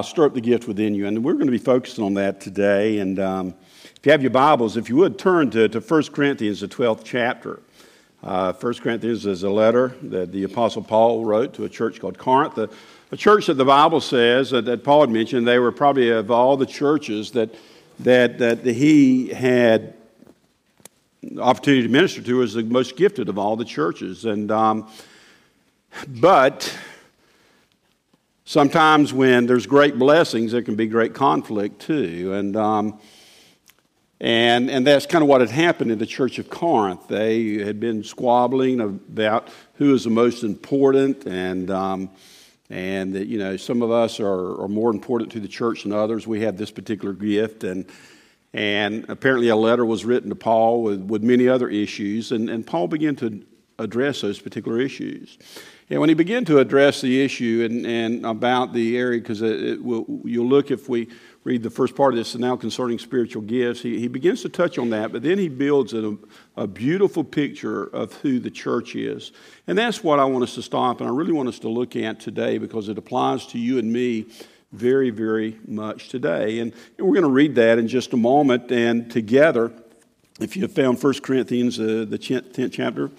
I'll 0.00 0.04
stir 0.04 0.24
up 0.24 0.32
the 0.32 0.40
gift 0.40 0.66
within 0.66 0.94
you. 0.94 1.06
And 1.06 1.22
we're 1.22 1.34
going 1.34 1.44
to 1.44 1.52
be 1.52 1.58
focusing 1.58 2.02
on 2.02 2.14
that 2.14 2.40
today. 2.40 3.00
And 3.00 3.18
um, 3.18 3.54
if 3.94 4.06
you 4.06 4.12
have 4.12 4.22
your 4.22 4.30
Bibles, 4.30 4.78
if 4.78 4.88
you 4.88 4.96
would 4.96 5.18
turn 5.18 5.50
to, 5.50 5.68
to 5.68 5.78
1 5.78 6.04
Corinthians, 6.04 6.60
the 6.60 6.68
12th 6.68 7.02
chapter. 7.04 7.60
Uh, 8.22 8.54
1 8.54 8.74
Corinthians 8.76 9.26
is 9.26 9.42
a 9.42 9.50
letter 9.50 9.94
that 10.04 10.32
the 10.32 10.44
Apostle 10.44 10.82
Paul 10.82 11.26
wrote 11.26 11.52
to 11.52 11.64
a 11.64 11.68
church 11.68 12.00
called 12.00 12.16
Corinth, 12.16 12.56
a, 12.56 12.70
a 13.12 13.16
church 13.18 13.48
that 13.48 13.58
the 13.58 13.64
Bible 13.66 14.00
says 14.00 14.48
that, 14.52 14.64
that, 14.64 14.84
Paul 14.84 15.02
had 15.02 15.10
mentioned, 15.10 15.46
they 15.46 15.58
were 15.58 15.70
probably 15.70 16.08
of 16.08 16.30
all 16.30 16.56
the 16.56 16.64
churches 16.64 17.32
that, 17.32 17.54
that, 17.98 18.38
that 18.38 18.64
he 18.64 19.28
had 19.28 19.92
opportunity 21.38 21.82
to 21.82 21.92
minister 21.92 22.22
to, 22.22 22.36
was 22.38 22.54
the 22.54 22.62
most 22.62 22.96
gifted 22.96 23.28
of 23.28 23.38
all 23.38 23.54
the 23.54 23.66
churches. 23.66 24.24
And, 24.24 24.50
um, 24.50 24.88
but 26.08 26.74
sometimes 28.50 29.12
when 29.12 29.46
there's 29.46 29.64
great 29.64 29.96
blessings, 29.96 30.50
there 30.50 30.62
can 30.62 30.74
be 30.74 30.88
great 30.88 31.14
conflict 31.14 31.80
too. 31.80 32.32
And, 32.34 32.56
um, 32.56 32.98
and, 34.20 34.68
and 34.68 34.84
that's 34.84 35.06
kind 35.06 35.22
of 35.22 35.28
what 35.28 35.40
had 35.40 35.50
happened 35.50 35.92
in 35.92 36.00
the 36.00 36.06
church 36.06 36.40
of 36.40 36.50
Corinth. 36.50 37.06
They 37.06 37.64
had 37.64 37.78
been 37.78 38.02
squabbling 38.02 38.80
about 38.80 39.50
who 39.74 39.94
is 39.94 40.02
the 40.02 40.10
most 40.10 40.42
important, 40.42 41.28
and, 41.28 41.70
um, 41.70 42.10
and 42.68 43.14
that, 43.14 43.28
you 43.28 43.38
know, 43.38 43.56
some 43.56 43.82
of 43.82 43.92
us 43.92 44.18
are, 44.18 44.60
are 44.60 44.68
more 44.68 44.90
important 44.90 45.30
to 45.30 45.38
the 45.38 45.46
church 45.46 45.84
than 45.84 45.92
others. 45.92 46.26
We 46.26 46.40
have 46.40 46.56
this 46.56 46.72
particular 46.72 47.14
gift, 47.14 47.62
and, 47.62 47.86
and 48.52 49.08
apparently 49.08 49.50
a 49.50 49.56
letter 49.56 49.86
was 49.86 50.04
written 50.04 50.28
to 50.30 50.34
Paul 50.34 50.82
with, 50.82 51.02
with 51.02 51.22
many 51.22 51.46
other 51.46 51.68
issues, 51.68 52.32
and, 52.32 52.50
and 52.50 52.66
Paul 52.66 52.88
began 52.88 53.14
to 53.16 53.46
address 53.78 54.22
those 54.22 54.40
particular 54.40 54.80
issues. 54.80 55.38
And 55.90 55.98
when 55.98 56.08
he 56.08 56.14
began 56.14 56.44
to 56.44 56.60
address 56.60 57.00
the 57.00 57.20
issue 57.20 57.66
and, 57.68 57.84
and 57.84 58.24
about 58.24 58.72
the 58.72 58.96
area, 58.96 59.20
because 59.20 59.40
you'll 59.40 60.46
look 60.46 60.70
if 60.70 60.88
we 60.88 61.08
read 61.42 61.64
the 61.64 61.70
first 61.70 61.96
part 61.96 62.14
of 62.14 62.18
this, 62.18 62.36
now 62.36 62.54
concerning 62.54 62.96
spiritual 63.00 63.42
gifts, 63.42 63.82
he, 63.82 63.98
he 63.98 64.06
begins 64.06 64.42
to 64.42 64.48
touch 64.48 64.78
on 64.78 64.90
that, 64.90 65.10
but 65.10 65.22
then 65.22 65.36
he 65.36 65.48
builds 65.48 65.92
a, 65.92 66.16
a 66.56 66.68
beautiful 66.68 67.24
picture 67.24 67.84
of 67.84 68.12
who 68.18 68.38
the 68.38 68.50
church 68.50 68.94
is. 68.94 69.32
And 69.66 69.76
that's 69.76 70.04
what 70.04 70.20
I 70.20 70.24
want 70.26 70.44
us 70.44 70.54
to 70.54 70.62
stop, 70.62 71.00
and 71.00 71.10
I 71.10 71.12
really 71.12 71.32
want 71.32 71.48
us 71.48 71.58
to 71.60 71.68
look 71.68 71.96
at 71.96 72.20
today 72.20 72.58
because 72.58 72.88
it 72.88 72.96
applies 72.96 73.46
to 73.48 73.58
you 73.58 73.78
and 73.80 73.92
me 73.92 74.26
very, 74.70 75.10
very 75.10 75.58
much 75.66 76.08
today. 76.08 76.60
And, 76.60 76.72
and 76.98 77.06
we're 77.06 77.14
going 77.14 77.24
to 77.24 77.30
read 77.30 77.56
that 77.56 77.78
in 77.80 77.88
just 77.88 78.12
a 78.12 78.16
moment, 78.16 78.70
and 78.70 79.10
together, 79.10 79.72
if 80.38 80.54
you 80.54 80.62
have 80.62 80.72
found 80.72 81.02
1 81.02 81.14
Corinthians, 81.20 81.80
uh, 81.80 82.06
the 82.08 82.18
10th 82.18 82.72
chapter, 82.72 83.10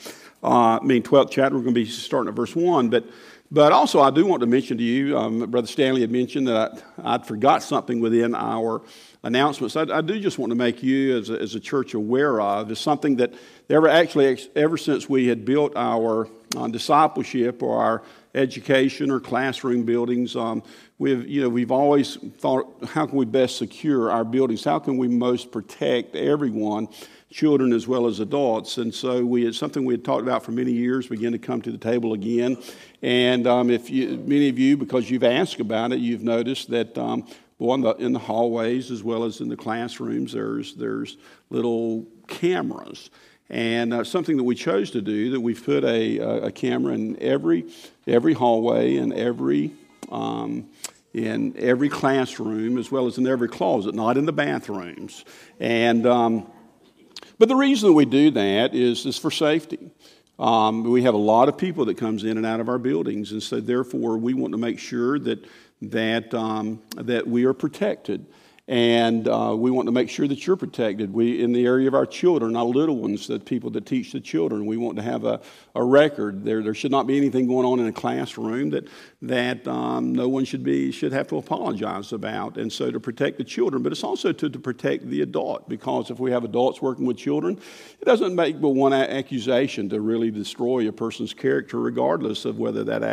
uh, 0.44 0.80
I 0.82 0.84
mean, 0.84 1.04
12th 1.04 1.32
chapter, 1.32 1.56
we're 1.56 1.64
going 1.64 1.76
to 1.76 1.84
be 1.84 1.86
starting 1.86 2.30
at 2.30 2.36
verse 2.36 2.56
1. 2.56 2.90
But, 2.90 3.06
but 3.52 3.72
also, 3.72 4.02
I 4.02 4.10
do 4.10 4.26
want 4.26 4.42
to 4.42 4.48
mention 4.48 4.78
to 4.78 4.84
you, 4.84 5.18
um, 5.18 5.52
Brother 5.52 5.68
Stanley 5.68 6.02
had 6.02 6.12
mentioned 6.12 6.48
that 6.48 6.84
I, 7.04 7.18
would 7.18 7.26
forgot 7.26 7.62
something 7.62 8.00
within 8.00 8.34
our 8.34 8.82
announcements. 9.24 9.76
I, 9.76 9.84
I, 9.84 10.02
do 10.02 10.20
just 10.20 10.40
want 10.40 10.50
to 10.52 10.56
make 10.56 10.82
you, 10.82 11.18
as 11.18 11.30
a, 11.30 11.40
as 11.40 11.54
a 11.54 11.60
church, 11.60 11.94
aware 11.94 12.42
of 12.42 12.72
is 12.72 12.80
something 12.80 13.18
that 13.18 13.34
ever 13.70 13.88
actually, 13.88 14.40
ever 14.56 14.78
since 14.78 15.08
we 15.08 15.28
had 15.28 15.46
built 15.46 15.74
our 15.76 16.28
uh, 16.56 16.68
discipleship 16.68 17.62
or 17.62 17.80
our 17.80 18.04
education 18.34 19.12
or 19.12 19.20
classroom 19.20 19.84
buildings, 19.84 20.36
um, 20.36 20.64
we've, 20.98 21.28
you 21.28 21.42
know, 21.42 21.50
we've 21.50 21.72
always 21.72 22.16
thought, 22.38 22.84
how 22.88 23.06
can 23.06 23.18
we 23.18 23.26
best 23.26 23.58
secure 23.58 24.10
our 24.10 24.24
buildings? 24.24 24.64
How 24.64 24.80
can 24.80 24.98
we 24.98 25.08
most 25.08 25.52
protect 25.52 26.16
everyone? 26.16 26.88
Children 27.32 27.74
as 27.74 27.88
well 27.88 28.06
as 28.06 28.20
adults. 28.20 28.78
And 28.78 28.94
so 28.94 29.26
we 29.26 29.48
it's 29.48 29.58
something 29.58 29.86
we 29.86 29.94
had 29.94 30.04
talked 30.04 30.22
about 30.22 30.44
for 30.44 30.52
many 30.52 30.72
years 30.72 31.08
began 31.08 31.32
to 31.32 31.40
come 31.40 31.62
to 31.64 31.72
the 31.72 31.78
table 31.78 32.14
again. 32.14 32.58
And 33.02 33.48
um, 33.48 33.70
if 33.70 33.90
you, 33.90 34.18
many 34.18 34.50
of 34.50 34.60
you, 34.60 34.78
because 34.78 35.10
you've 35.10 35.24
asked 35.24 35.60
about 35.60 35.94
it, 35.94 36.00
you've 36.00 36.24
noticed 36.24 36.70
that 36.70 36.98
um, 36.98 37.26
in 37.60 37.82
the, 37.82 37.96
in 37.96 38.12
the 38.12 38.20
hallways 38.20 38.92
as 38.92 39.04
well 39.04 39.24
as 39.24 39.40
in 39.40 39.50
the 39.50 39.58
classrooms, 39.58 40.34
there's 40.34 40.76
there's 40.76 41.18
little 41.50 42.06
cameras. 42.28 43.10
And 43.50 43.94
uh, 43.94 44.04
something 44.06 44.38
that 44.38 44.44
we 44.44 44.56
chose 44.56 44.92
to 44.92 45.02
do 45.02 45.32
that 45.32 45.42
we've 45.42 45.64
put 45.64 45.84
a, 45.84 46.20
a 46.46 46.52
camera 46.52 46.94
in 46.94 47.22
every 47.22 47.66
every 48.08 48.34
hallway 48.34 48.98
and 48.98 49.14
every 49.14 49.72
um, 50.10 50.70
in 51.14 51.54
every 51.58 51.90
classroom 51.90 52.78
as 52.78 52.92
well 52.92 53.08
as 53.08 53.18
in 53.18 53.28
every 53.28 53.50
closet, 53.50 53.94
not 53.94 54.18
in 54.18 54.26
the 54.26 54.34
bathrooms. 54.34 55.26
And 55.60 56.06
um, 56.06 56.48
but 57.42 57.50
the 57.50 57.56
reason 57.56 57.96
we 57.96 58.06
do 58.06 58.30
that 58.30 58.76
is, 58.76 59.04
is 59.08 59.18
for 59.18 59.32
safety. 59.32 59.90
Um, 60.38 60.84
we 60.84 61.02
have 61.02 61.16
a 61.16 61.18
lot 61.18 61.50
of 61.50 61.58
people 61.58 61.86
that 61.86 61.98
comes 61.98 62.24
in 62.24 62.38
and 62.38 62.46
out 62.46 62.60
of 62.60 62.70
our 62.70 62.78
buildings, 62.78 63.32
and 63.32 63.42
so 63.42 63.60
therefore 63.60 64.20
we 64.20 64.36
want 64.36 64.52
to 64.52 64.60
make 64.60 64.78
sure 64.78 65.18
that 65.18 65.44
that 65.82 66.32
um, 66.36 66.84
that 66.94 67.26
we 67.26 67.46
are 67.46 67.54
protected 67.54 68.28
and 68.72 69.28
uh, 69.28 69.54
we 69.54 69.70
want 69.70 69.88
to 69.88 69.92
make 69.92 70.10
sure 70.10 70.30
that 70.30 70.48
you're 70.48 70.56
protected. 70.56 71.12
We, 71.12 71.44
in 71.44 71.52
the 71.52 71.66
area 71.66 71.90
of 71.90 71.94
our 71.94 72.06
children, 72.06 72.56
our 72.56 72.64
little 72.64 72.96
ones, 72.96 73.28
the 73.28 73.38
people 73.38 73.70
that 73.72 73.86
teach 73.86 74.14
the 74.14 74.22
children, 74.22 74.66
we 74.66 74.78
want 74.78 74.96
to 74.96 75.02
have 75.02 75.26
a, 75.26 75.42
a 75.76 75.84
record. 75.84 76.46
There, 76.46 76.64
there 76.64 76.74
should 76.74 76.90
not 76.90 77.06
be 77.06 77.18
anything 77.18 77.48
going 77.48 77.66
on 77.66 77.82
in 77.82 77.88
a 77.88 77.92
classroom 77.92 78.70
that, 78.70 78.88
that 79.24 79.68
um, 79.68 80.16
no 80.16 80.30
one 80.30 80.46
should, 80.46 80.64
be, 80.64 80.90
should 80.94 81.12
have 81.12 81.28
to 81.28 81.38
apologize 81.38 82.14
about. 82.14 82.56
And 82.56 82.72
so 82.72 82.90
to 82.92 83.00
protect 83.02 83.40
the 83.40 83.44
children, 83.44 83.84
but 83.84 83.92
it's 83.92 84.06
also 84.06 84.32
to, 84.32 84.50
to 84.50 84.60
protect 84.60 85.06
the 85.10 85.20
adult, 85.20 85.68
because 85.68 86.10
if 86.10 86.22
we 86.22 86.32
have 86.32 86.46
adults 86.46 86.82
working 86.82 87.06
with 87.06 87.18
children, 87.18 87.60
it 88.00 88.06
doesn't 88.06 88.34
make 88.34 88.62
but 88.62 88.70
one 88.70 88.94
accusation 88.94 89.90
to 89.90 90.00
really 90.00 90.32
destroy 90.32 90.88
a 90.88 90.94
person's 90.94 91.34
character, 91.34 91.78
regardless 91.78 92.46
of 92.46 92.58
whether 92.58 92.86
that 92.86 93.04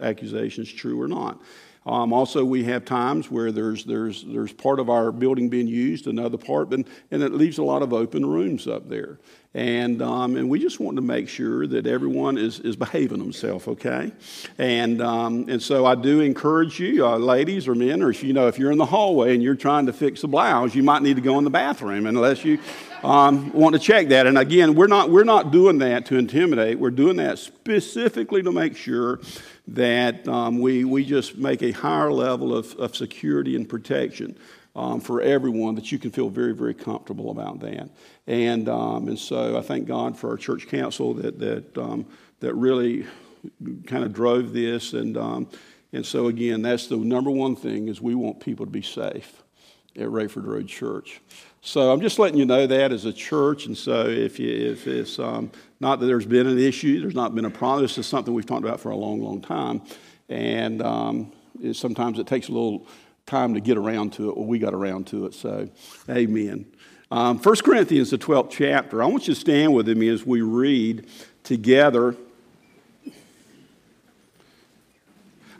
accusation 0.00 0.62
is 0.62 0.72
true 0.72 0.98
or 0.98 1.08
not. 1.08 1.42
Um, 1.86 2.12
also, 2.14 2.44
we 2.44 2.64
have 2.64 2.84
times 2.84 3.30
where 3.30 3.52
there's, 3.52 3.84
there's, 3.84 4.24
there's 4.24 4.52
part 4.52 4.80
of 4.80 4.88
our 4.88 5.12
building 5.12 5.50
being 5.50 5.68
used, 5.68 6.06
another 6.06 6.38
part, 6.38 6.72
and, 6.72 6.86
and 7.10 7.22
it 7.22 7.32
leaves 7.32 7.58
a 7.58 7.62
lot 7.62 7.82
of 7.82 7.92
open 7.92 8.24
rooms 8.24 8.66
up 8.66 8.88
there. 8.88 9.18
And, 9.56 10.02
um, 10.02 10.34
and 10.34 10.48
we 10.48 10.58
just 10.58 10.80
want 10.80 10.96
to 10.96 11.02
make 11.02 11.28
sure 11.28 11.66
that 11.66 11.86
everyone 11.86 12.38
is, 12.38 12.58
is 12.58 12.74
behaving 12.74 13.18
themselves, 13.18 13.68
okay? 13.68 14.10
And, 14.58 15.00
um, 15.00 15.48
and 15.48 15.62
so 15.62 15.86
I 15.86 15.94
do 15.94 16.22
encourage 16.22 16.80
you, 16.80 17.06
uh, 17.06 17.18
ladies 17.18 17.68
or 17.68 17.76
men, 17.76 18.02
or 18.02 18.10
if 18.10 18.24
you 18.24 18.32
know, 18.32 18.48
if 18.48 18.58
you're 18.58 18.72
in 18.72 18.78
the 18.78 18.86
hallway 18.86 19.32
and 19.34 19.42
you're 19.42 19.54
trying 19.54 19.86
to 19.86 19.92
fix 19.92 20.24
a 20.24 20.26
blouse, 20.26 20.74
you 20.74 20.82
might 20.82 21.02
need 21.02 21.16
to 21.16 21.22
go 21.22 21.38
in 21.38 21.44
the 21.44 21.50
bathroom 21.50 22.06
unless 22.06 22.44
you 22.44 22.58
um, 23.04 23.52
want 23.52 23.74
to 23.74 23.78
check 23.78 24.08
that. 24.08 24.26
And 24.26 24.38
again, 24.38 24.74
we're 24.74 24.88
not, 24.88 25.10
we're 25.10 25.22
not 25.22 25.52
doing 25.52 25.78
that 25.78 26.06
to 26.06 26.16
intimidate. 26.16 26.80
We're 26.80 26.90
doing 26.90 27.16
that 27.16 27.38
specifically 27.38 28.42
to 28.42 28.50
make 28.50 28.76
sure 28.76 29.20
that 29.66 30.26
um, 30.28 30.60
we, 30.60 30.84
we 30.84 31.04
just 31.04 31.38
make 31.38 31.62
a 31.62 31.72
higher 31.72 32.12
level 32.12 32.54
of, 32.54 32.74
of 32.76 32.94
security 32.94 33.56
and 33.56 33.68
protection 33.68 34.36
um, 34.76 35.00
for 35.00 35.22
everyone 35.22 35.74
that 35.76 35.92
you 35.92 35.98
can 35.98 36.10
feel 36.10 36.28
very, 36.28 36.54
very 36.54 36.74
comfortable 36.74 37.30
about 37.30 37.60
that. 37.60 37.90
And, 38.26 38.68
um, 38.68 39.08
and 39.08 39.18
so 39.18 39.56
I 39.56 39.62
thank 39.62 39.86
God 39.86 40.18
for 40.18 40.30
our 40.30 40.36
church 40.36 40.68
council 40.68 41.14
that, 41.14 41.38
that, 41.38 41.78
um, 41.78 42.06
that 42.40 42.54
really 42.54 43.06
kind 43.86 44.04
of 44.04 44.12
drove 44.12 44.52
this. 44.52 44.92
And, 44.92 45.16
um, 45.16 45.48
and 45.92 46.04
so, 46.04 46.26
again, 46.26 46.62
that's 46.62 46.88
the 46.88 46.96
number 46.96 47.30
one 47.30 47.54
thing 47.54 47.88
is 47.88 48.00
we 48.00 48.14
want 48.14 48.40
people 48.40 48.66
to 48.66 48.72
be 48.72 48.82
safe 48.82 49.42
at 49.96 50.08
Rayford 50.08 50.44
Road 50.44 50.66
Church. 50.66 51.20
So 51.66 51.90
I'm 51.90 52.02
just 52.02 52.18
letting 52.18 52.38
you 52.38 52.44
know 52.44 52.66
that 52.66 52.92
as 52.92 53.06
a 53.06 53.12
church. 53.12 53.64
And 53.64 53.76
so 53.76 54.06
if, 54.06 54.38
you, 54.38 54.50
if 54.50 54.86
it's 54.86 55.18
um, 55.18 55.50
not 55.80 55.98
that 55.98 56.04
there's 56.04 56.26
been 56.26 56.46
an 56.46 56.58
issue, 56.58 57.00
there's 57.00 57.14
not 57.14 57.34
been 57.34 57.46
a 57.46 57.50
problem, 57.50 57.82
this 57.82 57.96
is 57.96 58.06
something 58.06 58.34
we've 58.34 58.44
talked 58.44 58.66
about 58.66 58.80
for 58.80 58.90
a 58.90 58.96
long, 58.96 59.22
long 59.22 59.40
time. 59.40 59.80
And 60.28 60.82
um, 60.82 61.32
it, 61.62 61.74
sometimes 61.74 62.18
it 62.18 62.26
takes 62.26 62.48
a 62.48 62.52
little 62.52 62.86
time 63.24 63.54
to 63.54 63.60
get 63.60 63.78
around 63.78 64.12
to 64.12 64.28
it. 64.28 64.36
Well, 64.36 64.46
we 64.46 64.58
got 64.58 64.74
around 64.74 65.06
to 65.06 65.24
it. 65.24 65.32
So, 65.32 65.70
amen. 66.10 66.66
Um, 67.10 67.38
1 67.38 67.56
Corinthians, 67.56 68.10
the 68.10 68.18
12th 68.18 68.50
chapter. 68.50 69.02
I 69.02 69.06
want 69.06 69.26
you 69.26 69.32
to 69.32 69.40
stand 69.40 69.72
with 69.72 69.88
me 69.88 70.08
as 70.08 70.26
we 70.26 70.42
read 70.42 71.08
together 71.44 72.14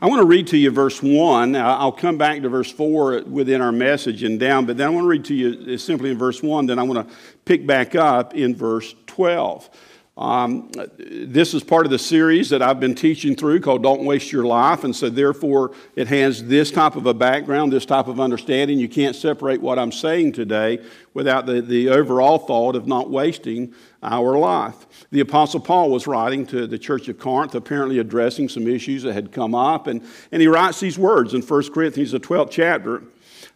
I 0.01 0.07
want 0.07 0.19
to 0.19 0.25
read 0.25 0.47
to 0.47 0.57
you 0.57 0.71
verse 0.71 1.01
1. 1.01 1.55
I'll 1.55 1.91
come 1.91 2.17
back 2.17 2.41
to 2.41 2.49
verse 2.49 2.69
4 2.69 3.23
within 3.23 3.61
our 3.61 3.71
message 3.71 4.23
and 4.23 4.37
down, 4.37 4.65
but 4.65 4.75
then 4.75 4.87
I 4.87 4.89
want 4.89 5.05
to 5.05 5.07
read 5.07 5.25
to 5.25 5.33
you 5.33 5.77
simply 5.77 6.11
in 6.11 6.17
verse 6.17 6.43
1. 6.43 6.65
Then 6.65 6.79
I 6.79 6.83
want 6.83 7.07
to 7.07 7.15
pick 7.45 7.65
back 7.65 7.95
up 7.95 8.35
in 8.35 8.55
verse 8.55 8.93
12. 9.07 9.69
Um, 10.17 10.71
this 10.97 11.53
is 11.53 11.61
part 11.61 11.85
of 11.85 11.91
the 11.91 11.99
series 11.99 12.49
that 12.51 12.61
I've 12.61 12.79
been 12.79 12.95
teaching 12.95 13.35
through 13.35 13.59
called 13.59 13.83
Don't 13.83 14.05
Waste 14.05 14.31
Your 14.31 14.45
Life. 14.45 14.85
And 14.85 14.95
so, 14.95 15.09
therefore, 15.09 15.73
it 15.97 16.07
has 16.07 16.45
this 16.45 16.71
type 16.71 16.95
of 16.95 17.05
a 17.05 17.13
background, 17.13 17.73
this 17.73 17.85
type 17.85 18.07
of 18.07 18.21
understanding. 18.21 18.79
You 18.79 18.87
can't 18.87 19.13
separate 19.13 19.61
what 19.61 19.77
I'm 19.77 19.91
saying 19.91 20.31
today 20.31 20.79
without 21.13 21.45
the, 21.45 21.61
the 21.61 21.89
overall 21.89 22.37
thought 22.37 22.77
of 22.77 22.87
not 22.87 23.09
wasting 23.09 23.73
our 24.01 24.37
life. 24.37 24.85
The 25.11 25.19
Apostle 25.19 25.59
Paul 25.59 25.91
was 25.91 26.07
writing 26.07 26.45
to 26.47 26.65
the 26.65 26.79
church 26.79 27.09
of 27.09 27.19
Corinth, 27.19 27.53
apparently 27.53 27.99
addressing 27.99 28.47
some 28.47 28.67
issues 28.67 29.03
that 29.03 29.13
had 29.13 29.33
come 29.33 29.53
up. 29.53 29.87
And, 29.87 30.01
and 30.31 30.41
he 30.41 30.47
writes 30.47 30.79
these 30.79 30.97
words 30.97 31.33
in 31.33 31.41
1 31.41 31.73
Corinthians, 31.73 32.11
the 32.11 32.21
12th 32.21 32.51
chapter. 32.51 33.03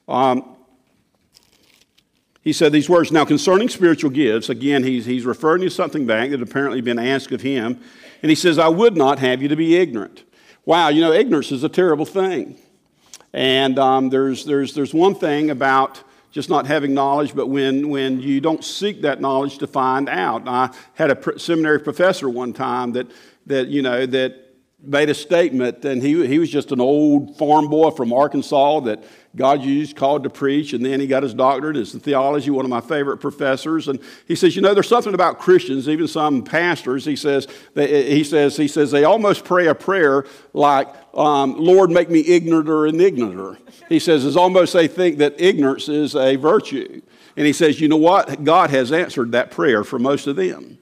Um, 0.09 0.57
he 2.41 2.53
said 2.53 2.71
these 2.71 2.89
words 2.89 3.11
Now, 3.11 3.25
concerning 3.25 3.69
spiritual 3.69 4.11
gifts, 4.11 4.49
again, 4.49 4.83
he's, 4.83 5.05
he's 5.05 5.25
referring 5.25 5.61
to 5.61 5.69
something 5.69 6.05
back 6.05 6.29
that 6.29 6.39
had 6.39 6.47
apparently 6.47 6.81
been 6.81 6.99
asked 6.99 7.31
of 7.31 7.41
him. 7.41 7.79
And 8.21 8.29
he 8.29 8.35
says, 8.35 8.57
I 8.57 8.67
would 8.67 8.97
not 8.97 9.19
have 9.19 9.41
you 9.41 9.47
to 9.47 9.55
be 9.55 9.75
ignorant. 9.75 10.23
Wow, 10.65 10.89
you 10.89 11.01
know, 11.01 11.11
ignorance 11.11 11.51
is 11.51 11.63
a 11.63 11.69
terrible 11.69 12.05
thing. 12.05 12.57
And 13.33 13.77
um, 13.77 14.09
there's, 14.09 14.45
there's, 14.45 14.73
there's 14.73 14.93
one 14.93 15.15
thing 15.15 15.49
about 15.49 16.03
just 16.31 16.49
not 16.49 16.67
having 16.67 16.93
knowledge, 16.93 17.33
but 17.33 17.47
when, 17.47 17.89
when 17.89 18.19
you 18.19 18.39
don't 18.39 18.63
seek 18.63 19.01
that 19.01 19.19
knowledge 19.19 19.57
to 19.59 19.67
find 19.67 20.07
out. 20.07 20.47
I 20.47 20.71
had 20.93 21.11
a 21.11 21.39
seminary 21.39 21.79
professor 21.79 22.29
one 22.29 22.53
time 22.53 22.91
that, 22.93 23.07
that 23.47 23.67
you 23.67 23.81
know, 23.81 24.05
that 24.05 24.49
made 24.81 25.09
a 25.09 25.13
statement, 25.13 25.83
and 25.85 26.01
he, 26.01 26.25
he 26.27 26.39
was 26.39 26.49
just 26.49 26.71
an 26.71 26.79
old 26.79 27.37
farm 27.37 27.67
boy 27.67 27.91
from 27.91 28.13
Arkansas 28.13 28.81
that 28.81 29.03
God 29.35 29.63
used, 29.63 29.95
called 29.95 30.23
to 30.23 30.29
preach, 30.29 30.73
and 30.73 30.83
then 30.83 30.99
he 30.99 31.05
got 31.05 31.21
his 31.21 31.35
doctorate 31.35 31.77
in 31.77 31.99
theology, 31.99 32.49
one 32.49 32.65
of 32.65 32.69
my 32.69 32.81
favorite 32.81 33.17
professors. 33.17 33.87
And 33.87 33.99
he 34.27 34.35
says, 34.35 34.55
you 34.55 34.61
know, 34.61 34.73
there's 34.73 34.87
something 34.87 35.13
about 35.13 35.39
Christians, 35.39 35.87
even 35.87 36.07
some 36.07 36.43
pastors. 36.43 37.05
He 37.05 37.15
says, 37.15 37.47
they, 37.75 38.15
he 38.15 38.23
says, 38.23 38.57
he 38.57 38.67
says 38.67 38.89
they 38.89 39.03
almost 39.03 39.45
pray 39.45 39.67
a 39.67 39.75
prayer 39.75 40.25
like, 40.53 40.87
um, 41.13 41.55
"Lord, 41.57 41.91
make 41.91 42.09
me 42.09 42.23
ignoranter 42.23 42.89
and 42.89 42.99
ignoranter." 42.99 43.57
He 43.87 43.99
says 43.99 44.25
it's 44.25 44.35
almost 44.35 44.73
they 44.73 44.87
think 44.87 45.19
that 45.19 45.39
ignorance 45.39 45.89
is 45.89 46.15
a 46.15 46.35
virtue. 46.35 47.01
And 47.37 47.45
he 47.45 47.53
says, 47.53 47.79
you 47.79 47.87
know 47.87 47.97
what? 47.97 48.43
God 48.43 48.69
has 48.71 48.91
answered 48.91 49.31
that 49.31 49.51
prayer 49.51 49.83
for 49.83 49.99
most 49.99 50.27
of 50.27 50.35
them. 50.35 50.77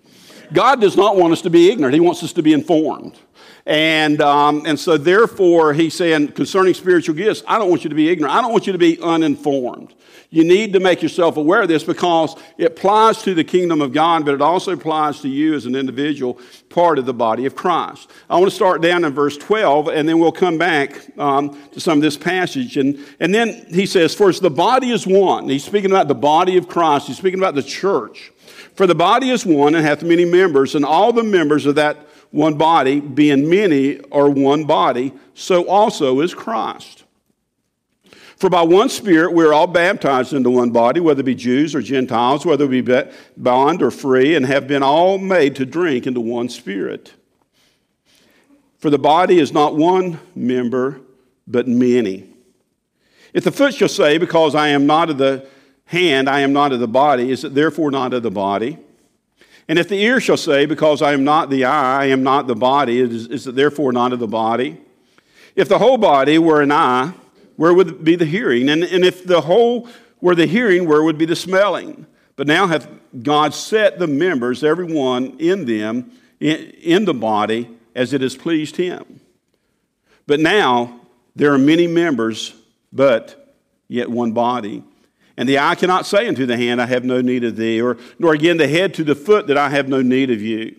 God 0.54 0.80
does 0.80 0.96
not 0.96 1.18
want 1.18 1.34
us 1.34 1.42
to 1.42 1.50
be 1.50 1.70
ignorant. 1.70 1.94
He 1.94 2.00
wants 2.00 2.24
us 2.24 2.34
to 2.34 2.42
be 2.42 2.54
informed. 2.54 3.20
And, 3.68 4.22
um, 4.22 4.64
and 4.66 4.80
so, 4.80 4.96
therefore, 4.96 5.74
he's 5.74 5.94
saying 5.94 6.30
concerning 6.30 6.74
spiritual 6.74 7.16
gifts, 7.16 7.44
I 7.46 7.60
don't 7.60 7.70
want 7.70 7.84
you 7.84 7.90
to 7.90 7.96
be 7.96 8.10
ignorant. 8.10 8.34
I 8.34 8.42
don't 8.42 8.54
want 8.54 8.66
you 8.66 8.72
to 8.72 8.80
be 8.80 8.98
uninformed. 9.02 9.94
You 10.30 10.46
need 10.46 10.72
to 10.72 10.80
make 10.80 11.02
yourself 11.02 11.36
aware 11.36 11.64
of 11.64 11.68
this 11.68 11.84
because 11.84 12.38
it 12.58 12.64
applies 12.64 13.22
to 13.24 13.34
the 13.34 13.44
kingdom 13.44 13.82
of 13.82 13.92
God, 13.92 14.24
but 14.24 14.34
it 14.34 14.42
also 14.42 14.72
applies 14.72 15.20
to 15.22 15.28
you 15.28 15.54
as 15.54 15.66
an 15.66 15.76
individual 15.76 16.40
part 16.70 16.98
of 16.98 17.06
the 17.06 17.14
body 17.14 17.46
of 17.46 17.56
Christ. 17.56 18.10
I 18.30 18.38
want 18.38 18.50
to 18.50 18.56
start 18.56 18.82
down 18.82 19.04
in 19.04 19.14
verse 19.14 19.38
12, 19.38 19.90
and 19.90 20.08
then 20.08 20.20
we'll 20.20 20.32
come 20.32 20.58
back 20.58 21.06
um, 21.20 21.62
to 21.72 21.82
some 21.82 21.98
of 21.98 22.02
this 22.02 22.16
passage. 22.16 22.78
And, 22.78 23.06
and 23.20 23.36
then 23.36 23.66
he 23.70 23.86
says, 23.86 24.16
For 24.16 24.30
as 24.30 24.40
the 24.40 24.50
body 24.50 24.92
is 24.92 25.06
one, 25.06 25.50
he's 25.50 25.66
speaking 25.66 25.92
about 25.92 26.08
the 26.08 26.16
body 26.16 26.56
of 26.56 26.70
Christ, 26.70 27.08
he's 27.08 27.18
speaking 27.18 27.40
about 27.40 27.56
the 27.56 27.64
church. 27.64 28.32
For 28.76 28.88
the 28.88 28.96
body 28.96 29.30
is 29.30 29.46
one 29.46 29.76
and 29.76 29.86
hath 29.86 30.04
many 30.04 30.24
members, 30.24 30.74
and 30.74 30.86
all 30.86 31.12
the 31.12 31.24
members 31.24 31.66
of 31.66 31.76
that 31.76 31.98
one 32.32 32.56
body, 32.56 33.00
being 33.00 33.50
many 33.50 34.00
are 34.12 34.30
one 34.30 34.66
body, 34.66 35.14
so 35.34 35.68
also 35.68 36.20
is 36.22 36.34
Christ. 36.34 37.04
For 38.38 38.50
by 38.50 38.62
one 38.62 38.90
Spirit 38.90 39.34
we 39.34 39.44
are 39.46 39.54
all 39.54 39.66
baptized 39.66 40.34
into 40.34 40.52
one 40.52 40.70
body, 40.70 41.00
whether 41.00 41.22
it 41.22 41.26
be 41.26 41.34
Jews 41.34 41.74
or 41.74 41.82
Gentiles, 41.82 42.46
whether 42.46 42.68
we 42.68 42.82
be 42.82 43.04
bond 43.36 43.82
or 43.82 43.90
free, 43.90 44.36
and 44.36 44.46
have 44.46 44.68
been 44.68 44.84
all 44.84 45.18
made 45.18 45.56
to 45.56 45.66
drink 45.66 46.06
into 46.06 46.22
one 46.22 46.50
Spirit. 46.50 47.14
For 48.78 48.92
the 48.92 49.00
body 49.00 49.40
is 49.40 49.52
not 49.52 49.76
one 49.76 50.20
member, 50.36 51.02
but 51.48 51.68
many. 51.68 52.30
If 53.34 53.44
the 53.44 53.52
foot 53.52 53.74
shall 53.74 53.88
say, 53.88 54.20
Because 54.20 54.54
I 54.54 54.68
am 54.70 54.86
not 54.86 55.10
of 55.10 55.18
the 55.18 55.48
hand, 55.86 56.30
I 56.30 56.42
am 56.42 56.54
not 56.54 56.74
of 56.74 56.80
the 56.80 56.88
body, 56.88 57.32
is 57.32 57.44
it 57.44 57.56
therefore 57.56 57.90
not 57.90 58.14
of 58.14 58.22
the 58.22 58.32
body? 58.32 58.78
And 59.68 59.78
if 59.78 59.90
the 59.90 60.02
ear 60.02 60.20
shall 60.20 60.38
say, 60.38 60.66
Because 60.66 61.02
I 61.02 61.14
am 61.14 61.24
not 61.24 61.50
the 61.50 61.66
eye, 61.66 62.04
I 62.04 62.06
am 62.06 62.24
not 62.24 62.48
the 62.48 62.56
body, 62.56 63.00
is, 63.00 63.28
is 63.28 63.48
it 63.48 63.56
therefore 63.56 63.92
not 63.92 64.14
of 64.14 64.20
the 64.20 64.28
body? 64.28 64.80
If 65.56 65.68
the 65.70 65.80
whole 65.80 65.98
body 65.98 66.38
were 66.38 66.62
an 66.62 66.72
eye, 66.72 67.14
where 67.56 67.74
would 67.74 68.04
be 68.04 68.16
the 68.16 68.26
hearing? 68.26 68.70
And, 68.70 68.84
and 68.84 69.04
if 69.04 69.24
the 69.24 69.42
whole 69.42 69.90
were 70.22 70.36
the 70.36 70.46
hearing, 70.46 70.88
where 70.88 71.04
would 71.04 71.18
be 71.18 71.26
the 71.26 71.36
smelling? 71.36 72.06
But 72.36 72.48
now 72.48 72.68
hath 72.68 72.88
God 73.24 73.54
set 73.54 73.98
the 73.98 74.08
members, 74.08 74.64
every 74.64 74.86
one 74.86 75.40
in 75.40 75.66
them, 75.66 76.12
in, 76.40 76.58
in 76.82 77.06
the 77.06 77.14
body, 77.14 77.70
as 77.96 78.14
it 78.14 78.22
has 78.22 78.36
pleased 78.36 78.76
him. 78.76 79.20
But 80.28 80.40
now 80.40 81.02
there 81.36 81.52
are 81.52 81.58
many 81.58 81.88
members, 81.88 82.54
but 82.94 83.56
yet 83.88 84.10
one 84.10 84.34
body. 84.34 84.84
And 85.38 85.48
the 85.48 85.60
eye 85.60 85.76
cannot 85.76 86.08
say 86.08 86.28
unto 86.28 86.48
the 86.48 86.58
hand, 86.58 86.82
I 86.82 86.88
have 86.88 87.06
no 87.06 87.22
need 87.22 87.44
of 87.44 87.56
thee, 87.56 87.80
or 87.80 87.98
nor 88.18 88.34
again 88.34 88.58
the 88.58 88.68
head 88.68 88.96
to 88.96 89.04
the 89.04 89.16
foot 89.16 89.48
that 89.48 89.58
I 89.58 89.70
have 89.70 89.88
no 89.88 90.02
need 90.02 90.32
of 90.32 90.42
you. 90.42 90.76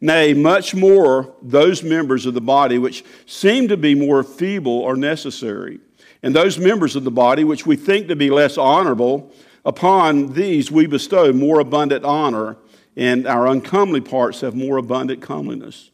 Nay, 0.00 0.34
much 0.34 0.74
more 0.74 1.34
those 1.40 1.82
members 1.82 2.26
of 2.26 2.34
the 2.34 2.40
body 2.40 2.76
which 2.76 3.04
seem 3.24 3.68
to 3.68 3.76
be 3.78 3.94
more 3.94 4.22
feeble 4.22 4.84
are 4.84 4.96
necessary. 4.96 5.80
And 6.22 6.36
those 6.36 6.58
members 6.58 6.96
of 6.96 7.04
the 7.04 7.10
body 7.10 7.44
which 7.44 7.66
we 7.66 7.76
think 7.76 8.08
to 8.08 8.16
be 8.16 8.28
less 8.28 8.58
honorable, 8.58 9.32
upon 9.64 10.34
these 10.34 10.70
we 10.70 10.86
bestow 10.86 11.32
more 11.32 11.60
abundant 11.60 12.04
honor, 12.04 12.58
and 12.96 13.26
our 13.26 13.46
uncomely 13.46 14.02
parts 14.02 14.42
have 14.42 14.54
more 14.54 14.76
abundant 14.76 15.22
comeliness. 15.22 15.90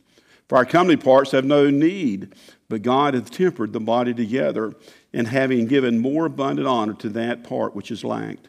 For 0.49 0.59
our 0.59 0.65
comely 0.65 0.97
parts 0.97 1.31
have 1.31 1.45
no 1.45 1.71
need, 1.71 2.35
but 2.69 2.83
God 2.83 3.15
hath 3.15 3.31
tempered 3.31 3.73
the 3.73 3.81
body 3.81 4.13
together 4.13 4.75
and 5.13 5.27
having 5.27 5.67
given 5.67 5.99
more 5.99 6.27
abundant 6.27 6.69
honor 6.69 6.95
to 6.95 7.09
that 7.11 7.45
part 7.45 7.75
which 7.75 7.91
is 7.91 8.05
lacked, 8.05 8.49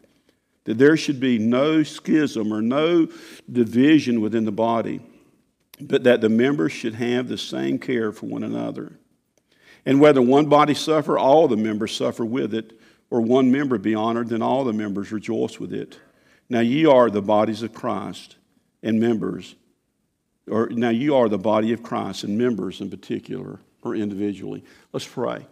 that 0.66 0.78
there 0.78 0.96
should 0.96 1.20
be 1.20 1.40
no 1.40 1.84
schism 1.84 2.54
or 2.54 2.62
no 2.62 3.08
division 3.52 4.22
within 4.22 4.46
the 4.46 4.52
body, 4.52 5.02
but 5.80 6.04
that 6.04 6.22
the 6.22 6.30
members 6.30 6.72
should 6.72 6.96
have 6.96 7.28
the 7.28 7.38
same 7.38 7.80
care 7.80 8.12
for 8.12 8.28
one 8.28 8.44
another. 8.44 8.94
And 9.86 10.00
whether 10.00 10.22
one 10.22 10.46
body 10.46 10.76
suffer, 10.76 11.18
all 11.18 11.48
the 11.48 11.58
members 11.58 11.96
suffer 11.96 12.24
with 12.24 12.54
it, 12.54 12.80
or 13.10 13.22
one 13.22 13.52
member 13.52 13.78
be 13.78 13.96
honored, 13.96 14.30
then 14.30 14.42
all 14.42 14.64
the 14.64 14.74
members 14.74 15.12
rejoice 15.12 15.60
with 15.60 15.74
it. 15.74 16.00
Now 16.50 16.60
ye 16.60 16.86
are 16.86 17.10
the 17.10 17.22
bodies 17.22 17.64
of 17.64 17.74
Christ 17.74 18.38
and 18.84 19.00
members, 19.00 19.56
or 20.50 20.70
now 20.70 20.90
you 20.90 21.16
are 21.16 21.30
the 21.30 21.38
body 21.38 21.74
of 21.74 21.82
Christ 21.82 22.24
and 22.24 22.38
members 22.38 22.82
in 22.82 22.90
particular 22.90 23.60
or 23.84 23.96
individually. 23.96 24.64
Let's 24.94 25.08
pray. 25.08 25.46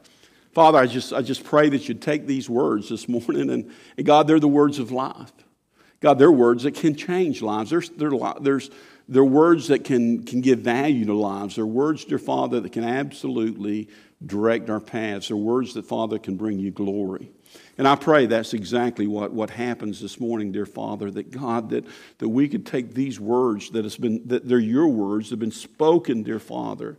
Father, 0.59 0.77
I 0.77 0.87
just, 0.87 1.13
I 1.13 1.21
just 1.21 1.45
pray 1.45 1.69
that 1.69 1.87
you'd 1.87 2.01
take 2.01 2.27
these 2.27 2.49
words 2.49 2.89
this 2.89 3.07
morning, 3.07 3.49
and, 3.49 3.71
and 3.95 4.05
God, 4.05 4.27
they're 4.27 4.41
the 4.41 4.47
words 4.49 4.77
of 4.77 4.91
life. 4.91 5.31
God, 6.01 6.19
they're 6.19 6.29
words 6.29 6.63
that 6.63 6.75
can 6.75 6.95
change 6.95 7.41
lives. 7.41 7.69
There's, 7.69 7.89
they're, 7.91 8.11
there's, 8.41 8.69
they're 9.07 9.23
words 9.23 9.69
that 9.69 9.85
can, 9.85 10.25
can 10.25 10.41
give 10.41 10.59
value 10.59 11.05
to 11.05 11.13
lives. 11.13 11.55
They're 11.55 11.65
words, 11.65 12.03
dear 12.03 12.19
Father, 12.19 12.59
that 12.59 12.73
can 12.73 12.83
absolutely 12.83 13.87
direct 14.25 14.69
our 14.69 14.81
paths. 14.81 15.29
They're 15.29 15.37
words 15.37 15.75
that, 15.75 15.85
Father, 15.85 16.19
can 16.19 16.35
bring 16.35 16.59
you 16.59 16.71
glory. 16.71 17.31
And 17.77 17.87
I 17.87 17.95
pray 17.95 18.25
that's 18.25 18.53
exactly 18.53 19.07
what, 19.07 19.31
what 19.31 19.51
happens 19.51 20.01
this 20.01 20.19
morning, 20.19 20.51
dear 20.51 20.65
Father, 20.65 21.09
that 21.09 21.31
God, 21.31 21.69
that, 21.69 21.85
that 22.17 22.27
we 22.27 22.49
could 22.49 22.65
take 22.65 22.93
these 22.93 23.17
words 23.17 23.69
that 23.69 23.85
has 23.85 23.95
been, 23.95 24.27
that 24.27 24.45
they're 24.45 24.59
your 24.59 24.89
words, 24.89 25.29
that 25.29 25.35
have 25.35 25.39
been 25.39 25.51
spoken, 25.51 26.23
dear 26.23 26.37
Father, 26.37 26.97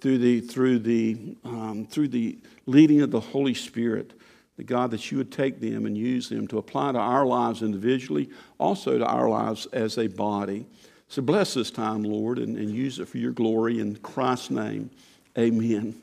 through 0.00 0.18
the, 0.18 0.40
through 0.40 0.78
the, 0.78 1.36
um, 1.44 1.86
through 1.86 2.08
the 2.08 2.38
leading 2.66 3.00
of 3.02 3.10
the 3.10 3.20
Holy 3.20 3.54
Spirit, 3.54 4.12
that 4.56 4.66
God, 4.66 4.90
that 4.90 5.10
you 5.10 5.18
would 5.18 5.32
take 5.32 5.60
them 5.60 5.86
and 5.86 5.96
use 5.96 6.28
them 6.28 6.46
to 6.48 6.58
apply 6.58 6.92
to 6.92 6.98
our 6.98 7.26
lives 7.26 7.62
individually, 7.62 8.30
also 8.58 8.98
to 8.98 9.06
our 9.06 9.28
lives 9.28 9.66
as 9.66 9.98
a 9.98 10.06
body. 10.06 10.66
So 11.08 11.22
bless 11.22 11.54
this 11.54 11.70
time, 11.70 12.02
Lord, 12.02 12.38
and, 12.38 12.56
and 12.56 12.70
use 12.70 12.98
it 12.98 13.08
for 13.08 13.18
your 13.18 13.32
glory. 13.32 13.80
In 13.80 13.96
Christ's 13.96 14.50
name, 14.50 14.90
amen. 15.36 16.00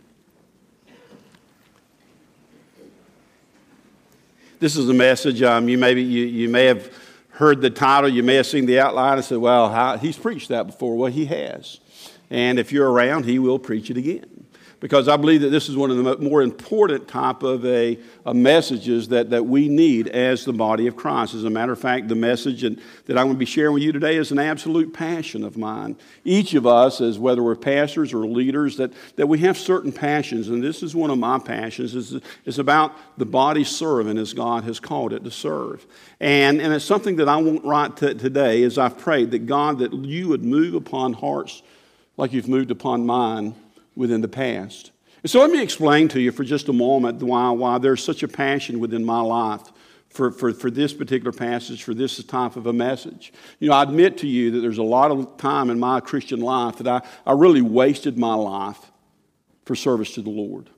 This 4.60 4.78
is 4.78 4.90
a 4.90 4.94
message. 4.94 5.42
Um, 5.44 5.70
you, 5.70 5.78
maybe, 5.78 6.02
you, 6.02 6.26
you 6.26 6.50
may 6.50 6.66
have 6.66 6.92
heard 7.30 7.62
the 7.62 7.70
title, 7.70 8.10
you 8.10 8.24
may 8.24 8.36
have 8.36 8.48
seen 8.48 8.66
the 8.66 8.80
outline 8.80 9.18
and 9.18 9.26
said, 9.26 9.38
well, 9.38 9.70
how, 9.70 9.98
he's 9.98 10.18
preached 10.18 10.48
that 10.50 10.66
before. 10.66 10.96
Well, 10.96 11.12
he 11.12 11.26
has. 11.26 11.82
And 12.30 12.60
if 12.60 12.72
you're 12.72 12.90
around, 12.90 13.26
he 13.26 13.40
will 13.40 13.60
preach 13.60 13.90
it 13.90 13.98
again. 13.98 14.46
Because 14.82 15.08
I 15.08 15.18
believe 15.18 15.42
that 15.42 15.50
this 15.50 15.70
is 15.70 15.78
one 15.78 15.90
of 15.90 15.98
the 15.98 16.18
more 16.18 16.42
important 16.42 17.08
type 17.08 17.44
of 17.44 17.66
a, 17.66 17.98
a 18.26 18.34
messages 18.34 19.08
that, 19.08 19.30
that 19.30 19.46
we 19.46 19.70
need 19.70 20.10
as 20.10 20.44
the 20.46 20.54
body 20.54 20.86
of 20.88 20.96
Christ. 20.96 21.34
As 21.34 21.44
a 21.44 21.50
matter 21.50 21.72
of 21.72 21.80
fact, 21.80 22.08
the 22.08 22.16
message 22.16 22.64
and, 22.64 22.80
that 23.06 23.18
I'm 23.18 23.26
going 23.26 23.36
to 23.36 23.40
be 23.40 23.46
sharing 23.46 23.74
with 23.74 23.84
you 23.84 23.92
today 23.92 24.18
is 24.18 24.32
an 24.32 24.38
absolute 24.38 24.94
passion 24.94 25.44
of 25.44 25.58
mine. 25.58 25.96
Each 26.24 26.54
of 26.54 26.68
us, 26.68 27.00
as 27.00 27.18
whether 27.18 27.42
we're 27.42 27.56
pastors 27.56 28.14
or 28.14 28.28
leaders, 28.28 28.78
that, 28.78 28.92
that 29.16 29.28
we 29.28 29.40
have 29.40 29.58
certain 29.58 29.92
passions, 29.94 30.50
and 30.50 30.62
this 30.62 30.84
is 30.84 30.94
one 30.94 31.10
of 31.10 31.18
my 31.18 31.40
passions, 31.40 31.96
is, 31.96 32.22
is 32.44 32.60
about 32.60 32.96
the 33.18 33.26
body 33.26 33.64
serving 33.64 34.18
as 34.18 34.34
God 34.34 34.66
has 34.66 34.80
called 34.80 35.14
it 35.14 35.24
to 35.24 35.32
serve. 35.32 35.88
And, 36.20 36.62
and 36.62 36.74
it's 36.74 36.86
something 36.86 37.16
that 37.16 37.30
I 37.30 37.38
want 37.38 37.64
right 37.64 37.96
to, 37.98 38.14
today 38.14 38.62
as 38.64 38.78
I've 38.78 38.98
prayed 38.98 39.32
that 39.32 39.46
God, 39.46 39.80
that 39.80 39.94
you 39.94 40.28
would 40.28 40.44
move 40.44 40.76
upon 40.76 41.14
hearts 41.14 41.64
like 42.18 42.34
you've 42.34 42.48
moved 42.48 42.72
upon 42.72 43.06
mine 43.06 43.56
within 43.96 44.22
the 44.22 44.28
past. 44.28 44.92
And 45.24 45.30
so 45.30 45.40
let 45.40 45.50
me 45.50 45.62
explain 45.62 46.08
to 46.10 46.22
you 46.22 46.32
for 46.32 46.44
just 46.44 46.70
a 46.70 46.74
moment 46.74 47.24
why, 47.24 47.50
why 47.50 47.78
there's 47.78 48.04
such 48.04 48.24
a 48.24 48.28
passion 48.28 48.80
within 48.80 49.04
my 49.04 49.22
life 49.22 49.72
for, 50.10 50.32
for, 50.32 50.54
for 50.54 50.72
this 50.72 50.94
particular 50.94 51.32
passage, 51.32 51.84
for 51.84 51.94
this 51.94 52.24
type 52.24 52.56
of 52.56 52.68
a 52.68 52.74
message. 52.74 53.34
You 53.60 53.70
know, 53.70 53.76
I 53.76 53.84
admit 53.84 54.20
to 54.20 54.28
you 54.28 54.52
that 54.52 54.60
there's 54.60 54.78
a 54.78 54.84
lot 54.84 55.12
of 55.12 55.38
time 55.38 55.70
in 55.70 55.80
my 55.80 56.00
Christian 56.00 56.40
life 56.40 56.78
that 56.78 56.88
I, 56.88 57.02
I 57.26 57.34
really 57.34 57.62
wasted 57.62 58.18
my 58.18 58.34
life 58.34 58.80
for 59.66 59.76
service 59.76 60.14
to 60.14 60.22
the 60.22 60.30
Lord. 60.30 60.70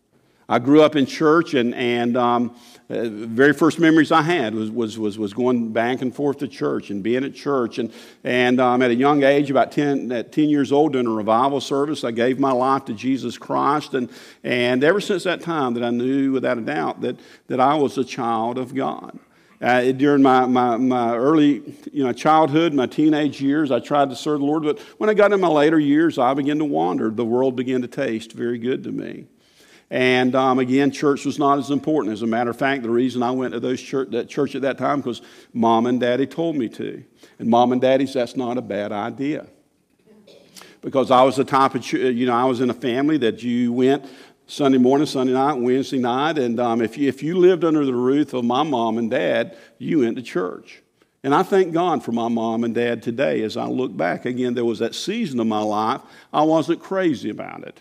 I 0.50 0.60
grew 0.60 0.82
up 0.82 0.96
in 0.96 1.06
church, 1.06 1.54
and, 1.54 1.76
and 1.76 2.16
um, 2.16 2.56
uh, 2.90 3.10
very 3.10 3.52
first 3.52 3.80
memories 3.80 4.14
I 4.14 4.22
had 4.22 4.56
was, 4.56 4.72
was, 4.72 4.98
was, 4.98 5.20
was 5.20 5.34
going 5.34 5.74
back 5.74 6.02
and 6.02 6.16
forth 6.16 6.38
to 6.38 6.48
church 6.48 6.90
and 6.90 7.04
being 7.04 7.26
at 7.26 7.36
church. 7.36 7.80
And, 7.80 7.92
and 8.24 8.62
um, 8.62 8.82
at 8.82 8.90
a 8.90 8.96
young 8.96 9.24
age, 9.24 9.52
about 9.52 9.74
10, 9.74 10.10
at 10.14 10.32
10 10.32 10.48
years 10.48 10.72
old, 10.72 10.94
during 10.94 11.06
a 11.06 11.12
revival 11.12 11.60
service, 11.60 12.06
I 12.06 12.12
gave 12.12 12.40
my 12.40 12.54
life 12.54 12.86
to 12.86 12.94
Jesus 12.94 13.38
Christ. 13.38 13.94
And, 13.94 14.10
and 14.42 14.86
ever 14.86 15.02
since 15.02 15.26
that 15.26 15.42
time, 15.42 15.74
that 15.74 15.84
I 15.84 15.90
knew 15.90 16.32
without 16.32 16.58
a 16.58 16.62
doubt 16.62 17.02
that, 17.02 17.20
that 17.48 17.60
I 17.60 17.76
was 17.76 17.98
a 17.98 18.06
child 18.06 18.58
of 18.58 18.74
God. 18.74 19.20
Uh, 19.60 19.92
during 19.92 20.22
my, 20.22 20.46
my, 20.46 20.78
my 20.78 21.18
early 21.18 21.76
you 21.92 22.06
know, 22.06 22.14
childhood, 22.14 22.74
my 22.74 22.86
teenage 22.86 23.42
years, 23.42 23.70
I 23.70 23.80
tried 23.80 24.12
to 24.12 24.16
serve 24.16 24.40
the 24.40 24.46
Lord. 24.46 24.64
But 24.64 24.80
when 24.98 25.10
I 25.10 25.14
got 25.14 25.34
in 25.34 25.42
my 25.42 25.48
later 25.50 25.80
years, 25.80 26.18
I 26.18 26.34
began 26.36 26.60
to 26.60 26.66
wander. 26.66 27.10
The 27.10 27.26
world 27.26 27.58
began 27.58 27.82
to 27.82 27.88
taste 27.88 28.32
very 28.32 28.60
good 28.60 28.84
to 28.86 28.92
me. 28.94 29.26
And 29.90 30.36
um, 30.36 30.60
again, 30.60 30.92
church 30.92 31.26
was 31.26 31.40
not 31.40 31.60
as 31.60 31.70
important. 31.70 32.14
As 32.14 32.22
a 32.22 32.28
matter 32.28 32.50
of 32.50 32.58
fact, 32.58 32.84
the 32.84 32.90
reason 32.90 33.24
I 33.24 33.32
went 33.32 33.54
to 33.54 33.60
those 33.60 33.82
church, 33.82 34.10
that 34.12 34.28
church 34.28 34.54
at 34.56 34.62
that 34.64 34.78
time 34.78 35.02
was 35.02 35.22
mom 35.54 35.86
and 35.86 36.00
daddy 36.00 36.26
told 36.26 36.58
me 36.58 36.68
to. 36.70 37.04
And 37.40 37.50
mom 37.50 37.72
and 37.72 37.80
daddy's, 37.80 38.14
that's 38.14 38.36
not 38.36 38.58
a 38.58 38.62
bad 38.62 38.92
idea. 38.92 39.48
Because 40.82 41.10
I 41.10 41.24
was 41.24 41.38
the 41.38 41.46
type 41.46 41.74
of, 41.76 41.90
you 41.92 42.26
know, 42.26 42.36
I 42.36 42.44
was 42.46 42.60
in 42.60 42.70
a 42.70 42.74
family 42.74 43.18
that 43.20 43.44
you 43.44 43.72
went 43.72 44.06
Sunday 44.46 44.78
morning, 44.78 45.08
Sunday 45.08 45.34
night, 45.34 45.54
Wednesday 45.54 46.00
night. 46.00 46.38
And 46.38 46.60
um, 46.60 46.82
if, 46.82 46.98
you, 46.98 47.08
if 47.08 47.24
you 47.24 47.38
lived 47.38 47.64
under 47.64 47.86
the 47.86 47.96
roof 47.96 48.34
of 48.34 48.44
my 48.44 48.64
mom 48.64 48.98
and 48.98 49.10
dad, 49.10 49.58
you 49.78 50.00
went 50.00 50.18
to 50.18 50.22
church. 50.22 50.82
And 51.24 51.34
I 51.34 51.44
thank 51.44 51.74
God 51.74 52.04
for 52.04 52.12
my 52.12 52.28
mom 52.28 52.64
and 52.64 52.76
dad 52.76 53.02
today 53.02 53.42
as 53.42 53.58
I 53.58 53.66
look 53.66 53.96
back. 53.96 54.26
Again, 54.26 54.54
there 54.54 54.66
was 54.66 54.80
that 54.80 54.96
season 54.96 55.40
of 55.40 55.48
my 55.48 55.62
life, 55.62 56.02
I 56.32 56.44
wasn't 56.44 56.82
crazy 56.82 57.30
about 57.30 57.64
it. 57.64 57.80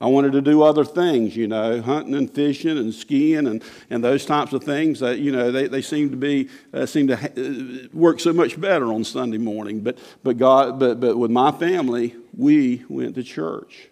I 0.00 0.06
wanted 0.06 0.32
to 0.32 0.40
do 0.40 0.62
other 0.62 0.84
things, 0.84 1.36
you 1.36 1.46
know, 1.46 1.80
hunting 1.80 2.14
and 2.14 2.30
fishing 2.30 2.76
and 2.76 2.92
skiing 2.92 3.46
and, 3.46 3.62
and 3.90 4.02
those 4.02 4.26
types 4.26 4.52
of 4.52 4.64
things 4.64 5.00
that, 5.00 5.18
you 5.20 5.30
know, 5.30 5.52
they, 5.52 5.68
they 5.68 5.82
seem 5.82 6.10
to 6.10 6.16
be, 6.16 6.48
uh, 6.72 6.84
seem 6.84 7.06
to 7.06 7.16
ha- 7.16 7.28
uh, 7.36 7.88
work 7.92 8.18
so 8.18 8.32
much 8.32 8.60
better 8.60 8.92
on 8.92 9.04
Sunday 9.04 9.38
morning. 9.38 9.80
But, 9.80 9.98
but, 10.24 10.36
God, 10.36 10.80
but, 10.80 11.00
but 11.00 11.16
with 11.16 11.30
my 11.30 11.52
family, 11.52 12.16
we 12.36 12.84
went 12.88 13.14
to 13.14 13.22
church. 13.22 13.88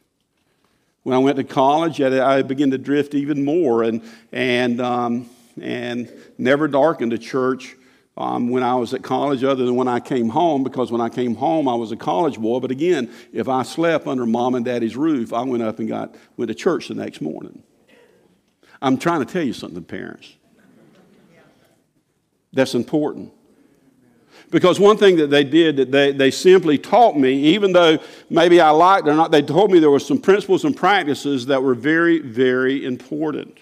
When 1.04 1.14
I 1.14 1.18
went 1.18 1.36
to 1.36 1.44
college, 1.44 2.00
I 2.00 2.42
began 2.42 2.72
to 2.72 2.78
drift 2.78 3.14
even 3.14 3.44
more 3.44 3.82
and, 3.82 4.02
and, 4.32 4.80
um, 4.80 5.30
and 5.60 6.12
never 6.36 6.68
darkened 6.68 7.12
a 7.12 7.18
church 7.18 7.76
um, 8.16 8.50
when 8.50 8.62
I 8.62 8.74
was 8.74 8.92
at 8.92 9.02
college 9.02 9.42
other 9.42 9.64
than 9.64 9.74
when 9.74 9.88
I 9.88 9.98
came 9.98 10.28
home, 10.28 10.62
because 10.62 10.92
when 10.92 11.00
I 11.00 11.08
came 11.08 11.34
home, 11.34 11.66
I 11.66 11.74
was 11.74 11.92
a 11.92 11.96
college 11.96 12.38
boy. 12.38 12.60
But 12.60 12.70
again, 12.70 13.10
if 13.32 13.48
I 13.48 13.62
slept 13.62 14.06
under 14.06 14.26
mom 14.26 14.54
and 14.54 14.64
daddy's 14.64 14.96
roof, 14.96 15.32
I 15.32 15.42
went 15.42 15.62
up 15.62 15.78
and 15.78 15.88
got, 15.88 16.14
went 16.36 16.48
to 16.48 16.54
church 16.54 16.88
the 16.88 16.94
next 16.94 17.20
morning. 17.20 17.62
I'm 18.82 18.98
trying 18.98 19.24
to 19.24 19.32
tell 19.32 19.42
you 19.42 19.52
something, 19.52 19.82
parents. 19.84 20.34
That's 22.52 22.74
important. 22.74 23.32
Because 24.50 24.78
one 24.78 24.98
thing 24.98 25.16
that 25.16 25.28
they 25.28 25.44
did, 25.44 25.76
that 25.76 25.90
they, 25.90 26.12
they 26.12 26.30
simply 26.30 26.76
taught 26.76 27.16
me, 27.16 27.32
even 27.54 27.72
though 27.72 27.98
maybe 28.28 28.60
I 28.60 28.68
liked 28.68 29.06
it 29.06 29.10
or 29.12 29.14
not, 29.14 29.30
they 29.30 29.40
told 29.40 29.70
me 29.70 29.78
there 29.78 29.90
were 29.90 29.98
some 29.98 30.20
principles 30.20 30.66
and 30.66 30.76
practices 30.76 31.46
that 31.46 31.62
were 31.62 31.74
very, 31.74 32.18
very 32.18 32.84
important. 32.84 33.56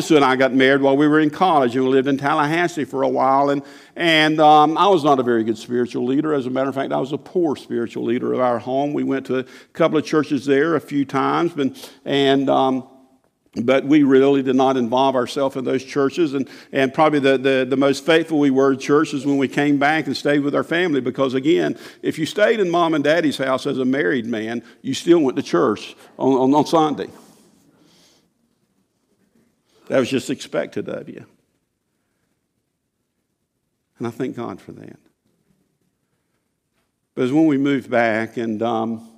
Sue 0.00 0.14
and 0.14 0.24
I 0.24 0.36
got 0.36 0.54
married 0.54 0.80
while 0.80 0.96
we 0.96 1.08
were 1.08 1.18
in 1.18 1.28
college, 1.28 1.74
and 1.74 1.84
we 1.84 1.90
lived 1.90 2.06
in 2.06 2.16
Tallahassee 2.16 2.84
for 2.84 3.02
a 3.02 3.08
while. 3.08 3.50
And, 3.50 3.62
and 3.96 4.40
um, 4.40 4.78
I 4.78 4.86
was 4.86 5.02
not 5.02 5.18
a 5.18 5.24
very 5.24 5.42
good 5.42 5.58
spiritual 5.58 6.04
leader. 6.06 6.32
As 6.32 6.46
a 6.46 6.50
matter 6.50 6.68
of 6.68 6.76
fact, 6.76 6.92
I 6.92 6.98
was 6.98 7.10
a 7.10 7.18
poor 7.18 7.56
spiritual 7.56 8.04
leader 8.04 8.32
of 8.32 8.38
our 8.38 8.60
home. 8.60 8.92
We 8.92 9.02
went 9.02 9.26
to 9.26 9.40
a 9.40 9.44
couple 9.72 9.98
of 9.98 10.04
churches 10.04 10.46
there 10.46 10.76
a 10.76 10.80
few 10.80 11.04
times, 11.04 11.54
and, 11.56 11.90
and 12.04 12.48
um, 12.48 12.88
but 13.56 13.84
we 13.84 14.04
really 14.04 14.40
did 14.40 14.54
not 14.54 14.76
involve 14.76 15.16
ourselves 15.16 15.56
in 15.56 15.64
those 15.64 15.82
churches. 15.84 16.34
And, 16.34 16.48
and 16.70 16.94
probably 16.94 17.18
the, 17.18 17.36
the, 17.36 17.66
the, 17.68 17.76
most 17.76 18.06
faithful 18.06 18.38
we 18.38 18.50
were 18.50 18.76
to 18.76 18.80
churches 18.80 19.26
when 19.26 19.36
we 19.36 19.48
came 19.48 19.78
back 19.78 20.06
and 20.06 20.16
stayed 20.16 20.40
with 20.44 20.54
our 20.54 20.62
family. 20.62 21.00
Because 21.00 21.34
again, 21.34 21.76
if 22.02 22.20
you 22.20 22.24
stayed 22.24 22.60
in 22.60 22.70
mom 22.70 22.94
and 22.94 23.02
daddy's 23.02 23.38
house 23.38 23.66
as 23.66 23.78
a 23.78 23.84
married 23.84 24.26
man, 24.26 24.62
you 24.80 24.94
still 24.94 25.18
went 25.18 25.36
to 25.38 25.42
church 25.42 25.96
on, 26.18 26.34
on, 26.34 26.54
on 26.54 26.66
Sunday. 26.66 27.08
That 29.88 29.98
was 29.98 30.10
just 30.10 30.30
expected 30.30 30.88
of 30.88 31.08
you. 31.08 31.26
And 33.98 34.06
I 34.06 34.10
thank 34.10 34.36
God 34.36 34.60
for 34.60 34.72
that. 34.72 34.98
But 37.14 37.24
as 37.24 37.32
when 37.32 37.46
we 37.46 37.58
moved 37.58 37.90
back 37.90 38.36
and 38.36 38.62
um, 38.62 39.08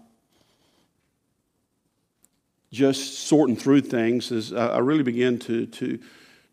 just 2.73 3.21
sorting 3.21 3.56
through 3.56 3.83
things, 3.83 4.33
as 4.33 4.52
I 4.52 4.78
really 4.78 5.04
began 5.04 5.38
to, 5.40 5.66
to, 5.66 5.99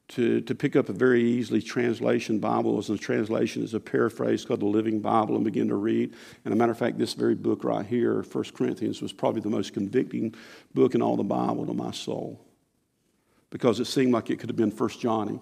to, 0.10 0.41
to 0.41 0.56
pick 0.56 0.75
up 0.75 0.89
a 0.89 0.94
very 0.94 1.24
easily 1.24 1.62
translation 1.62 2.39
Bible. 2.39 2.77
As 2.77 2.89
a 2.89 2.98
translation 2.98 3.63
is 3.63 3.74
a 3.74 3.80
paraphrase 3.80 4.46
called 4.46 4.60
the 4.60 4.65
Living 4.65 5.00
Bible 5.00 5.36
and 5.36 5.44
begin 5.44 5.68
to 5.70 5.75
read. 5.75 6.13
And 6.46 6.53
a 6.53 6.58
matter 6.58 6.72
of 6.72 6.77
fact, 6.77 7.00
this 7.00 7.13
very 7.13 7.36
book 7.36 7.63
right 7.63 7.86
here, 7.86 8.22
1 8.22 8.44
Corinthians, 8.53 9.01
was 9.01 9.12
probably 9.12 9.41
the 9.41 9.50
most 9.50 9.74
convicting 9.74 10.36
book 10.74 10.96
in 10.96 11.01
all 11.01 11.18
the 11.18 11.24
Bible 11.24 11.65
to 11.65 11.74
my 11.74 11.91
soul 11.91 12.39
because 13.51 13.79
it 13.79 13.86
seemed 13.86 14.12
like 14.12 14.31
it 14.31 14.39
could 14.39 14.50
have 14.50 14.58
been 14.58 14.72
First 14.72 15.00
Johnny 15.00 15.39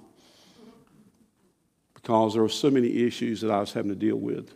because 1.94 2.34
there 2.34 2.42
were 2.42 2.50
so 2.50 2.70
many 2.70 3.04
issues 3.06 3.42
that 3.42 3.52
I 3.52 3.60
was 3.60 3.72
having 3.72 3.90
to 3.90 3.96
deal 3.96 4.18
with. 4.18 4.54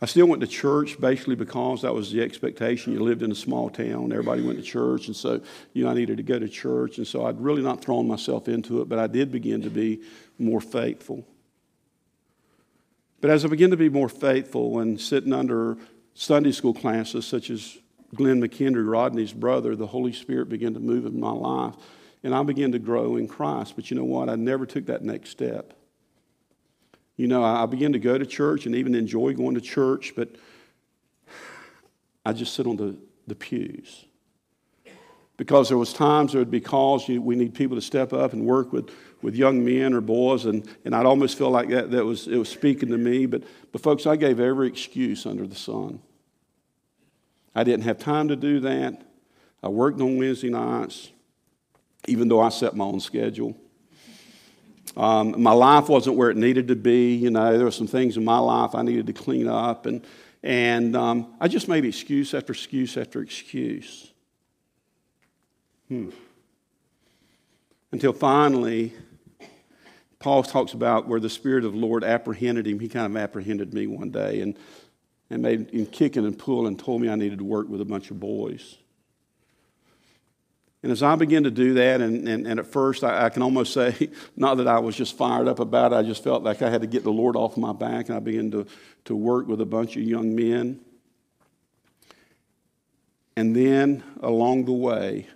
I 0.00 0.04
still 0.06 0.26
went 0.26 0.42
to 0.42 0.46
church 0.46 1.00
basically 1.00 1.36
because 1.36 1.82
that 1.82 1.94
was 1.94 2.12
the 2.12 2.22
expectation. 2.22 2.92
You 2.92 3.00
lived 3.00 3.22
in 3.22 3.32
a 3.32 3.34
small 3.34 3.70
town, 3.70 4.12
everybody 4.12 4.42
went 4.42 4.58
to 4.58 4.64
church, 4.64 5.06
and 5.06 5.16
so 5.16 5.40
you 5.72 5.84
know 5.84 5.90
I 5.90 5.94
needed 5.94 6.18
to 6.18 6.22
go 6.22 6.38
to 6.38 6.48
church, 6.48 6.98
and 6.98 7.06
so 7.06 7.24
I'd 7.24 7.40
really 7.40 7.62
not 7.62 7.82
thrown 7.82 8.06
myself 8.06 8.46
into 8.46 8.82
it, 8.82 8.88
but 8.88 8.98
I 8.98 9.06
did 9.06 9.32
begin 9.32 9.62
to 9.62 9.70
be 9.70 10.02
more 10.38 10.60
faithful. 10.60 11.26
But 13.22 13.30
as 13.30 13.44
I 13.44 13.48
began 13.48 13.70
to 13.70 13.76
be 13.76 13.88
more 13.88 14.10
faithful 14.10 14.80
and 14.80 15.00
sitting 15.00 15.32
under 15.32 15.78
Sunday 16.12 16.52
school 16.52 16.74
classes 16.74 17.26
such 17.26 17.48
as 17.48 17.78
Glenn 18.14 18.40
McKendry, 18.40 18.88
Rodney's 18.88 19.32
brother, 19.32 19.74
the 19.76 19.86
Holy 19.86 20.12
Spirit 20.12 20.48
began 20.48 20.74
to 20.74 20.80
move 20.80 21.06
in 21.06 21.18
my 21.18 21.32
life. 21.32 21.74
And 22.22 22.34
I 22.34 22.42
began 22.42 22.72
to 22.72 22.78
grow 22.78 23.16
in 23.16 23.28
Christ. 23.28 23.74
But 23.76 23.90
you 23.90 23.96
know 23.96 24.04
what? 24.04 24.28
I 24.28 24.36
never 24.36 24.66
took 24.66 24.86
that 24.86 25.02
next 25.02 25.30
step. 25.30 25.74
You 27.16 27.28
know, 27.28 27.42
I 27.42 27.64
began 27.66 27.92
to 27.92 27.98
go 27.98 28.18
to 28.18 28.26
church 28.26 28.66
and 28.66 28.74
even 28.74 28.94
enjoy 28.94 29.32
going 29.32 29.54
to 29.54 29.60
church, 29.60 30.12
but 30.14 30.28
I 32.26 32.32
just 32.32 32.54
sit 32.54 32.66
on 32.66 32.76
the, 32.76 32.96
the 33.26 33.34
pews. 33.34 34.04
Because 35.38 35.68
there 35.68 35.78
was 35.78 35.92
times 35.92 36.32
there 36.32 36.40
would 36.40 36.50
be 36.50 36.60
calls, 36.60 37.08
you, 37.08 37.22
we 37.22 37.36
need 37.36 37.54
people 37.54 37.76
to 37.76 37.80
step 37.80 38.12
up 38.12 38.32
and 38.32 38.44
work 38.44 38.72
with, 38.72 38.90
with 39.22 39.34
young 39.34 39.64
men 39.64 39.94
or 39.94 40.00
boys, 40.00 40.44
and, 40.44 40.66
and 40.84 40.94
I'd 40.94 41.06
almost 41.06 41.38
feel 41.38 41.50
like 41.50 41.68
that, 41.70 41.90
that 41.90 42.04
was, 42.04 42.26
it 42.26 42.36
was 42.36 42.48
speaking 42.48 42.90
to 42.90 42.98
me. 42.98 43.26
But, 43.26 43.44
but 43.72 43.82
folks, 43.82 44.06
I 44.06 44.16
gave 44.16 44.40
every 44.40 44.68
excuse 44.68 45.24
under 45.24 45.46
the 45.46 45.54
sun. 45.54 46.00
I 47.56 47.64
didn't 47.64 47.84
have 47.84 47.98
time 47.98 48.28
to 48.28 48.36
do 48.36 48.60
that. 48.60 49.00
I 49.62 49.68
worked 49.68 49.98
on 50.02 50.18
Wednesday 50.18 50.50
nights, 50.50 51.10
even 52.06 52.28
though 52.28 52.40
I 52.40 52.50
set 52.50 52.76
my 52.76 52.84
own 52.84 53.00
schedule. 53.00 53.56
Um, 54.94 55.40
my 55.42 55.52
life 55.52 55.88
wasn't 55.88 56.16
where 56.16 56.28
it 56.28 56.36
needed 56.36 56.68
to 56.68 56.76
be. 56.76 57.14
You 57.14 57.30
know, 57.30 57.56
there 57.56 57.64
were 57.64 57.70
some 57.70 57.86
things 57.86 58.18
in 58.18 58.26
my 58.26 58.38
life 58.38 58.74
I 58.74 58.82
needed 58.82 59.06
to 59.06 59.14
clean 59.14 59.48
up, 59.48 59.86
and 59.86 60.04
and 60.42 60.94
um, 60.94 61.34
I 61.40 61.48
just 61.48 61.66
made 61.66 61.86
excuse 61.86 62.34
after 62.34 62.52
excuse 62.52 62.98
after 62.98 63.22
excuse. 63.22 64.12
Hmm. 65.88 66.10
Until 67.90 68.12
finally, 68.12 68.92
Paul 70.18 70.42
talks 70.42 70.74
about 70.74 71.08
where 71.08 71.20
the 71.20 71.30
Spirit 71.30 71.64
of 71.64 71.72
the 71.72 71.78
Lord 71.78 72.04
apprehended 72.04 72.66
him. 72.66 72.80
He 72.80 72.88
kind 72.88 73.06
of 73.06 73.16
apprehended 73.16 73.72
me 73.72 73.86
one 73.86 74.10
day, 74.10 74.40
and 74.40 74.58
and 75.30 75.42
made 75.42 75.70
him 75.70 75.86
kicking 75.86 76.24
and 76.24 76.38
pulling 76.38 76.68
and 76.68 76.78
told 76.78 77.00
me 77.00 77.08
I 77.08 77.16
needed 77.16 77.38
to 77.38 77.44
work 77.44 77.68
with 77.68 77.80
a 77.80 77.84
bunch 77.84 78.10
of 78.10 78.20
boys. 78.20 78.76
And 80.82 80.92
as 80.92 81.02
I 81.02 81.16
began 81.16 81.42
to 81.44 81.50
do 81.50 81.74
that, 81.74 82.00
and, 82.00 82.28
and, 82.28 82.46
and 82.46 82.60
at 82.60 82.66
first 82.66 83.02
I, 83.02 83.24
I, 83.24 83.28
can 83.30 83.42
almost 83.42 83.72
say, 83.72 84.10
not 84.36 84.58
that 84.58 84.68
I 84.68 84.78
was 84.78 84.94
just 84.94 85.16
fired 85.16 85.48
up 85.48 85.58
about 85.58 85.92
it, 85.92 85.96
I 85.96 86.02
just 86.02 86.22
felt 86.22 86.44
like 86.44 86.62
I 86.62 86.70
had 86.70 86.82
to 86.82 86.86
get 86.86 87.02
the 87.02 87.10
Lord 87.10 87.34
off 87.34 87.56
my 87.56 87.72
back, 87.72 88.08
and 88.08 88.16
I 88.16 88.20
began 88.20 88.52
to, 88.52 88.66
to 89.06 89.16
work 89.16 89.48
with 89.48 89.60
a 89.60 89.66
bunch 89.66 89.96
of 89.96 90.02
young 90.02 90.36
men. 90.36 90.80
And 93.36 93.54
then 93.54 94.04
along 94.22 94.66
the 94.66 94.72
way, 94.72 95.26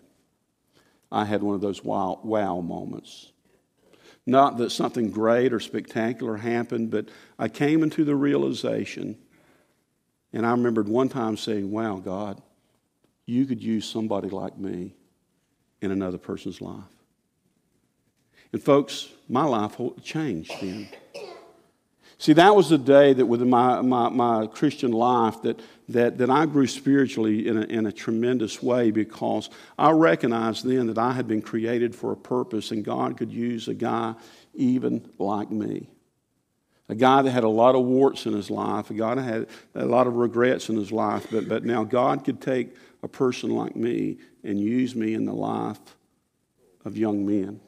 I 1.10 1.24
had 1.24 1.42
one 1.42 1.56
of 1.56 1.60
those 1.60 1.82
wow, 1.82 2.20
wow 2.22 2.60
moments. 2.60 3.32
Not 4.26 4.58
that 4.58 4.70
something 4.70 5.10
great 5.10 5.52
or 5.52 5.58
spectacular 5.58 6.36
happened, 6.36 6.90
but 6.90 7.08
I 7.38 7.48
came 7.48 7.82
into 7.82 8.04
the 8.04 8.14
realization 8.14 9.18
and 10.32 10.46
I 10.46 10.50
remembered 10.52 10.88
one 10.88 11.08
time 11.08 11.36
saying, 11.36 11.70
Wow, 11.70 11.96
God, 11.96 12.40
you 13.26 13.46
could 13.46 13.62
use 13.62 13.88
somebody 13.88 14.28
like 14.28 14.58
me 14.58 14.94
in 15.80 15.90
another 15.90 16.18
person's 16.18 16.60
life. 16.60 16.84
And 18.52 18.62
folks, 18.62 19.08
my 19.28 19.44
life 19.44 19.76
changed 20.02 20.52
then. 20.60 20.88
See, 22.18 22.34
that 22.34 22.54
was 22.54 22.68
the 22.68 22.76
day 22.76 23.14
that 23.14 23.24
within 23.24 23.48
my, 23.48 23.80
my, 23.80 24.10
my 24.10 24.46
Christian 24.46 24.92
life 24.92 25.40
that, 25.40 25.58
that, 25.88 26.18
that 26.18 26.28
I 26.28 26.44
grew 26.44 26.66
spiritually 26.66 27.48
in 27.48 27.56
a, 27.56 27.62
in 27.62 27.86
a 27.86 27.92
tremendous 27.92 28.62
way 28.62 28.90
because 28.90 29.48
I 29.78 29.92
recognized 29.92 30.66
then 30.66 30.88
that 30.88 30.98
I 30.98 31.12
had 31.12 31.26
been 31.26 31.40
created 31.40 31.94
for 31.94 32.12
a 32.12 32.16
purpose 32.16 32.72
and 32.72 32.84
God 32.84 33.16
could 33.16 33.32
use 33.32 33.68
a 33.68 33.74
guy 33.74 34.14
even 34.52 35.08
like 35.18 35.50
me. 35.50 35.88
A 36.90 36.94
guy 36.96 37.22
that 37.22 37.30
had 37.30 37.44
a 37.44 37.48
lot 37.48 37.76
of 37.76 37.84
warts 37.84 38.26
in 38.26 38.32
his 38.32 38.50
life, 38.50 38.90
a 38.90 38.94
guy 38.94 39.14
that 39.14 39.22
had 39.22 39.46
a 39.76 39.86
lot 39.86 40.08
of 40.08 40.16
regrets 40.16 40.68
in 40.68 40.76
his 40.76 40.90
life, 40.90 41.28
but, 41.30 41.48
but 41.48 41.64
now 41.64 41.84
God 41.84 42.24
could 42.24 42.40
take 42.40 42.74
a 43.04 43.08
person 43.08 43.50
like 43.50 43.76
me 43.76 44.18
and 44.42 44.58
use 44.58 44.96
me 44.96 45.14
in 45.14 45.24
the 45.24 45.32
life 45.32 45.78
of 46.84 46.96
young 46.96 47.24
men. 47.24 47.60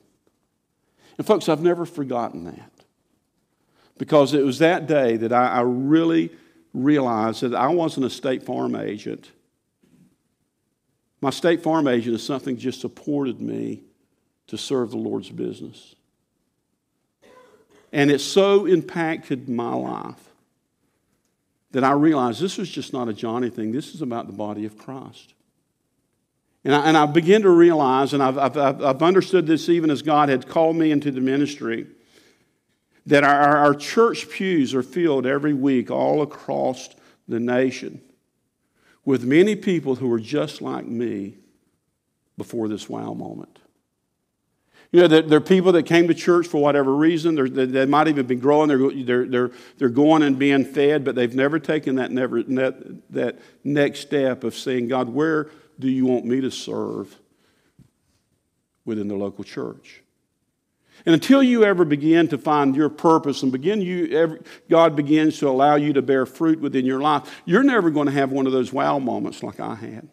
And, 1.16 1.26
folks, 1.26 1.48
I've 1.48 1.62
never 1.62 1.86
forgotten 1.86 2.44
that 2.44 2.72
because 3.96 4.34
it 4.34 4.44
was 4.44 4.58
that 4.58 4.88
day 4.88 5.16
that 5.18 5.32
I, 5.32 5.48
I 5.48 5.60
really 5.60 6.30
realized 6.74 7.42
that 7.42 7.54
I 7.54 7.68
wasn't 7.68 8.06
a 8.06 8.10
State 8.10 8.42
Farm 8.42 8.74
agent. 8.74 9.30
My 11.20 11.30
State 11.30 11.62
Farm 11.62 11.86
agent 11.86 12.16
is 12.16 12.24
something 12.24 12.56
just 12.56 12.80
supported 12.80 13.40
me 13.40 13.82
to 14.48 14.58
serve 14.58 14.90
the 14.90 14.96
Lord's 14.96 15.30
business. 15.30 15.94
And 17.92 18.10
it 18.10 18.20
so 18.20 18.66
impacted 18.66 19.48
my 19.48 19.74
life 19.74 20.30
that 21.72 21.84
I 21.84 21.92
realized 21.92 22.40
this 22.40 22.58
was 22.58 22.70
just 22.70 22.92
not 22.92 23.08
a 23.08 23.12
Johnny 23.12 23.50
thing. 23.50 23.72
This 23.72 23.94
is 23.94 24.02
about 24.02 24.26
the 24.26 24.32
body 24.32 24.64
of 24.64 24.78
Christ. 24.78 25.34
And 26.64 26.74
I, 26.74 26.86
and 26.86 26.96
I 26.96 27.06
began 27.06 27.42
to 27.42 27.50
realize, 27.50 28.14
and 28.14 28.22
I've, 28.22 28.38
I've, 28.38 28.56
I've 28.56 29.02
understood 29.02 29.46
this 29.46 29.68
even 29.68 29.90
as 29.90 30.00
God 30.00 30.28
had 30.28 30.48
called 30.48 30.76
me 30.76 30.90
into 30.90 31.10
the 31.10 31.20
ministry 31.20 31.86
that 33.06 33.24
our, 33.24 33.56
our 33.56 33.74
church 33.74 34.30
pews 34.30 34.74
are 34.74 34.82
filled 34.82 35.26
every 35.26 35.52
week 35.52 35.90
all 35.90 36.22
across 36.22 36.88
the 37.26 37.40
nation 37.40 38.00
with 39.04 39.24
many 39.24 39.56
people 39.56 39.96
who 39.96 40.12
are 40.12 40.20
just 40.20 40.62
like 40.62 40.86
me 40.86 41.36
before 42.36 42.68
this 42.68 42.88
wow 42.88 43.12
moment. 43.12 43.58
You 44.92 45.00
know, 45.00 45.08
there, 45.08 45.22
there, 45.22 45.38
are 45.38 45.40
people 45.40 45.72
that 45.72 45.84
came 45.84 46.06
to 46.08 46.14
church 46.14 46.46
for 46.46 46.60
whatever 46.60 46.94
reason. 46.94 47.34
They, 47.34 47.64
they 47.64 47.86
might 47.86 48.08
even 48.08 48.26
be 48.26 48.34
growing. 48.34 48.68
They're, 48.68 48.90
they're, 49.04 49.24
they're, 49.26 49.50
they're 49.78 49.88
going 49.88 50.22
and 50.22 50.38
being 50.38 50.66
fed, 50.66 51.02
but 51.02 51.14
they've 51.14 51.34
never 51.34 51.58
taken 51.58 51.94
that, 51.96 52.10
never, 52.10 52.42
that, 52.42 53.10
that 53.10 53.38
next 53.64 54.00
step 54.00 54.44
of 54.44 54.54
saying, 54.54 54.88
God, 54.88 55.08
where 55.08 55.50
do 55.78 55.88
you 55.88 56.04
want 56.04 56.26
me 56.26 56.42
to 56.42 56.50
serve 56.50 57.18
within 58.84 59.08
the 59.08 59.14
local 59.14 59.44
church? 59.44 60.02
And 61.06 61.14
until 61.14 61.42
you 61.42 61.64
ever 61.64 61.86
begin 61.86 62.28
to 62.28 62.36
find 62.36 62.76
your 62.76 62.90
purpose 62.90 63.42
and 63.42 63.50
begin 63.50 63.80
you 63.80 64.06
ever, 64.16 64.40
God 64.68 64.94
begins 64.94 65.38
to 65.38 65.48
allow 65.48 65.76
you 65.76 65.94
to 65.94 66.02
bear 66.02 66.26
fruit 66.26 66.60
within 66.60 66.84
your 66.84 67.00
life, 67.00 67.42
you're 67.46 67.62
never 67.62 67.90
going 67.90 68.06
to 68.06 68.12
have 68.12 68.30
one 68.30 68.46
of 68.46 68.52
those 68.52 68.74
wow 68.74 68.98
moments 68.98 69.42
like 69.42 69.58
I 69.58 69.74
had. 69.74 70.08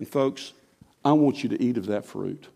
And 0.00 0.08
folks, 0.08 0.54
I 1.04 1.12
want 1.12 1.42
you 1.42 1.48
to 1.50 1.62
eat 1.62 1.76
of 1.76 1.86
that 1.86 2.04
fruit. 2.04 2.48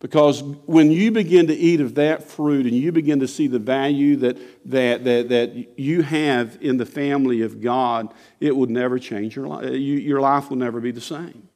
Because 0.00 0.42
when 0.42 0.90
you 0.90 1.10
begin 1.10 1.46
to 1.46 1.54
eat 1.54 1.80
of 1.80 1.94
that 1.94 2.24
fruit 2.24 2.66
and 2.66 2.74
you 2.74 2.92
begin 2.92 3.20
to 3.20 3.28
see 3.28 3.46
the 3.46 3.58
value 3.58 4.16
that, 4.16 4.36
that, 4.66 5.04
that, 5.04 5.28
that 5.30 5.78
you 5.78 6.02
have 6.02 6.58
in 6.60 6.76
the 6.76 6.84
family 6.84 7.40
of 7.40 7.62
God, 7.62 8.12
it 8.38 8.54
will 8.54 8.66
never 8.66 8.98
change 8.98 9.34
your 9.34 9.46
life. 9.46 9.72
your 9.72 10.20
life 10.20 10.50
will 10.50 10.58
never 10.58 10.80
be 10.80 10.90
the 10.90 11.00
same 11.00 11.48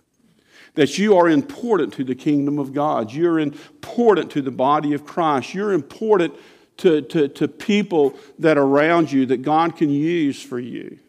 that 0.79 0.97
you 0.97 1.17
are 1.17 1.29
important 1.29 1.93
to 1.93 2.05
the 2.05 2.15
kingdom 2.15 2.57
of 2.57 2.73
God. 2.73 3.13
You're 3.13 3.41
important 3.41 4.31
to 4.31 4.41
the 4.41 4.53
body 4.53 4.95
of 4.95 5.05
Christ. 5.05 5.53
You're 5.53 5.73
important 5.73 6.35
to, 6.77 7.03
to, 7.03 7.27
to 7.27 7.49
people 7.49 8.17
that 8.39 8.57
are 8.57 8.63
around 8.65 9.11
you 9.11 9.27
that 9.27 9.43
God 9.43 9.77
can 9.77 9.91
use 9.91 10.41
for 10.41 10.61
you. 10.61 11.01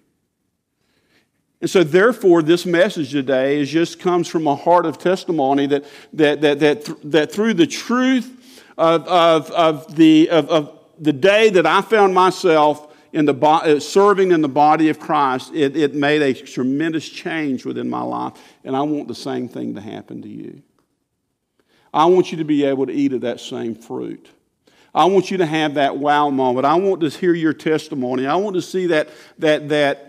And 1.61 1.69
so, 1.69 1.83
therefore, 1.83 2.41
this 2.41 2.65
message 2.65 3.11
today 3.11 3.59
is 3.59 3.69
just 3.69 3.99
comes 3.99 4.27
from 4.27 4.47
a 4.47 4.55
heart 4.55 4.85
of 4.85 4.97
testimony 4.97 5.67
that, 5.67 5.85
that, 6.13 6.41
that, 6.41 6.59
that, 6.59 7.11
that 7.11 7.31
through 7.31 7.55
the 7.55 7.67
truth 7.67 8.63
of, 8.77 9.05
of, 9.07 9.51
of, 9.51 9.95
the, 9.95 10.29
of, 10.29 10.49
of 10.49 10.79
the 10.97 11.11
day 11.11 11.49
that 11.49 11.65
I 11.65 11.81
found 11.81 12.13
myself 12.13 12.95
in 13.11 13.25
the 13.25 13.33
bo- 13.33 13.55
uh, 13.55 13.79
serving 13.79 14.31
in 14.31 14.41
the 14.41 14.47
body 14.49 14.87
of 14.87 14.99
Christ, 14.99 15.51
it, 15.53 15.75
it 15.75 15.95
made 15.95 16.21
a 16.21 16.33
tremendous 16.33 17.09
change 17.09 17.65
within 17.65 17.89
my 17.89 18.01
life. 18.01 18.33
And 18.63 18.75
I 18.75 18.81
want 18.83 19.09
the 19.09 19.15
same 19.15 19.49
thing 19.49 19.75
to 19.75 19.81
happen 19.81 20.21
to 20.21 20.29
you. 20.29 20.61
I 21.93 22.05
want 22.05 22.31
you 22.31 22.37
to 22.37 22.45
be 22.45 22.63
able 22.65 22.85
to 22.85 22.93
eat 22.93 23.11
of 23.13 23.21
that 23.21 23.41
same 23.41 23.75
fruit. 23.75 24.29
I 24.93 25.05
want 25.05 25.29
you 25.29 25.37
to 25.37 25.45
have 25.45 25.73
that 25.73 25.97
wow 25.97 26.29
moment. 26.29 26.65
I 26.65 26.75
want 26.75 27.01
to 27.01 27.09
hear 27.09 27.33
your 27.33 27.53
testimony. 27.53 28.25
I 28.27 28.35
want 28.35 28.55
to 28.55 28.61
see 28.61 28.87
that, 28.87 29.09
that, 29.39 29.69
that, 29.69 30.08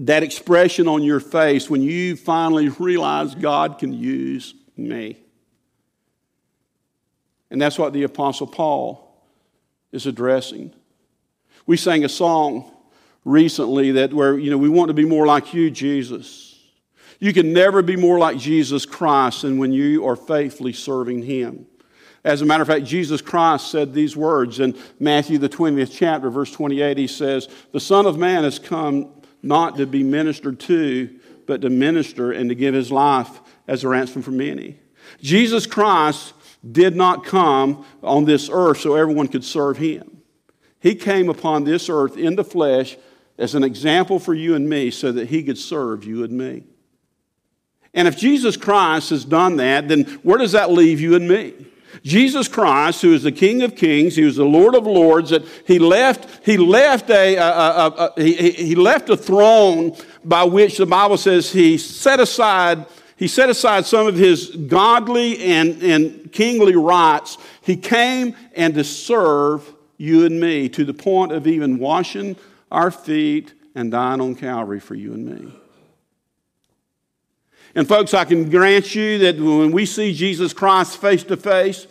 that 0.00 0.22
expression 0.22 0.88
on 0.88 1.02
your 1.02 1.20
face 1.20 1.68
when 1.68 1.82
you 1.82 2.16
finally 2.16 2.68
realize 2.68 3.34
God 3.34 3.78
can 3.78 3.92
use 3.92 4.54
me. 4.76 5.18
And 7.50 7.60
that's 7.60 7.78
what 7.78 7.92
the 7.92 8.04
Apostle 8.04 8.46
Paul 8.46 9.06
is 9.92 10.06
addressing. 10.06 10.72
We 11.66 11.76
sang 11.76 12.04
a 12.04 12.08
song 12.08 12.72
recently 13.24 13.92
that 13.92 14.14
where, 14.14 14.38
you 14.38 14.50
know, 14.50 14.56
we 14.56 14.70
want 14.70 14.88
to 14.88 14.94
be 14.94 15.04
more 15.04 15.26
like 15.26 15.52
you, 15.52 15.70
Jesus. 15.70 16.58
You 17.18 17.34
can 17.34 17.52
never 17.52 17.82
be 17.82 17.96
more 17.96 18.18
like 18.18 18.38
Jesus 18.38 18.86
Christ 18.86 19.42
than 19.42 19.58
when 19.58 19.72
you 19.72 20.06
are 20.06 20.16
faithfully 20.16 20.72
serving 20.72 21.22
Him. 21.22 21.66
As 22.24 22.40
a 22.40 22.46
matter 22.46 22.62
of 22.62 22.68
fact, 22.68 22.86
Jesus 22.86 23.20
Christ 23.20 23.70
said 23.70 23.92
these 23.92 24.16
words 24.16 24.60
in 24.60 24.78
Matthew, 24.98 25.36
the 25.36 25.48
20th 25.48 25.90
chapter, 25.92 26.30
verse 26.30 26.52
28. 26.52 26.96
He 26.96 27.06
says, 27.06 27.48
The 27.72 27.80
Son 27.80 28.06
of 28.06 28.16
Man 28.16 28.44
has 28.44 28.58
come 28.58 29.19
not 29.42 29.76
to 29.76 29.86
be 29.86 30.02
ministered 30.02 30.60
to, 30.60 31.18
but 31.46 31.62
to 31.62 31.70
minister 31.70 32.32
and 32.32 32.48
to 32.48 32.54
give 32.54 32.74
his 32.74 32.92
life 32.92 33.40
as 33.66 33.84
a 33.84 33.88
ransom 33.88 34.22
for 34.22 34.30
many. 34.30 34.78
Jesus 35.20 35.66
Christ 35.66 36.34
did 36.70 36.94
not 36.94 37.24
come 37.24 37.84
on 38.02 38.24
this 38.24 38.48
earth 38.52 38.80
so 38.80 38.94
everyone 38.94 39.28
could 39.28 39.44
serve 39.44 39.78
him. 39.78 40.22
He 40.80 40.94
came 40.94 41.28
upon 41.28 41.64
this 41.64 41.88
earth 41.88 42.16
in 42.16 42.36
the 42.36 42.44
flesh 42.44 42.96
as 43.38 43.54
an 43.54 43.64
example 43.64 44.18
for 44.18 44.34
you 44.34 44.54
and 44.54 44.68
me 44.68 44.90
so 44.90 45.12
that 45.12 45.28
he 45.28 45.42
could 45.42 45.58
serve 45.58 46.04
you 46.04 46.24
and 46.24 46.32
me. 46.32 46.64
And 47.92 48.06
if 48.06 48.16
Jesus 48.16 48.56
Christ 48.56 49.10
has 49.10 49.24
done 49.24 49.56
that, 49.56 49.88
then 49.88 50.04
where 50.22 50.38
does 50.38 50.52
that 50.52 50.70
leave 50.70 51.00
you 51.00 51.16
and 51.16 51.28
me? 51.28 51.54
Jesus 52.02 52.48
Christ, 52.48 53.02
who 53.02 53.12
is 53.12 53.22
the 53.22 53.32
King 53.32 53.62
of 53.62 53.76
Kings, 53.76 54.16
he 54.16 54.24
was 54.24 54.36
the 54.36 54.44
Lord 54.44 54.74
of 54.74 54.86
Lords, 54.86 55.30
that 55.30 55.44
he 55.66 55.78
left, 55.78 56.44
he 56.44 56.56
left 56.56 57.10
a, 57.10 57.36
a, 57.36 57.42
a, 57.42 58.12
a 58.16 58.22
he, 58.22 58.50
he 58.50 58.74
left 58.74 59.10
a 59.10 59.16
throne 59.16 59.96
by 60.24 60.44
which 60.44 60.78
the 60.78 60.86
Bible 60.86 61.16
says 61.16 61.52
he 61.52 61.78
set 61.78 62.20
aside 62.20 62.86
he 63.20 63.28
set 63.28 63.50
aside 63.50 63.84
some 63.84 64.06
of 64.06 64.16
his 64.16 64.46
godly 64.46 65.44
and, 65.44 65.82
and 65.82 66.32
kingly 66.32 66.74
rights. 66.74 67.36
He 67.60 67.76
came 67.76 68.34
and 68.56 68.72
to 68.72 68.82
serve 68.82 69.74
you 69.98 70.24
and 70.24 70.40
me 70.40 70.70
to 70.70 70.86
the 70.86 70.94
point 70.94 71.30
of 71.30 71.46
even 71.46 71.78
washing 71.78 72.36
our 72.70 72.90
feet 72.90 73.52
and 73.74 73.90
dying 73.90 74.22
on 74.22 74.36
Calvary 74.36 74.80
for 74.80 74.94
you 74.94 75.12
and 75.12 75.26
me. 75.26 75.59
And, 77.74 77.86
folks, 77.86 78.14
I 78.14 78.24
can 78.24 78.50
grant 78.50 78.94
you 78.94 79.18
that 79.18 79.36
when 79.38 79.70
we 79.70 79.86
see 79.86 80.12
Jesus 80.12 80.52
Christ 80.52 81.00
face 81.00 81.22
to 81.24 81.36
face, 81.36 81.86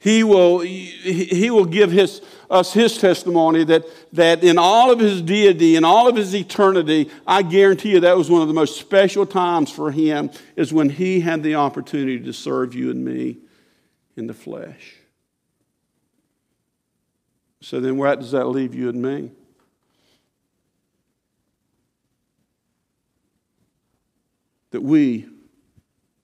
he 0.00 0.22
will, 0.22 0.60
he 0.60 1.50
will 1.50 1.64
give 1.64 1.90
his, 1.90 2.22
us 2.48 2.72
his 2.72 2.98
testimony 2.98 3.64
that, 3.64 3.84
that 4.12 4.44
in 4.44 4.56
all 4.56 4.92
of 4.92 5.00
his 5.00 5.20
deity, 5.20 5.74
in 5.76 5.84
all 5.84 6.08
of 6.08 6.16
his 6.16 6.34
eternity, 6.34 7.10
I 7.26 7.42
guarantee 7.42 7.90
you 7.90 8.00
that 8.00 8.16
was 8.16 8.30
one 8.30 8.40
of 8.40 8.48
the 8.48 8.54
most 8.54 8.78
special 8.78 9.26
times 9.26 9.70
for 9.70 9.90
him, 9.90 10.30
is 10.56 10.72
when 10.72 10.88
he 10.88 11.20
had 11.20 11.42
the 11.42 11.56
opportunity 11.56 12.20
to 12.20 12.32
serve 12.32 12.74
you 12.74 12.90
and 12.90 13.04
me 13.04 13.38
in 14.16 14.28
the 14.28 14.34
flesh. 14.34 14.94
So 17.60 17.80
then, 17.80 17.96
where 17.98 18.14
does 18.14 18.30
that 18.30 18.46
leave 18.46 18.74
you 18.74 18.88
and 18.88 19.02
me? 19.02 19.32
That 24.70 24.82
we 24.82 25.28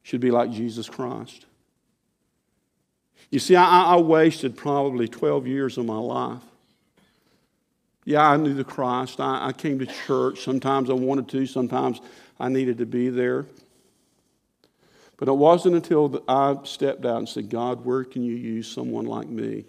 should 0.03 0.21
be 0.21 0.31
like 0.31 0.51
Jesus 0.51 0.89
Christ. 0.89 1.47
You 3.31 3.39
see, 3.39 3.57
I, 3.57 3.95
I, 3.95 3.97
wasted 3.97 4.57
probably 4.57 5.09
12 5.09 5.47
years 5.47 5.79
of 5.79 5.87
my 5.87 5.99
life. 5.99 6.43
Yeah, 8.05 8.29
I 8.29 8.37
knew 8.37 8.55
the 8.55 8.65
Christ. 8.65 9.19
I, 9.19 9.49
I 9.49 9.53
came 9.53 9.79
to 9.79 9.87
church. 9.87 10.43
Sometimes 10.43 10.91
I 10.91 10.93
wanted 10.93 11.29
to, 11.31 11.47
sometimes 11.47 12.01
I 12.39 12.49
needed 12.49 12.79
to 12.79 12.87
be 12.87 13.09
there. 13.09 13.47
But 15.17 15.29
it 15.29 15.33
wasn't 15.33 15.75
until 15.77 16.23
I 16.29 16.57
stepped 16.65 17.07
out 17.07 17.19
and 17.19 17.29
said, 17.29 17.49
God, 17.49 17.85
where 17.85 18.05
can 18.05 18.23
you 18.23 18.35
use 18.35 18.71
someone 18.71 19.07
like 19.07 19.29
me? 19.29 19.65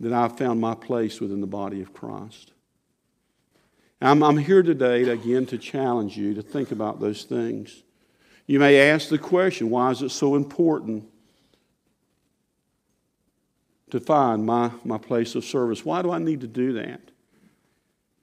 that 0.00 0.14
I've 0.14 0.36
found 0.36 0.60
my 0.60 0.74
place 0.74 1.20
within 1.20 1.40
the 1.40 1.46
body 1.46 1.82
of 1.82 1.92
Christ. 1.92 2.52
I'm, 4.00 4.22
I'm 4.22 4.38
here 4.38 4.62
today, 4.62 5.04
to, 5.04 5.12
again, 5.12 5.46
to 5.46 5.58
challenge 5.58 6.16
you 6.16 6.34
to 6.34 6.42
think 6.42 6.72
about 6.72 7.00
those 7.00 7.24
things. 7.24 7.82
You 8.46 8.58
may 8.58 8.90
ask 8.90 9.08
the 9.08 9.18
question 9.18 9.70
why 9.70 9.90
is 9.90 10.02
it 10.02 10.10
so 10.10 10.34
important 10.34 11.04
to 13.90 14.00
find 14.00 14.44
my, 14.44 14.70
my 14.84 14.98
place 14.98 15.34
of 15.34 15.44
service. 15.44 15.84
Why 15.84 16.02
do 16.02 16.10
I 16.10 16.18
need 16.18 16.40
to 16.40 16.46
do 16.46 16.74
that? 16.74 17.00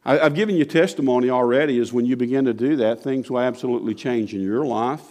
I, 0.05 0.19
I've 0.19 0.35
given 0.35 0.55
you 0.55 0.65
testimony 0.65 1.29
already, 1.29 1.77
is 1.79 1.93
when 1.93 2.05
you 2.05 2.15
begin 2.15 2.45
to 2.45 2.53
do 2.53 2.77
that, 2.77 3.01
things 3.01 3.29
will 3.29 3.39
absolutely 3.39 3.93
change 3.93 4.33
in 4.33 4.41
your 4.41 4.65
life. 4.65 5.01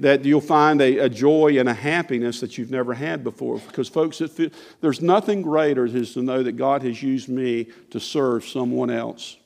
That 0.00 0.24
you'll 0.24 0.40
find 0.40 0.80
a, 0.80 0.98
a 0.98 1.08
joy 1.08 1.58
and 1.58 1.68
a 1.68 1.74
happiness 1.74 2.38
that 2.40 2.56
you've 2.56 2.70
never 2.70 2.94
had 2.94 3.24
before. 3.24 3.58
Because, 3.58 3.88
folks, 3.88 4.18
feel, 4.18 4.50
there's 4.80 5.02
nothing 5.02 5.42
greater 5.42 5.88
than 5.88 6.04
to 6.04 6.22
know 6.22 6.42
that 6.44 6.52
God 6.52 6.82
has 6.82 7.02
used 7.02 7.28
me 7.28 7.66
to 7.90 7.98
serve 7.98 8.44
someone 8.44 8.90
else. 8.90 9.36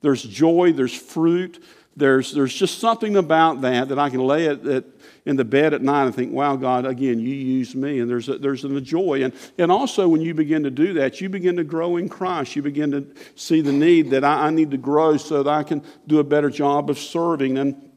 There's 0.00 0.22
joy, 0.22 0.72
there's 0.72 0.94
fruit, 0.94 1.62
there's, 1.98 2.32
there's 2.32 2.54
just 2.54 2.78
something 2.78 3.16
about 3.16 3.62
that 3.62 3.88
that 3.88 3.98
I 3.98 4.08
can 4.08 4.20
lay 4.20 4.44
it 4.44 4.64
at, 4.64 4.84
in 5.26 5.34
the 5.34 5.44
bed 5.44 5.74
at 5.74 5.82
night 5.82 6.04
and 6.04 6.14
think, 6.14 6.32
wow, 6.32 6.54
God, 6.54 6.86
again, 6.86 7.18
you 7.18 7.34
used 7.34 7.74
me. 7.74 7.98
And 7.98 8.08
there's 8.08 8.28
a, 8.28 8.38
there's 8.38 8.64
a 8.64 8.80
joy. 8.80 9.24
And, 9.24 9.34
and 9.58 9.72
also, 9.72 10.06
when 10.08 10.20
you 10.20 10.32
begin 10.32 10.62
to 10.62 10.70
do 10.70 10.92
that, 10.94 11.20
you 11.20 11.28
begin 11.28 11.56
to 11.56 11.64
grow 11.64 11.96
in 11.96 12.08
Christ. 12.08 12.54
You 12.54 12.62
begin 12.62 12.92
to 12.92 13.06
see 13.34 13.60
the 13.60 13.72
need 13.72 14.10
that 14.10 14.22
I, 14.22 14.46
I 14.46 14.50
need 14.50 14.70
to 14.70 14.76
grow 14.76 15.16
so 15.16 15.42
that 15.42 15.50
I 15.50 15.64
can 15.64 15.82
do 16.06 16.20
a 16.20 16.24
better 16.24 16.50
job 16.50 16.88
of 16.88 17.00
serving. 17.00 17.58
And, 17.58 17.90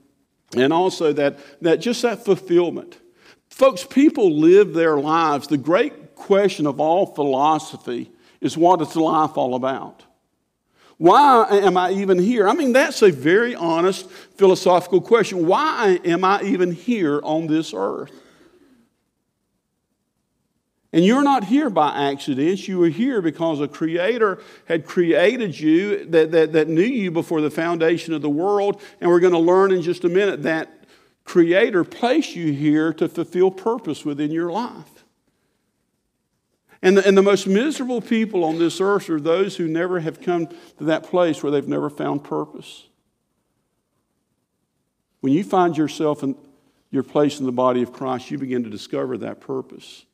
and 0.57 0.73
also, 0.73 1.13
that, 1.13 1.37
that 1.61 1.79
just 1.79 2.01
that 2.01 2.25
fulfillment. 2.25 2.97
Folks, 3.51 3.83
people 3.83 4.39
live 4.39 4.73
their 4.73 4.97
lives. 4.97 5.47
The 5.47 5.57
great 5.57 6.15
question 6.15 6.65
of 6.65 6.79
all 6.79 7.05
philosophy 7.05 8.11
is 8.39 8.57
what 8.57 8.81
is 8.81 8.95
life 8.95 9.37
all 9.37 9.53
about? 9.53 10.03
Why 11.01 11.47
am 11.49 11.77
I 11.77 11.93
even 11.93 12.19
here? 12.19 12.47
I 12.47 12.53
mean, 12.53 12.73
that's 12.73 13.01
a 13.01 13.09
very 13.09 13.55
honest 13.55 14.07
philosophical 14.07 15.01
question. 15.01 15.47
Why 15.47 15.99
am 16.05 16.23
I 16.23 16.43
even 16.43 16.71
here 16.71 17.19
on 17.23 17.47
this 17.47 17.73
earth? 17.75 18.11
And 20.93 21.03
you're 21.03 21.23
not 21.23 21.45
here 21.45 21.71
by 21.71 22.11
accident. 22.11 22.67
You 22.67 22.83
are 22.83 22.89
here 22.89 23.19
because 23.19 23.61
a 23.61 23.67
creator 23.67 24.43
had 24.65 24.85
created 24.85 25.59
you 25.59 26.05
that, 26.05 26.29
that, 26.33 26.53
that 26.53 26.67
knew 26.67 26.83
you 26.83 27.09
before 27.09 27.41
the 27.41 27.49
foundation 27.49 28.13
of 28.13 28.21
the 28.21 28.29
world. 28.29 28.79
And 28.99 29.09
we're 29.09 29.21
going 29.21 29.33
to 29.33 29.39
learn 29.39 29.71
in 29.71 29.81
just 29.81 30.03
a 30.03 30.09
minute 30.09 30.43
that 30.43 30.85
creator 31.23 31.83
placed 31.83 32.35
you 32.35 32.53
here 32.53 32.93
to 32.93 33.09
fulfill 33.09 33.49
purpose 33.49 34.05
within 34.05 34.29
your 34.29 34.51
life. 34.51 34.90
And 36.81 36.97
the, 36.97 37.07
and 37.07 37.15
the 37.15 37.21
most 37.21 37.45
miserable 37.47 38.01
people 38.01 38.43
on 38.43 38.57
this 38.57 38.81
earth 38.81 39.09
are 39.09 39.19
those 39.19 39.55
who 39.55 39.67
never 39.67 39.99
have 39.99 40.21
come 40.21 40.47
to 40.47 40.83
that 40.85 41.03
place 41.03 41.43
where 41.43 41.51
they've 41.51 41.67
never 41.67 41.89
found 41.89 42.23
purpose. 42.23 42.87
When 45.19 45.31
you 45.33 45.43
find 45.43 45.77
yourself 45.77 46.23
in 46.23 46.35
your 46.89 47.03
place 47.03 47.39
in 47.39 47.45
the 47.45 47.51
body 47.51 47.83
of 47.83 47.93
Christ, 47.93 48.31
you 48.31 48.37
begin 48.37 48.63
to 48.63 48.69
discover 48.69 49.17
that 49.19 49.39
purpose. 49.39 50.05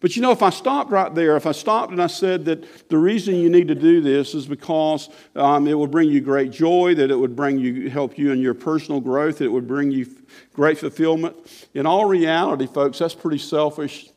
But 0.00 0.16
you 0.16 0.22
know, 0.22 0.32
if 0.32 0.42
I 0.42 0.50
stopped 0.50 0.90
right 0.90 1.14
there, 1.14 1.36
if 1.36 1.46
I 1.46 1.52
stopped 1.52 1.92
and 1.92 2.02
I 2.02 2.06
said 2.08 2.44
that 2.46 2.88
the 2.88 2.98
reason 2.98 3.36
you 3.36 3.48
need 3.48 3.68
to 3.68 3.74
do 3.74 4.00
this 4.00 4.34
is 4.34 4.46
because 4.46 5.08
um, 5.36 5.66
it 5.66 5.74
will 5.74 5.86
bring 5.86 6.08
you 6.08 6.20
great 6.20 6.50
joy, 6.50 6.94
that 6.96 7.10
it 7.10 7.16
would 7.16 7.36
bring 7.36 7.58
you, 7.58 7.90
help 7.90 8.18
you 8.18 8.32
in 8.32 8.40
your 8.40 8.54
personal 8.54 9.00
growth, 9.00 9.38
that 9.38 9.44
it 9.44 9.52
would 9.52 9.68
bring 9.68 9.90
you 9.90 10.06
great 10.54 10.78
fulfillment. 10.78 11.36
In 11.74 11.86
all 11.86 12.06
reality, 12.06 12.66
folks, 12.66 12.98
that's 12.98 13.14
pretty 13.14 13.38
selfish 13.38 14.08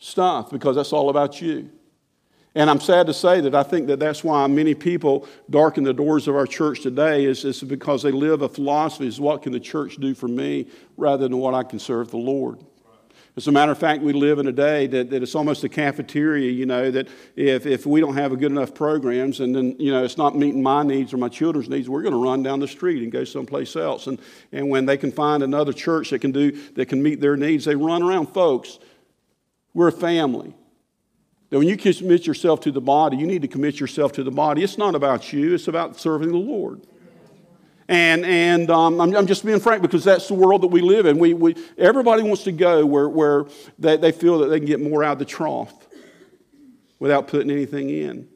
stuff 0.00 0.50
because 0.50 0.74
that's 0.74 0.92
all 0.92 1.08
about 1.08 1.40
you. 1.40 1.70
And 2.54 2.68
I'm 2.68 2.80
sad 2.80 3.06
to 3.06 3.14
say 3.14 3.40
that 3.42 3.54
I 3.54 3.62
think 3.62 3.86
that 3.86 4.00
that's 4.00 4.24
why 4.24 4.44
many 4.48 4.74
people 4.74 5.28
darken 5.48 5.84
the 5.84 5.92
doors 5.92 6.26
of 6.26 6.34
our 6.34 6.46
church 6.46 6.80
today 6.80 7.24
is, 7.24 7.44
is 7.44 7.62
because 7.62 8.02
they 8.02 8.10
live 8.10 8.42
a 8.42 8.48
philosophy 8.48 9.06
is 9.06 9.20
what 9.20 9.42
can 9.42 9.52
the 9.52 9.60
church 9.60 9.96
do 9.96 10.14
for 10.14 10.26
me 10.26 10.66
rather 10.96 11.28
than 11.28 11.38
what 11.38 11.54
I 11.54 11.62
can 11.62 11.78
serve 11.78 12.10
the 12.10 12.16
Lord. 12.16 12.58
As 13.36 13.46
a 13.46 13.52
matter 13.52 13.70
of 13.70 13.78
fact, 13.78 14.02
we 14.02 14.12
live 14.12 14.40
in 14.40 14.48
a 14.48 14.52
day 14.52 14.88
that, 14.88 15.10
that 15.10 15.22
it's 15.22 15.36
almost 15.36 15.62
a 15.62 15.68
cafeteria, 15.68 16.50
you 16.50 16.66
know, 16.66 16.90
that 16.90 17.06
if, 17.36 17.64
if 17.64 17.86
we 17.86 18.00
don't 18.00 18.14
have 18.14 18.32
a 18.32 18.36
good 18.36 18.50
enough 18.50 18.74
programs 18.74 19.38
and 19.38 19.54
then, 19.54 19.76
you 19.78 19.92
know, 19.92 20.02
it's 20.02 20.18
not 20.18 20.36
meeting 20.36 20.60
my 20.60 20.82
needs 20.82 21.14
or 21.14 21.16
my 21.18 21.28
children's 21.28 21.68
needs, 21.68 21.88
we're 21.88 22.02
going 22.02 22.12
to 22.12 22.22
run 22.22 22.42
down 22.42 22.58
the 22.58 22.66
street 22.66 23.04
and 23.04 23.12
go 23.12 23.22
someplace 23.22 23.76
else. 23.76 24.08
And, 24.08 24.18
and 24.50 24.68
when 24.68 24.84
they 24.84 24.96
can 24.96 25.12
find 25.12 25.44
another 25.44 25.72
church 25.72 26.10
that 26.10 26.18
can 26.18 26.32
do, 26.32 26.50
that 26.72 26.86
can 26.86 27.00
meet 27.00 27.20
their 27.20 27.36
needs, 27.36 27.64
they 27.64 27.76
run 27.76 28.02
around. 28.02 28.26
Folks, 28.26 28.80
we're 29.74 29.88
a 29.88 29.92
family. 29.92 30.54
That 31.50 31.58
when 31.58 31.68
you 31.68 31.76
commit 31.76 32.26
yourself 32.26 32.60
to 32.60 32.70
the 32.70 32.80
body, 32.80 33.16
you 33.16 33.26
need 33.26 33.42
to 33.42 33.48
commit 33.48 33.80
yourself 33.80 34.12
to 34.12 34.22
the 34.22 34.30
body. 34.30 34.62
It's 34.62 34.78
not 34.78 34.94
about 34.94 35.32
you, 35.32 35.54
it's 35.54 35.68
about 35.68 35.98
serving 35.98 36.30
the 36.30 36.38
Lord. 36.38 36.80
And, 37.88 38.24
and 38.24 38.70
um, 38.70 39.00
I'm, 39.00 39.16
I'm, 39.16 39.26
just 39.26 39.44
being 39.44 39.58
frank 39.58 39.82
because 39.82 40.04
that's 40.04 40.28
the 40.28 40.34
world 40.34 40.62
that 40.62 40.68
we 40.68 40.80
live 40.80 41.06
in. 41.06 41.18
We, 41.18 41.34
we, 41.34 41.56
everybody 41.76 42.22
wants 42.22 42.44
to 42.44 42.52
go 42.52 42.86
where, 42.86 43.08
where 43.08 43.46
they, 43.80 43.96
they 43.96 44.12
feel 44.12 44.38
that 44.38 44.46
they 44.46 44.60
can 44.60 44.66
get 44.66 44.80
more 44.80 45.02
out 45.02 45.14
of 45.14 45.18
the 45.18 45.24
trough 45.24 45.88
without 47.00 47.26
putting 47.26 47.50
anything 47.50 47.90
in. 47.90 48.28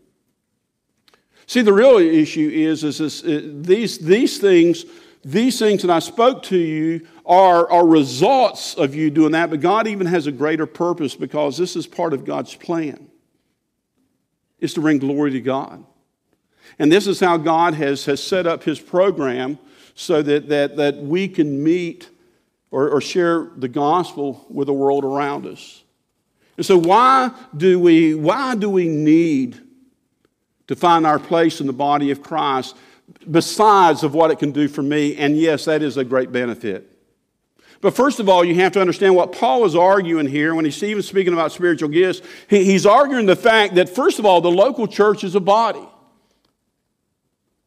See, 1.47 1.63
the 1.63 1.73
real 1.73 1.99
issue 1.99 2.51
is, 2.53 2.83
is, 2.83 3.23
these, 3.63 3.99
these 3.99 4.39
things 4.39 4.87
these 5.25 5.59
things 5.59 5.83
that 5.83 5.91
I 5.91 6.01
spoke 6.01 6.43
to 6.45 6.59
you 6.59 7.07
are, 7.27 7.71
are 7.71 7.87
results 7.87 8.75
of 8.75 8.95
you 8.95 9.11
doing 9.11 9.33
that, 9.33 9.51
but 9.51 9.61
God 9.61 9.87
even 9.87 10.07
has 10.07 10.27
a 10.27 10.33
greater 10.33 10.67
purpose 10.67 11.15
because 11.15 11.57
this 11.57 11.77
is 11.77 11.87
part 11.87 12.13
of 12.13 12.25
God's 12.25 12.55
plan. 12.55 13.09
It's 14.61 14.75
to 14.75 14.81
bring 14.81 14.99
glory 14.99 15.33
to 15.33 15.41
God. 15.41 15.85
And 16.79 16.91
this 16.91 17.07
is 17.07 17.21
how 17.21 17.37
God 17.37 17.75
has, 17.75 18.05
has 18.07 18.23
set 18.23 18.47
up 18.47 18.65
his 18.65 18.81
program 18.81 19.59
so 19.95 20.23
that, 20.23 20.49
that, 20.49 20.77
that 20.77 20.97
we 20.97 21.29
can 21.29 21.63
meet 21.63 22.09
or, 22.71 22.89
or 22.89 23.01
share 23.01 23.51
the 23.57 23.69
gospel 23.69 24.45
with 24.49 24.67
the 24.67 24.73
world 24.73 25.05
around 25.05 25.47
us. 25.47 25.83
And 26.57 26.67
so 26.67 26.77
why 26.77 27.31
do 27.57 27.79
we, 27.79 28.15
why 28.15 28.55
do 28.55 28.69
we 28.69 28.89
need 28.89 29.61
to 30.67 30.77
find 30.77 31.07
our 31.07 31.19
place 31.19 31.61
in 31.61 31.67
the 31.67 31.73
body 31.73 32.11
of 32.11 32.23
Christ? 32.23 32.77
besides 33.31 34.03
of 34.03 34.15
what 34.15 34.31
it 34.31 34.39
can 34.39 34.53
do 34.53 34.69
for 34.69 34.83
me. 34.83 35.17
And 35.17 35.37
yes, 35.37 35.65
that 35.67 35.83
is 35.83 35.97
a 35.97 36.05
great 36.05 36.33
benefit. 36.33 36.94
But 37.85 37.95
first 37.95 38.19
of 38.19 38.31
all, 38.31 38.47
you 38.47 38.55
have 38.55 38.73
to 38.73 38.81
understand 38.81 39.15
what 39.15 39.33
Paul 39.33 39.67
is 39.67 39.77
arguing 39.77 40.27
here 40.27 40.55
when 40.55 40.65
he's 40.65 40.83
even 40.83 41.03
speaking 41.03 41.35
about 41.35 41.53
spiritual 41.53 41.91
gifts. 41.91 42.23
he's 42.49 42.87
arguing 42.87 43.27
the 43.27 43.37
fact 43.37 43.75
that, 43.75 43.91
first 43.91 44.19
of 44.19 44.25
all, 44.25 44.41
the 44.41 44.51
local 44.51 44.87
church 44.87 45.23
is 45.23 45.35
a 45.35 45.41
body. 45.41 45.87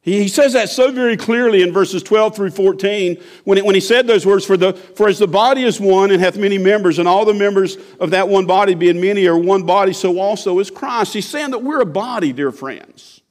He, 0.01 0.27
says 0.27 0.53
that 0.53 0.69
so 0.69 0.91
very 0.91 1.17
clearly 1.17 1.61
in 1.61 1.71
verses 1.71 2.01
12 2.01 2.35
through 2.35 2.49
14 2.49 3.21
when, 3.43 3.59
it, 3.59 3.65
when 3.65 3.75
he 3.75 3.79
said 3.79 4.07
those 4.07 4.25
words, 4.25 4.43
for, 4.43 4.57
the, 4.57 4.73
for 4.73 5.07
as 5.07 5.19
the 5.19 5.27
body 5.27 5.61
is 5.61 5.79
one 5.79 6.09
and 6.09 6.19
hath 6.19 6.35
many 6.35 6.57
members, 6.57 6.97
and 6.97 7.07
all 7.07 7.23
the 7.23 7.35
members 7.35 7.77
of 7.99 8.09
that 8.09 8.27
one 8.27 8.47
body 8.47 8.73
being 8.73 8.99
many 8.99 9.27
are 9.27 9.37
one 9.37 9.67
body, 9.67 9.93
so 9.93 10.17
also 10.19 10.57
is 10.57 10.71
Christ. 10.71 11.13
He's 11.13 11.29
saying 11.29 11.51
that 11.51 11.59
we're 11.59 11.81
a 11.81 11.85
body, 11.85 12.33
dear 12.33 12.51
friends. 12.51 13.21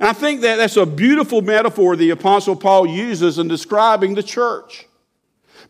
And 0.00 0.08
I 0.08 0.14
think 0.14 0.40
that 0.40 0.56
that's 0.56 0.76
a 0.76 0.84
beautiful 0.84 1.42
metaphor 1.42 1.94
the 1.94 2.10
Apostle 2.10 2.56
Paul 2.56 2.88
uses 2.88 3.38
in 3.38 3.46
describing 3.46 4.16
the 4.16 4.22
church. 4.24 4.88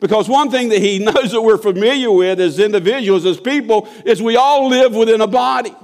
Because 0.03 0.29
one 0.29 0.51
thing 0.51 0.69
that 0.71 0.83
he 0.83 0.99
knows 1.05 1.31
that 1.31 1.41
we're 1.41 1.57
familiar 1.57 2.11
with 2.11 2.41
as 2.41 2.59
individuals, 2.59 3.25
as 3.25 3.41
people, 3.41 3.89
is 4.05 4.21
we 4.21 4.37
all 4.37 4.69
live 4.69 4.95
within 4.95 5.21
a 5.21 5.29
body. 5.29 5.75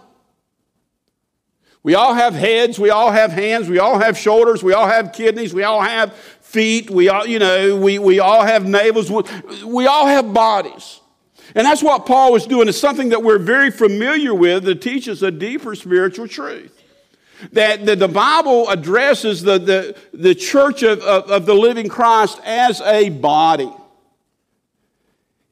We 1.84 1.94
all 1.94 2.12
have 2.12 2.34
heads, 2.34 2.80
we 2.80 2.90
all 2.90 3.12
have 3.12 3.30
hands, 3.30 3.68
we 3.68 3.78
all 3.78 3.98
have 3.98 4.18
shoulders, 4.18 4.62
we 4.62 4.72
all 4.72 4.88
have 4.88 5.12
kidneys, 5.12 5.54
we 5.54 5.62
all 5.62 5.80
have 5.80 6.12
feet, 6.14 6.90
we 6.90 7.08
all, 7.08 7.26
you 7.26 7.38
know, 7.38 7.76
we, 7.76 8.00
we 8.00 8.18
all 8.18 8.42
have 8.42 8.64
navels, 8.64 9.08
we 9.64 9.86
all 9.86 10.06
have 10.08 10.34
bodies. 10.34 11.00
And 11.54 11.64
that's 11.64 11.82
what 11.82 12.04
Paul 12.04 12.32
was 12.32 12.44
doing. 12.44 12.68
It's 12.68 12.76
something 12.76 13.10
that 13.10 13.22
we're 13.22 13.38
very 13.38 13.70
familiar 13.70 14.34
with 14.34 14.64
that 14.64 14.82
teaches 14.82 15.22
a 15.22 15.30
deeper 15.30 15.76
spiritual 15.76 16.26
truth. 16.26 16.74
That, 17.52 17.86
that 17.86 18.00
the 18.00 18.08
Bible 18.08 18.68
addresses 18.68 19.42
the, 19.42 19.60
the, 19.60 19.96
the 20.12 20.34
church 20.34 20.82
of, 20.82 21.00
of, 21.02 21.30
of 21.30 21.46
the 21.46 21.54
living 21.54 21.88
Christ 21.88 22.40
as 22.44 22.80
a 22.80 23.10
body. 23.10 23.72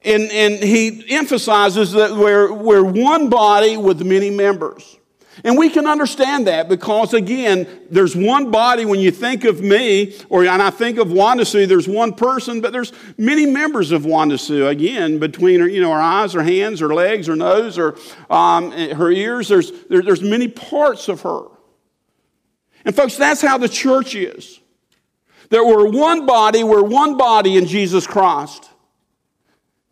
And, 0.07 0.31
and 0.31 0.63
he 0.63 1.05
emphasizes 1.11 1.91
that 1.93 2.13
we're, 2.13 2.53
we're 2.53 2.85
one 2.85 3.29
body 3.29 3.77
with 3.77 4.03
many 4.07 4.31
members. 4.31 4.97
And 5.43 5.59
we 5.59 5.69
can 5.69 5.87
understand 5.87 6.47
that 6.47 6.69
because, 6.69 7.13
again, 7.13 7.69
there's 7.91 8.15
one 8.17 8.53
body 8.53 8.85
when 8.85 9.01
you 9.01 9.11
think 9.11 9.45
of 9.45 9.61
me, 9.61 10.17
or 10.29 10.47
and 10.47 10.63
I 10.63 10.71
think 10.71 10.99
of 10.99 11.11
Wanda 11.11 11.45
Sue, 11.45 11.67
there's 11.67 11.89
one 11.89 12.15
person, 12.15 12.61
but 12.61 12.73
there's 12.73 12.93
many 13.19 13.47
members 13.47 13.91
of 13.91 14.07
Wanda 14.07 14.39
Sue. 14.39 14.69
Again, 14.69 15.19
between 15.19 15.61
her, 15.61 15.69
you 15.69 15.83
know, 15.83 15.91
her 15.91 16.01
eyes, 16.01 16.33
her 16.33 16.43
hands, 16.43 16.81
her 16.81 16.95
legs, 16.95 17.27
her 17.27 17.37
nose, 17.37 17.77
or 17.77 17.97
um, 18.31 18.71
her 18.71 19.11
ears, 19.11 19.49
there's, 19.49 19.73
there, 19.89 20.03
there's 20.03 20.23
many 20.23 20.47
parts 20.47 21.09
of 21.09 21.23
her. 21.23 21.49
And 22.85 22.95
folks, 22.95 23.17
that's 23.17 23.43
how 23.43 23.59
the 23.59 23.69
church 23.69 24.15
is. 24.15 24.61
That 25.51 25.65
we're 25.67 25.91
one 25.91 26.27
body, 26.27 26.63
we're 26.63 26.83
one 26.83 27.17
body 27.17 27.57
in 27.57 27.67
Jesus 27.67 28.07
Christ. 28.07 28.71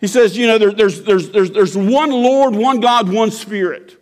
He 0.05 0.09
says, 0.09 0.37
you 0.37 0.47
know, 0.47 0.59
there, 0.59 0.71
there's, 0.71 1.03
there's, 1.03 1.31
there's, 1.31 1.51
there's 1.51 1.75
one 1.75 2.11
Lord, 2.11 2.55
one 2.55 2.81
God, 2.81 3.11
one 3.11 3.31
Spirit. 3.31 3.99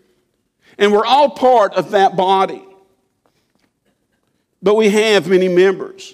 And 0.77 0.91
we're 0.91 1.07
all 1.07 1.31
part 1.31 1.75
of 1.75 1.93
that 1.93 2.17
body. 2.17 2.61
But 4.61 4.75
we 4.75 4.88
have 4.88 5.29
many 5.29 5.47
members. 5.47 6.12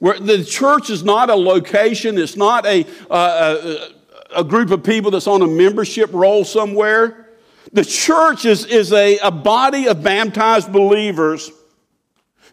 Where 0.00 0.18
the 0.18 0.42
church 0.42 0.90
is 0.90 1.04
not 1.04 1.30
a 1.30 1.36
location, 1.36 2.18
it's 2.18 2.34
not 2.34 2.66
a, 2.66 2.84
a, 3.08 3.90
a 4.38 4.42
group 4.42 4.72
of 4.72 4.82
people 4.82 5.12
that's 5.12 5.28
on 5.28 5.40
a 5.42 5.46
membership 5.46 6.10
roll 6.12 6.44
somewhere. 6.44 7.28
The 7.72 7.84
church 7.84 8.44
is, 8.44 8.64
is 8.64 8.92
a, 8.92 9.18
a 9.18 9.30
body 9.30 9.86
of 9.86 10.02
baptized 10.02 10.72
believers 10.72 11.48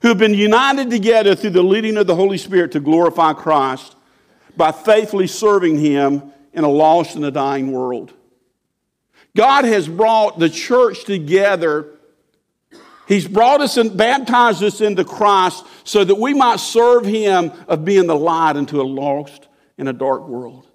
who 0.04 0.10
have 0.10 0.20
been 0.20 0.36
united 0.36 0.92
together 0.92 1.34
through 1.34 1.50
the 1.50 1.64
leading 1.64 1.98
of 1.98 2.06
the 2.06 2.16
Holy 2.16 2.38
Spirit 2.38 2.74
to 2.74 2.80
glorify 2.80 3.34
Christ 3.34 3.96
by 4.56 4.72
faithfully 4.72 5.26
serving 5.26 5.80
Him 5.80 6.32
in 6.56 6.64
a 6.64 6.70
lost 6.70 7.16
and 7.16 7.26
a 7.26 7.32
dying 7.32 7.72
world. 7.72 8.14
God 9.36 9.66
has 9.66 9.88
brought 9.88 10.40
the 10.40 10.50
church 10.50 11.04
together. 11.04 11.88
He's 13.08 13.28
brought 13.28 13.62
us 13.62 13.78
and 13.78 13.96
baptized 13.96 14.64
us 14.64 14.82
into 14.82 15.04
Christ 15.04 15.66
so 15.84 16.04
that 16.04 16.16
we 16.16 16.34
might 16.34 16.60
serve 16.60 17.06
Him 17.06 17.52
of 17.68 17.86
being 17.86 18.08
the 18.08 18.16
light 18.16 18.56
into 18.56 18.82
a 18.82 18.84
lost 18.84 19.48
and 19.78 19.90
a 19.90 19.94
dark 19.94 20.28
world. 20.28 20.68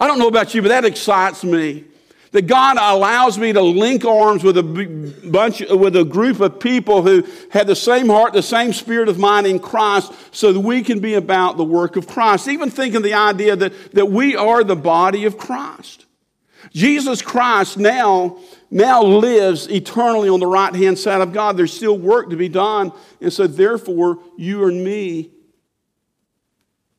I 0.00 0.06
don't 0.06 0.18
know 0.18 0.28
about 0.28 0.54
you, 0.54 0.62
but 0.62 0.68
that 0.68 0.84
excites 0.84 1.44
me. 1.44 1.84
That 2.32 2.46
God 2.46 2.76
allows 2.78 3.38
me 3.38 3.52
to 3.52 3.62
link 3.62 4.04
arms 4.04 4.44
with 4.44 4.58
a 4.58 4.62
bunch, 4.62 5.60
with 5.70 5.96
a 5.96 6.04
group 6.04 6.40
of 6.40 6.60
people 6.60 7.02
who 7.02 7.26
have 7.50 7.66
the 7.66 7.76
same 7.76 8.08
heart, 8.08 8.34
the 8.34 8.42
same 8.42 8.72
spirit 8.72 9.08
of 9.08 9.18
mind 9.18 9.46
in 9.46 9.58
Christ, 9.58 10.12
so 10.30 10.52
that 10.52 10.60
we 10.60 10.82
can 10.82 11.00
be 11.00 11.14
about 11.14 11.56
the 11.56 11.64
work 11.64 11.96
of 11.96 12.06
Christ. 12.06 12.48
Even 12.48 12.70
thinking 12.70 13.02
the 13.02 13.14
idea 13.14 13.56
that, 13.56 13.92
that 13.92 14.06
we 14.06 14.36
are 14.36 14.62
the 14.62 14.76
body 14.76 15.24
of 15.24 15.38
Christ. 15.38 16.04
Jesus 16.72 17.22
Christ 17.22 17.78
now, 17.78 18.38
now 18.70 19.02
lives 19.02 19.66
eternally 19.68 20.28
on 20.28 20.40
the 20.40 20.46
right 20.46 20.74
hand 20.74 20.98
side 20.98 21.20
of 21.20 21.32
God. 21.32 21.56
There's 21.56 21.72
still 21.72 21.96
work 21.96 22.30
to 22.30 22.36
be 22.36 22.48
done. 22.48 22.92
And 23.20 23.32
so, 23.32 23.46
therefore, 23.46 24.18
you 24.36 24.66
and 24.66 24.84
me 24.84 25.30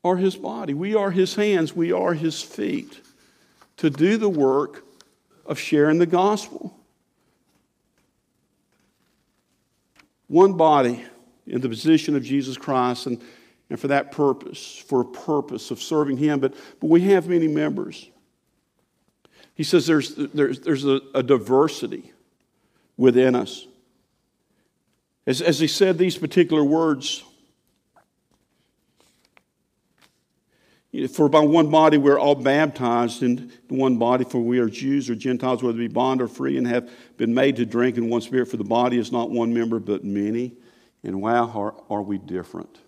are 0.04 0.18
his 0.18 0.36
body. 0.36 0.74
We 0.74 0.96
are 0.96 1.12
his 1.12 1.36
hands. 1.36 1.76
We 1.76 1.92
are 1.92 2.14
his 2.14 2.42
feet 2.42 3.00
to 3.78 3.90
do 3.90 4.18
the 4.18 4.30
work 4.30 4.84
of 5.50 5.60
sharing 5.60 5.98
the 5.98 6.06
gospel. 6.06 6.74
One 10.28 10.54
body 10.54 11.04
in 11.48 11.60
the 11.60 11.68
position 11.68 12.16
of 12.16 12.24
Jesus 12.24 12.56
Christ, 12.56 13.08
and, 13.08 13.20
and 13.72 13.80
for 13.80 13.88
that 13.88 14.12
purpose, 14.12 14.78
for 14.88 15.02
a 15.02 15.06
purpose 15.06 15.72
of 15.72 15.82
serving 15.82 16.18
him. 16.18 16.40
But, 16.40 16.54
but 16.80 16.88
we 16.92 17.02
have 17.02 17.28
many 17.28 17.48
members. 17.48 18.10
He 19.56 19.64
says 19.64 19.88
there's, 19.88 20.14
there's, 20.16 20.60
there's 20.60 20.86
a, 20.86 21.02
a 21.16 21.24
diversity 21.24 22.14
within 22.96 23.36
us. 23.36 23.66
As, 25.26 25.42
as 25.42 25.60
he 25.60 25.68
said 25.68 25.98
these 25.98 26.16
particular 26.16 26.64
words, 26.64 27.24
For 31.12 31.30
by 31.30 31.42
one 31.42 31.70
body 31.70 31.98
we're 31.98 32.18
all 32.18 32.36
baptized 32.36 33.22
in 33.22 33.52
one 33.68 33.98
body, 33.98 34.26
for 34.26 34.40
we 34.40 34.58
are 34.60 34.70
Jews 34.70 35.10
or 35.10 35.16
Gentiles, 35.16 35.62
whether 35.62 35.78
we 35.78 35.88
be 35.88 35.94
bond 35.94 36.22
or 36.22 36.28
free, 36.28 36.58
and 36.58 36.66
have 36.68 36.90
been 37.18 37.34
made 37.34 37.58
to 37.58 37.66
drink 37.66 37.98
in 37.98 38.10
one 38.10 38.22
spirit. 38.22 38.48
For 38.48 38.58
the 38.58 38.64
body 38.64 38.98
is 38.98 39.12
not 39.12 39.30
one 39.30 39.54
member, 39.54 39.80
but 39.80 40.04
many. 40.04 40.56
And 41.04 41.22
wow, 41.22 41.52
are, 41.52 41.76
are 41.90 42.02
we 42.02 42.18
different? 42.18 42.80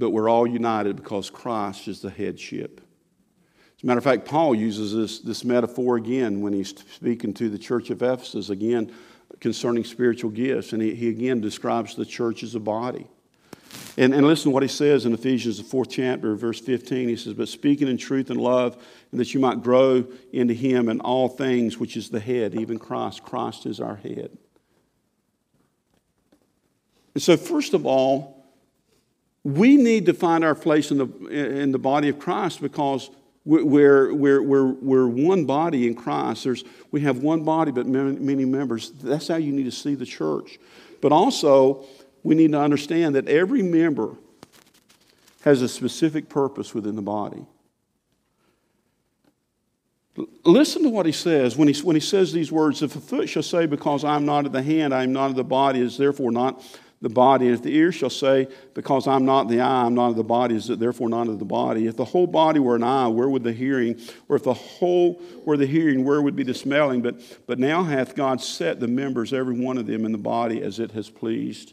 but 0.00 0.10
we're 0.10 0.30
all 0.30 0.46
united 0.46 0.96
because 0.96 1.30
Christ 1.30 1.86
is 1.86 2.00
the 2.00 2.10
headship. 2.10 2.80
As 3.76 3.84
a 3.84 3.86
matter 3.86 3.98
of 3.98 4.04
fact, 4.04 4.24
Paul 4.24 4.54
uses 4.54 4.94
this, 4.94 5.20
this 5.20 5.44
metaphor 5.44 5.96
again 5.96 6.40
when 6.40 6.52
he's 6.52 6.74
speaking 6.94 7.34
to 7.34 7.48
the 7.48 7.58
church 7.58 7.90
of 7.90 8.02
Ephesus, 8.02 8.50
again 8.50 8.92
concerning 9.40 9.84
spiritual 9.84 10.30
gifts. 10.30 10.72
And 10.72 10.82
he, 10.82 10.94
he 10.94 11.08
again 11.10 11.40
describes 11.40 11.94
the 11.94 12.04
church 12.04 12.42
as 12.42 12.54
a 12.54 12.60
body. 12.60 13.06
And, 14.00 14.14
and 14.14 14.26
listen 14.26 14.44
to 14.44 14.54
what 14.54 14.62
he 14.62 14.68
says 14.68 15.04
in 15.04 15.12
Ephesians, 15.12 15.58
the 15.58 15.64
fourth 15.64 15.90
chapter, 15.90 16.34
verse 16.34 16.58
15. 16.58 17.06
He 17.06 17.16
says, 17.16 17.34
But 17.34 17.50
speaking 17.50 17.86
in 17.86 17.98
truth 17.98 18.30
and 18.30 18.40
love, 18.40 18.82
and 19.10 19.20
that 19.20 19.34
you 19.34 19.40
might 19.40 19.62
grow 19.62 20.06
into 20.32 20.54
him 20.54 20.88
in 20.88 21.00
all 21.00 21.28
things, 21.28 21.76
which 21.76 21.98
is 21.98 22.08
the 22.08 22.18
head, 22.18 22.54
even 22.54 22.78
Christ. 22.78 23.22
Christ 23.22 23.66
is 23.66 23.78
our 23.78 23.96
head. 23.96 24.38
And 27.12 27.22
so, 27.22 27.36
first 27.36 27.74
of 27.74 27.84
all, 27.84 28.42
we 29.44 29.76
need 29.76 30.06
to 30.06 30.14
find 30.14 30.44
our 30.44 30.54
place 30.54 30.90
in 30.90 30.96
the, 30.96 31.26
in 31.26 31.70
the 31.70 31.78
body 31.78 32.08
of 32.08 32.18
Christ 32.18 32.62
because 32.62 33.10
we're, 33.44 34.14
we're, 34.14 34.42
we're, 34.42 34.72
we're 34.72 35.08
one 35.08 35.44
body 35.44 35.86
in 35.86 35.94
Christ. 35.94 36.44
There's, 36.44 36.64
we 36.90 37.02
have 37.02 37.18
one 37.18 37.44
body, 37.44 37.70
but 37.70 37.86
many, 37.86 38.18
many 38.18 38.46
members. 38.46 38.92
That's 38.92 39.28
how 39.28 39.36
you 39.36 39.52
need 39.52 39.64
to 39.64 39.70
see 39.70 39.94
the 39.94 40.06
church. 40.06 40.58
But 41.02 41.12
also, 41.12 41.84
we 42.22 42.34
need 42.34 42.52
to 42.52 42.60
understand 42.60 43.14
that 43.14 43.28
every 43.28 43.62
member 43.62 44.16
has 45.42 45.62
a 45.62 45.68
specific 45.68 46.28
purpose 46.28 46.74
within 46.74 46.96
the 46.96 47.02
body. 47.02 47.46
Listen 50.44 50.82
to 50.82 50.90
what 50.90 51.06
he 51.06 51.12
says 51.12 51.56
when 51.56 51.68
he, 51.68 51.82
when 51.82 51.96
he 51.96 52.00
says 52.00 52.32
these 52.32 52.52
words 52.52 52.82
If 52.82 52.96
a 52.96 53.00
foot 53.00 53.28
shall 53.28 53.42
say, 53.42 53.66
Because 53.66 54.04
I 54.04 54.16
am 54.16 54.26
not 54.26 54.44
of 54.44 54.52
the 54.52 54.62
hand, 54.62 54.92
I 54.92 55.04
am 55.04 55.12
not 55.12 55.30
of 55.30 55.36
the 55.36 55.44
body, 55.44 55.80
is 55.80 55.96
therefore 55.96 56.30
not 56.30 56.62
the 57.00 57.08
body. 57.08 57.46
And 57.46 57.54
if 57.54 57.62
the 57.62 57.74
ear 57.74 57.90
shall 57.92 58.10
say, 58.10 58.48
Because 58.74 59.06
I'm 59.06 59.24
not 59.24 59.48
the 59.48 59.60
eye, 59.60 59.84
I'm 59.84 59.94
not 59.94 60.10
of 60.10 60.16
the 60.16 60.24
body, 60.24 60.56
is 60.56 60.66
therefore 60.66 61.08
not 61.08 61.28
of 61.28 61.38
the 61.38 61.44
body? 61.46 61.86
If 61.86 61.96
the 61.96 62.04
whole 62.04 62.26
body 62.26 62.58
were 62.58 62.76
an 62.76 62.82
eye, 62.82 63.06
where 63.06 63.28
would 63.28 63.44
the 63.44 63.52
hearing? 63.52 63.98
Or 64.28 64.36
if 64.36 64.42
the 64.42 64.52
whole 64.52 65.22
were 65.46 65.56
the 65.56 65.66
hearing, 65.66 66.04
where 66.04 66.20
would 66.20 66.36
be 66.36 66.42
the 66.42 66.54
smelling? 66.54 67.00
But, 67.00 67.20
but 67.46 67.58
now 67.58 67.82
hath 67.82 68.14
God 68.14 68.42
set 68.42 68.80
the 68.80 68.88
members, 68.88 69.32
every 69.32 69.58
one 69.58 69.78
of 69.78 69.86
them, 69.86 70.04
in 70.04 70.12
the 70.12 70.18
body 70.18 70.60
as 70.60 70.80
it 70.80 70.90
has 70.90 71.08
pleased 71.08 71.72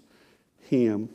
him. 0.70 1.10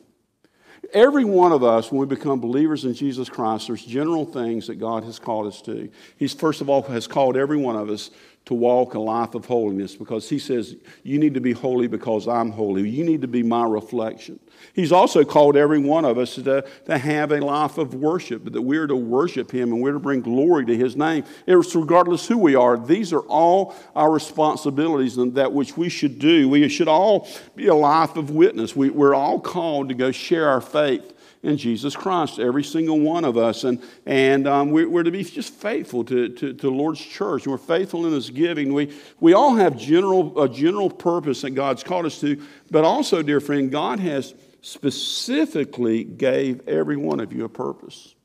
Every 0.91 1.23
one 1.25 1.51
of 1.51 1.63
us, 1.63 1.91
when 1.91 1.99
we 1.99 2.05
become 2.05 2.39
believers 2.39 2.85
in 2.85 2.93
Jesus 2.93 3.29
Christ, 3.29 3.67
there's 3.67 3.83
general 3.83 4.25
things 4.25 4.67
that 4.67 4.75
God 4.75 5.03
has 5.05 5.17
called 5.17 5.47
us 5.47 5.61
to. 5.63 5.89
He's, 6.17 6.33
first 6.33 6.61
of 6.61 6.69
all, 6.69 6.81
has 6.83 7.07
called 7.07 7.37
every 7.37 7.57
one 7.57 7.75
of 7.75 7.89
us 7.89 8.11
to 8.45 8.53
walk 8.53 8.93
a 8.93 8.99
life 8.99 9.35
of 9.35 9.45
holiness 9.45 9.95
because 9.95 10.27
he 10.27 10.37
says, 10.37 10.75
You 11.03 11.17
need 11.17 11.33
to 11.35 11.39
be 11.39 11.53
holy 11.53 11.87
because 11.87 12.27
I'm 12.27 12.51
holy. 12.51 12.89
You 12.89 13.05
need 13.05 13.21
to 13.21 13.27
be 13.27 13.41
my 13.41 13.65
reflection. 13.65 14.39
He's 14.73 14.91
also 14.91 15.23
called 15.23 15.55
every 15.55 15.79
one 15.79 16.03
of 16.03 16.17
us 16.17 16.35
to, 16.35 16.65
to 16.85 16.97
have 16.97 17.31
a 17.31 17.39
life 17.39 17.77
of 17.77 17.93
worship, 17.93 18.51
that 18.51 18.61
we're 18.61 18.87
to 18.87 18.95
worship 18.95 19.51
him 19.51 19.71
and 19.71 19.81
we're 19.81 19.93
to 19.93 19.99
bring 19.99 20.21
glory 20.21 20.65
to 20.65 20.75
his 20.75 20.97
name. 20.97 21.23
It's 21.47 21.73
regardless 21.73 22.27
who 22.27 22.37
we 22.37 22.55
are. 22.55 22.77
These 22.77 23.13
are 23.13 23.21
all 23.21 23.75
our 23.95 24.11
responsibilities 24.11 25.17
and 25.17 25.35
that 25.35 25.53
which 25.53 25.77
we 25.77 25.87
should 25.87 26.19
do. 26.19 26.49
We 26.49 26.67
should 26.67 26.89
all 26.89 27.29
be 27.55 27.67
a 27.67 27.75
life 27.75 28.17
of 28.17 28.29
witness. 28.29 28.75
We, 28.75 28.89
we're 28.89 29.15
all 29.15 29.39
called 29.39 29.87
to 29.89 29.95
go 29.95 30.11
share 30.11 30.49
our 30.49 30.61
faith 30.61 31.13
in 31.43 31.57
Jesus 31.57 31.95
Christ, 31.95 32.39
every 32.39 32.63
single 32.63 32.99
one 32.99 33.25
of 33.25 33.37
us. 33.37 33.65
And, 33.65 33.83
and 34.05 34.47
um, 34.47 34.71
we, 34.71 34.85
are 34.85 35.03
to 35.03 35.11
be 35.11 35.23
just 35.23 35.53
faithful 35.53 36.05
to, 36.05 36.29
to, 36.29 36.53
to 36.53 36.69
Lord's 36.69 37.01
church. 37.01 37.45
And 37.45 37.51
we're 37.51 37.57
faithful 37.57 38.05
in 38.05 38.13
His 38.13 38.29
giving. 38.29 38.73
We, 38.73 38.95
we 39.19 39.33
all 39.33 39.55
have 39.55 39.77
general, 39.77 40.41
a 40.41 40.47
general 40.47 40.89
purpose 40.89 41.41
that 41.41 41.51
God's 41.51 41.83
called 41.83 42.05
us 42.05 42.19
to. 42.21 42.41
But 42.71 42.85
also, 42.85 43.21
dear 43.21 43.41
friend, 43.41 43.69
God 43.69 43.99
has 43.99 44.33
specifically 44.61 46.05
gave 46.05 46.67
every 46.67 46.95
one 46.95 47.19
of 47.19 47.33
you 47.33 47.43
a 47.43 47.49
purpose. 47.49 48.15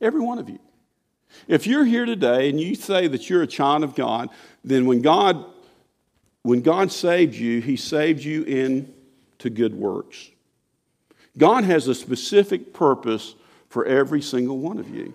Every 0.00 0.20
one 0.20 0.38
of 0.38 0.48
you. 0.48 0.58
If 1.46 1.66
you're 1.66 1.84
here 1.84 2.04
today 2.04 2.50
and 2.50 2.60
you 2.60 2.74
say 2.74 3.06
that 3.06 3.30
you're 3.30 3.42
a 3.42 3.46
child 3.46 3.84
of 3.84 3.94
God, 3.94 4.30
then 4.64 4.86
when 4.86 5.00
God 5.00 5.44
when 6.42 6.60
God 6.60 6.92
saved 6.92 7.34
you, 7.34 7.62
he 7.62 7.76
saved 7.76 8.22
you 8.22 8.42
into 8.42 9.48
good 9.48 9.74
works. 9.74 10.30
God 11.36 11.64
has 11.64 11.88
a 11.88 11.94
specific 11.94 12.72
purpose 12.72 13.34
for 13.68 13.84
every 13.84 14.22
single 14.22 14.58
one 14.58 14.78
of 14.78 14.88
you. 14.88 15.14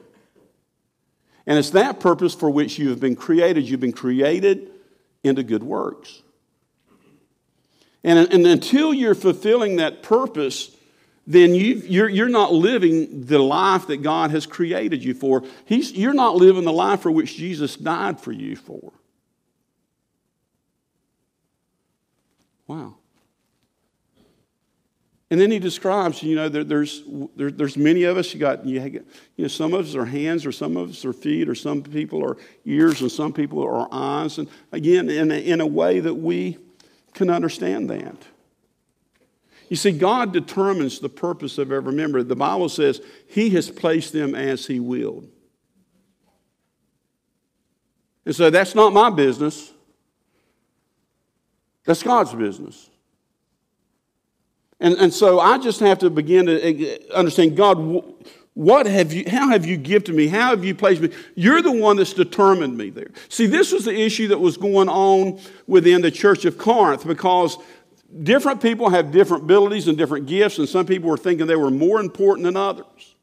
And 1.45 1.57
it's 1.57 1.71
that 1.71 1.99
purpose 1.99 2.35
for 2.35 2.49
which 2.49 2.77
you 2.77 2.89
have 2.89 2.99
been 2.99 3.15
created. 3.15 3.67
You've 3.67 3.79
been 3.79 3.91
created 3.91 4.69
into 5.23 5.43
good 5.43 5.63
works. 5.63 6.21
And, 8.03 8.31
and 8.31 8.45
until 8.45 8.93
you're 8.93 9.15
fulfilling 9.15 9.77
that 9.77 10.03
purpose, 10.03 10.75
then 11.25 11.53
you, 11.53 11.75
you're, 11.85 12.09
you're 12.09 12.29
not 12.29 12.53
living 12.53 13.25
the 13.25 13.39
life 13.39 13.87
that 13.87 13.97
God 13.97 14.31
has 14.31 14.45
created 14.45 15.03
you 15.03 15.13
for. 15.13 15.43
He's, 15.65 15.91
you're 15.91 16.13
not 16.13 16.35
living 16.35 16.63
the 16.63 16.73
life 16.73 17.01
for 17.01 17.11
which 17.11 17.35
Jesus 17.35 17.75
died 17.75 18.19
for 18.19 18.31
you 18.31 18.55
for. 18.55 18.91
Wow. 22.67 22.98
And 25.31 25.39
then 25.39 25.51
he 25.51 25.59
describes, 25.59 26.23
you 26.23 26.35
know, 26.35 26.49
there, 26.49 26.63
there's, 26.63 27.03
there, 27.35 27.51
there's 27.51 27.77
many 27.77 28.03
of 28.03 28.17
us. 28.17 28.33
You 28.33 28.39
got, 28.39 28.65
you, 28.65 29.03
know, 29.37 29.47
some 29.47 29.73
of 29.73 29.85
us 29.85 29.95
are 29.95 30.05
hands, 30.05 30.45
or 30.45 30.51
some 30.51 30.75
of 30.75 30.89
us 30.89 31.05
are 31.05 31.13
feet, 31.13 31.47
or 31.47 31.53
some 31.53 31.83
people 31.83 32.23
are 32.23 32.37
ears, 32.65 33.01
and 33.01 33.11
some 33.11 33.31
people 33.31 33.63
are 33.63 33.87
eyes. 33.91 34.39
And 34.39 34.47
again, 34.71 35.07
in 35.07 35.31
a, 35.31 35.35
in 35.35 35.61
a 35.61 35.67
way 35.67 35.99
that 35.99 36.15
we 36.15 36.57
can 37.13 37.29
understand 37.29 37.89
that. 37.91 38.15
You 39.69 39.75
see, 39.75 39.91
God 39.91 40.33
determines 40.33 40.99
the 40.99 41.09
purpose 41.09 41.59
of 41.59 41.71
every 41.71 41.93
member. 41.93 42.23
The 42.23 42.35
Bible 42.35 42.69
says 42.69 42.99
He 43.27 43.51
has 43.51 43.69
placed 43.69 44.13
them 44.13 44.33
as 44.33 44.65
He 44.65 44.79
willed. 44.79 45.27
And 48.25 48.35
so 48.35 48.49
that's 48.49 48.73
not 48.73 48.93
my 48.93 49.11
business, 49.11 49.71
that's 51.85 52.01
God's 52.01 52.33
business. 52.33 52.89
And, 54.79 54.95
and 54.95 55.13
so 55.13 55.39
I 55.39 55.57
just 55.57 55.79
have 55.81 55.99
to 55.99 56.09
begin 56.09 56.45
to 56.45 56.61
eh, 56.61 56.97
understand 57.13 57.57
God, 57.57 57.77
What 58.53 58.85
have 58.85 59.11
you, 59.11 59.25
how 59.27 59.49
have 59.49 59.65
you 59.65 59.77
gifted 59.77 60.15
me? 60.15 60.27
How 60.27 60.49
have 60.49 60.63
you 60.63 60.73
placed 60.73 61.01
me? 61.01 61.09
You're 61.35 61.61
the 61.61 61.71
one 61.71 61.97
that's 61.97 62.13
determined 62.13 62.77
me 62.77 62.89
there. 62.89 63.09
See, 63.27 63.45
this 63.45 63.71
was 63.71 63.85
the 63.85 63.97
issue 63.97 64.29
that 64.29 64.39
was 64.39 64.57
going 64.57 64.89
on 64.89 65.39
within 65.67 66.01
the 66.01 66.11
church 66.11 66.45
of 66.45 66.57
Corinth 66.57 67.05
because 67.05 67.57
different 68.23 68.61
people 68.61 68.89
have 68.89 69.11
different 69.11 69.43
abilities 69.43 69.87
and 69.87 69.97
different 69.97 70.27
gifts, 70.27 70.57
and 70.57 70.67
some 70.67 70.85
people 70.85 71.09
were 71.09 71.17
thinking 71.17 71.45
they 71.45 71.55
were 71.55 71.71
more 71.71 71.99
important 71.99 72.45
than 72.45 72.55
others. 72.55 73.15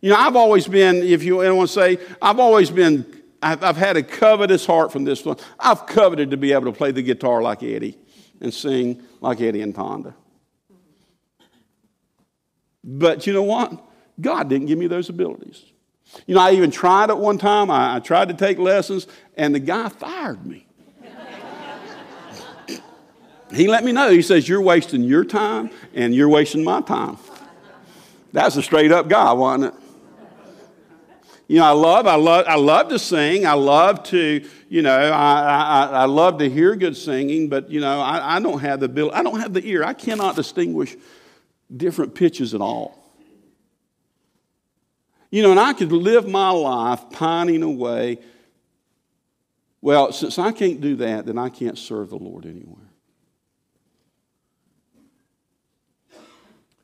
You 0.00 0.10
know, 0.10 0.16
I've 0.16 0.36
always 0.36 0.66
been, 0.66 0.96
if 0.96 1.22
you 1.22 1.36
want 1.36 1.68
to 1.68 1.68
say, 1.68 1.98
I've 2.22 2.40
always 2.40 2.70
been, 2.70 3.04
I've, 3.42 3.62
I've 3.62 3.76
had 3.76 3.98
a 3.98 4.02
covetous 4.02 4.64
heart 4.64 4.90
from 4.90 5.04
this 5.04 5.22
one. 5.24 5.36
I've 5.58 5.86
coveted 5.86 6.30
to 6.30 6.38
be 6.38 6.52
able 6.52 6.72
to 6.72 6.76
play 6.76 6.90
the 6.90 7.02
guitar 7.02 7.42
like 7.42 7.62
Eddie 7.62 7.98
and 8.40 8.52
sing 8.52 9.02
like 9.20 9.40
Eddie 9.40 9.62
and 9.62 9.74
Tonda. 9.74 10.14
But 12.82 13.26
you 13.26 13.32
know 13.32 13.42
what? 13.42 13.72
God 14.20 14.48
didn't 14.48 14.66
give 14.66 14.78
me 14.78 14.86
those 14.86 15.08
abilities. 15.08 15.64
You 16.26 16.34
know, 16.34 16.40
I 16.40 16.52
even 16.52 16.70
tried 16.70 17.10
at 17.10 17.18
one 17.18 17.38
time. 17.38 17.70
I, 17.70 17.96
I 17.96 18.00
tried 18.00 18.28
to 18.28 18.34
take 18.34 18.58
lessons, 18.58 19.06
and 19.36 19.54
the 19.54 19.60
guy 19.60 19.88
fired 19.88 20.44
me. 20.44 20.66
he 23.52 23.68
let 23.68 23.84
me 23.84 23.92
know. 23.92 24.10
He 24.10 24.22
says, 24.22 24.48
You're 24.48 24.60
wasting 24.60 25.02
your 25.02 25.24
time, 25.24 25.70
and 25.94 26.14
you're 26.14 26.28
wasting 26.28 26.64
my 26.64 26.80
time. 26.80 27.18
That's 28.32 28.56
a 28.56 28.62
straight 28.62 28.92
up 28.92 29.08
guy, 29.08 29.32
wasn't 29.32 29.74
it? 29.74 29.80
You 31.50 31.56
know, 31.56 31.64
I 31.64 31.72
love, 31.72 32.06
I 32.06 32.14
love, 32.14 32.44
I 32.46 32.54
love 32.54 32.90
to 32.90 32.98
sing. 33.00 33.44
I 33.44 33.54
love 33.54 34.04
to, 34.04 34.48
you 34.68 34.82
know, 34.82 34.96
I, 34.96 35.40
I, 35.40 35.86
I 35.86 36.04
love 36.04 36.38
to 36.38 36.48
hear 36.48 36.76
good 36.76 36.96
singing, 36.96 37.48
but 37.48 37.68
you 37.68 37.80
know, 37.80 38.00
I, 38.00 38.36
I 38.36 38.40
don't 38.40 38.60
have 38.60 38.78
the 38.78 38.86
ability, 38.86 39.16
I 39.16 39.24
don't 39.24 39.40
have 39.40 39.52
the 39.52 39.66
ear. 39.66 39.82
I 39.82 39.92
cannot 39.92 40.36
distinguish 40.36 40.94
different 41.76 42.14
pitches 42.14 42.54
at 42.54 42.60
all. 42.60 42.96
You 45.32 45.42
know, 45.42 45.50
and 45.50 45.58
I 45.58 45.72
could 45.72 45.90
live 45.90 46.28
my 46.28 46.50
life 46.50 47.10
pining 47.10 47.64
away. 47.64 48.20
Well, 49.80 50.12
since 50.12 50.38
I 50.38 50.52
can't 50.52 50.80
do 50.80 50.94
that, 50.96 51.26
then 51.26 51.36
I 51.36 51.48
can't 51.48 51.76
serve 51.76 52.10
the 52.10 52.16
Lord 52.16 52.46
anywhere. 52.46 52.92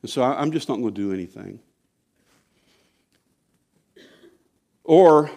And 0.01 0.11
so 0.11 0.23
I'm 0.23 0.51
just 0.51 0.67
not 0.67 0.75
going 0.75 0.93
to 0.93 1.01
do 1.01 1.13
anything. 1.13 1.61
Or 4.87 5.29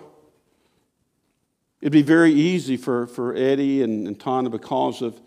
it'd 1.82 1.92
be 1.92 2.02
very 2.02 2.32
easy 2.32 2.78
for, 2.78 3.06
for 3.08 3.34
Eddie 3.34 3.82
and, 3.82 4.06
and 4.06 4.18
Tana 4.18 4.48
because 4.48 5.02
of 5.02 5.20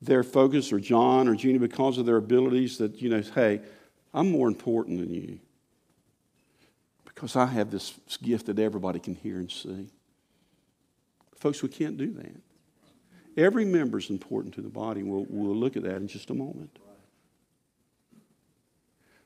their 0.00 0.22
focus, 0.22 0.70
or 0.70 0.78
John 0.78 1.28
or 1.28 1.34
Jeannie, 1.34 1.58
because 1.58 1.96
of 1.96 2.04
their 2.04 2.18
abilities, 2.18 2.76
that, 2.76 3.00
you 3.00 3.08
know, 3.08 3.22
hey, 3.34 3.62
I'm 4.12 4.30
more 4.30 4.48
important 4.48 5.00
than 5.00 5.14
you 5.14 5.40
because 7.06 7.36
I 7.36 7.46
have 7.46 7.70
this 7.70 7.98
gift 8.22 8.46
that 8.46 8.58
everybody 8.58 8.98
can 8.98 9.14
hear 9.14 9.38
and 9.38 9.50
see. 9.50 9.88
Folks, 11.36 11.62
we 11.62 11.70
can't 11.70 11.96
do 11.96 12.12
that. 12.12 12.34
Every 13.36 13.64
member 13.64 13.98
is 13.98 14.10
important 14.10 14.54
to 14.54 14.60
the 14.60 14.68
body. 14.68 15.02
We'll, 15.02 15.26
we'll 15.28 15.56
look 15.56 15.76
at 15.76 15.84
that 15.84 15.96
in 15.96 16.08
just 16.08 16.30
a 16.30 16.34
moment. 16.34 16.78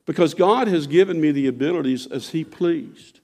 Because 0.07 0.33
God 0.33 0.69
has 0.69 0.87
given 0.87 1.21
me 1.21 1.33
the 1.33 1.49
abilities 1.49 2.07
as 2.07 2.31
He 2.31 2.45
pleased. 2.45 3.21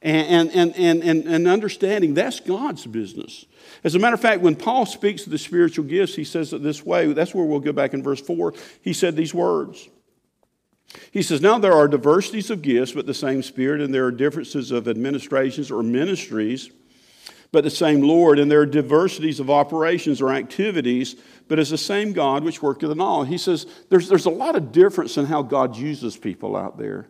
And, 0.00 0.50
and, 0.52 0.76
and, 0.76 1.02
and, 1.02 1.26
and 1.26 1.48
understanding 1.48 2.14
that's 2.14 2.38
God's 2.38 2.86
business. 2.86 3.46
As 3.82 3.96
a 3.96 3.98
matter 3.98 4.14
of 4.14 4.20
fact, 4.20 4.42
when 4.42 4.54
Paul 4.54 4.86
speaks 4.86 5.24
of 5.24 5.32
the 5.32 5.38
spiritual 5.38 5.84
gifts, 5.84 6.14
he 6.14 6.22
says 6.22 6.52
it 6.52 6.62
this 6.62 6.86
way. 6.86 7.12
That's 7.12 7.34
where 7.34 7.44
we'll 7.44 7.58
go 7.58 7.72
back 7.72 7.94
in 7.94 8.02
verse 8.02 8.20
4. 8.20 8.54
He 8.80 8.92
said 8.92 9.16
these 9.16 9.34
words. 9.34 9.88
He 11.10 11.22
says, 11.22 11.40
Now 11.40 11.58
there 11.58 11.74
are 11.74 11.88
diversities 11.88 12.50
of 12.50 12.62
gifts, 12.62 12.92
but 12.92 13.06
the 13.06 13.14
same 13.14 13.42
Spirit, 13.42 13.80
and 13.80 13.92
there 13.92 14.06
are 14.06 14.12
differences 14.12 14.70
of 14.70 14.88
administrations 14.88 15.70
or 15.70 15.82
ministries, 15.82 16.70
but 17.52 17.64
the 17.64 17.70
same 17.70 18.02
Lord, 18.02 18.38
and 18.38 18.50
there 18.50 18.60
are 18.60 18.66
diversities 18.66 19.40
of 19.40 19.50
operations 19.50 20.20
or 20.20 20.32
activities, 20.32 21.16
but 21.46 21.58
it's 21.58 21.70
the 21.70 21.78
same 21.78 22.12
God 22.12 22.44
which 22.44 22.62
worketh 22.62 22.90
in 22.90 23.00
all. 23.00 23.24
He 23.24 23.38
says, 23.38 23.66
there's, 23.88 24.08
there's 24.08 24.26
a 24.26 24.30
lot 24.30 24.56
of 24.56 24.72
difference 24.72 25.16
in 25.16 25.26
how 25.26 25.42
God 25.42 25.76
uses 25.76 26.16
people 26.16 26.56
out 26.56 26.78
there. 26.78 27.08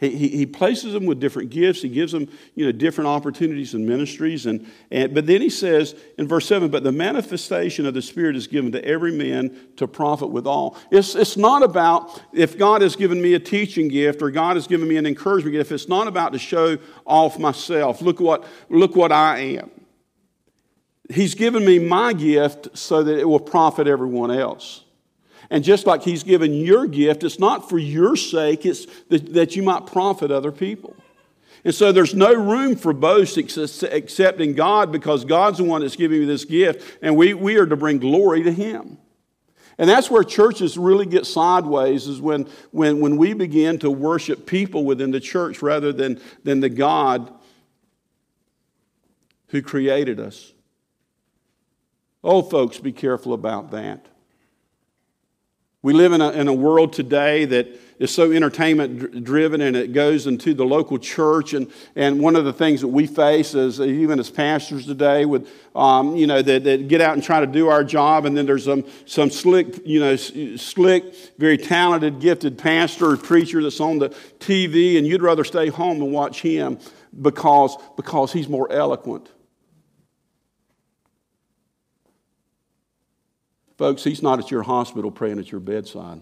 He, 0.00 0.16
he, 0.16 0.28
he, 0.28 0.46
places 0.46 0.94
them 0.94 1.04
with 1.04 1.20
different 1.20 1.50
gifts. 1.50 1.82
He 1.82 1.90
gives 1.90 2.12
them, 2.12 2.26
you 2.54 2.64
know, 2.64 2.72
different 2.72 3.08
opportunities 3.08 3.74
and 3.74 3.86
ministries. 3.86 4.46
And, 4.46 4.66
and, 4.90 5.14
but 5.14 5.26
then 5.26 5.42
he 5.42 5.50
says 5.50 5.94
in 6.16 6.26
verse 6.26 6.46
7, 6.46 6.70
but 6.70 6.82
the 6.82 6.90
manifestation 6.90 7.84
of 7.84 7.92
the 7.92 8.00
Spirit 8.00 8.34
is 8.34 8.46
given 8.46 8.72
to 8.72 8.82
every 8.82 9.12
man 9.12 9.54
to 9.76 9.86
profit 9.86 10.30
with 10.30 10.46
all. 10.46 10.78
It's, 10.90 11.14
it's 11.14 11.36
not 11.36 11.62
about 11.62 12.18
if 12.32 12.56
God 12.56 12.80
has 12.80 12.96
given 12.96 13.20
me 13.20 13.34
a 13.34 13.38
teaching 13.38 13.88
gift 13.88 14.22
or 14.22 14.30
God 14.30 14.56
has 14.56 14.66
given 14.66 14.88
me 14.88 14.96
an 14.96 15.04
encouragement 15.04 15.52
gift. 15.52 15.70
It's 15.70 15.88
not 15.88 16.08
about 16.08 16.32
to 16.32 16.38
show 16.38 16.78
off 17.04 17.38
myself. 17.38 18.00
Look 18.00 18.20
what, 18.20 18.46
look 18.70 18.96
what 18.96 19.12
I 19.12 19.38
am. 19.58 19.70
He's 21.10 21.34
given 21.34 21.62
me 21.62 21.78
my 21.78 22.14
gift 22.14 22.76
so 22.78 23.02
that 23.02 23.18
it 23.18 23.28
will 23.28 23.38
profit 23.38 23.86
everyone 23.86 24.30
else. 24.30 24.82
And 25.50 25.64
just 25.64 25.86
like 25.86 26.02
He's 26.02 26.22
given 26.22 26.54
your 26.54 26.86
gift, 26.86 27.24
it's 27.24 27.38
not 27.38 27.68
for 27.68 27.78
your 27.78 28.16
sake, 28.16 28.64
it's 28.64 28.86
that 29.08 29.56
you 29.56 29.62
might 29.62 29.86
profit 29.86 30.30
other 30.30 30.52
people. 30.52 30.96
And 31.64 31.74
so 31.74 31.92
there's 31.92 32.14
no 32.14 32.32
room 32.32 32.76
for 32.76 32.92
boast 32.92 33.36
except 33.36 34.40
in 34.40 34.54
God 34.54 34.92
because 34.92 35.24
God's 35.24 35.58
the 35.58 35.64
one 35.64 35.82
that's 35.82 35.96
giving 35.96 36.20
me 36.20 36.24
this 36.24 36.44
gift, 36.44 36.98
and 37.02 37.16
we, 37.16 37.34
we 37.34 37.56
are 37.56 37.66
to 37.66 37.76
bring 37.76 37.98
glory 37.98 38.42
to 38.44 38.52
Him. 38.52 38.96
And 39.76 39.88
that's 39.88 40.10
where 40.10 40.22
churches 40.22 40.76
really 40.76 41.06
get 41.06 41.26
sideways, 41.26 42.06
is 42.06 42.20
when, 42.20 42.46
when, 42.70 43.00
when 43.00 43.16
we 43.16 43.32
begin 43.32 43.78
to 43.80 43.90
worship 43.90 44.46
people 44.46 44.84
within 44.84 45.10
the 45.10 45.20
church 45.20 45.62
rather 45.62 45.92
than, 45.92 46.20
than 46.44 46.60
the 46.60 46.68
God 46.68 47.32
who 49.48 49.62
created 49.62 50.20
us. 50.20 50.52
Oh, 52.22 52.42
folks, 52.42 52.78
be 52.78 52.92
careful 52.92 53.32
about 53.32 53.70
that. 53.70 54.06
We 55.82 55.94
live 55.94 56.12
in 56.12 56.20
a, 56.20 56.30
in 56.32 56.46
a 56.46 56.52
world 56.52 56.92
today 56.92 57.46
that 57.46 57.66
is 57.98 58.10
so 58.10 58.32
entertainment 58.32 59.24
driven 59.24 59.62
and 59.62 59.74
it 59.74 59.94
goes 59.94 60.26
into 60.26 60.52
the 60.52 60.64
local 60.64 60.98
church. 60.98 61.54
And, 61.54 61.72
and 61.96 62.20
one 62.20 62.36
of 62.36 62.44
the 62.44 62.52
things 62.52 62.82
that 62.82 62.88
we 62.88 63.06
face 63.06 63.54
is 63.54 63.80
even 63.80 64.20
as 64.20 64.28
pastors 64.28 64.84
today 64.84 65.24
with, 65.24 65.48
um, 65.74 66.16
you 66.16 66.26
know, 66.26 66.42
that, 66.42 66.64
that 66.64 66.88
get 66.88 67.00
out 67.00 67.14
and 67.14 67.22
try 67.22 67.40
to 67.40 67.46
do 67.46 67.68
our 67.68 67.82
job. 67.82 68.26
And 68.26 68.36
then 68.36 68.44
there's 68.44 68.66
some, 68.66 68.84
some 69.06 69.30
slick, 69.30 69.86
you 69.86 70.00
know, 70.00 70.16
slick, 70.16 71.14
very 71.38 71.56
talented, 71.56 72.20
gifted 72.20 72.58
pastor 72.58 73.12
or 73.12 73.16
preacher 73.16 73.62
that's 73.62 73.80
on 73.80 74.00
the 74.00 74.10
TV 74.38 74.98
and 74.98 75.06
you'd 75.06 75.22
rather 75.22 75.44
stay 75.44 75.68
home 75.68 76.02
and 76.02 76.12
watch 76.12 76.42
him 76.42 76.78
because, 77.22 77.74
because 77.96 78.34
he's 78.34 78.50
more 78.50 78.70
eloquent 78.70 79.30
Folks, 83.80 84.04
he's 84.04 84.22
not 84.22 84.38
at 84.38 84.50
your 84.50 84.62
hospital 84.62 85.10
praying 85.10 85.38
at 85.38 85.50
your 85.50 85.58
bedside. 85.58 86.20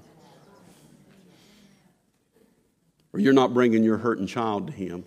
Or 3.12 3.18
you're 3.18 3.32
not 3.32 3.52
bringing 3.52 3.82
your 3.82 3.96
hurting 3.96 4.28
child 4.28 4.68
to 4.68 4.72
him. 4.72 5.04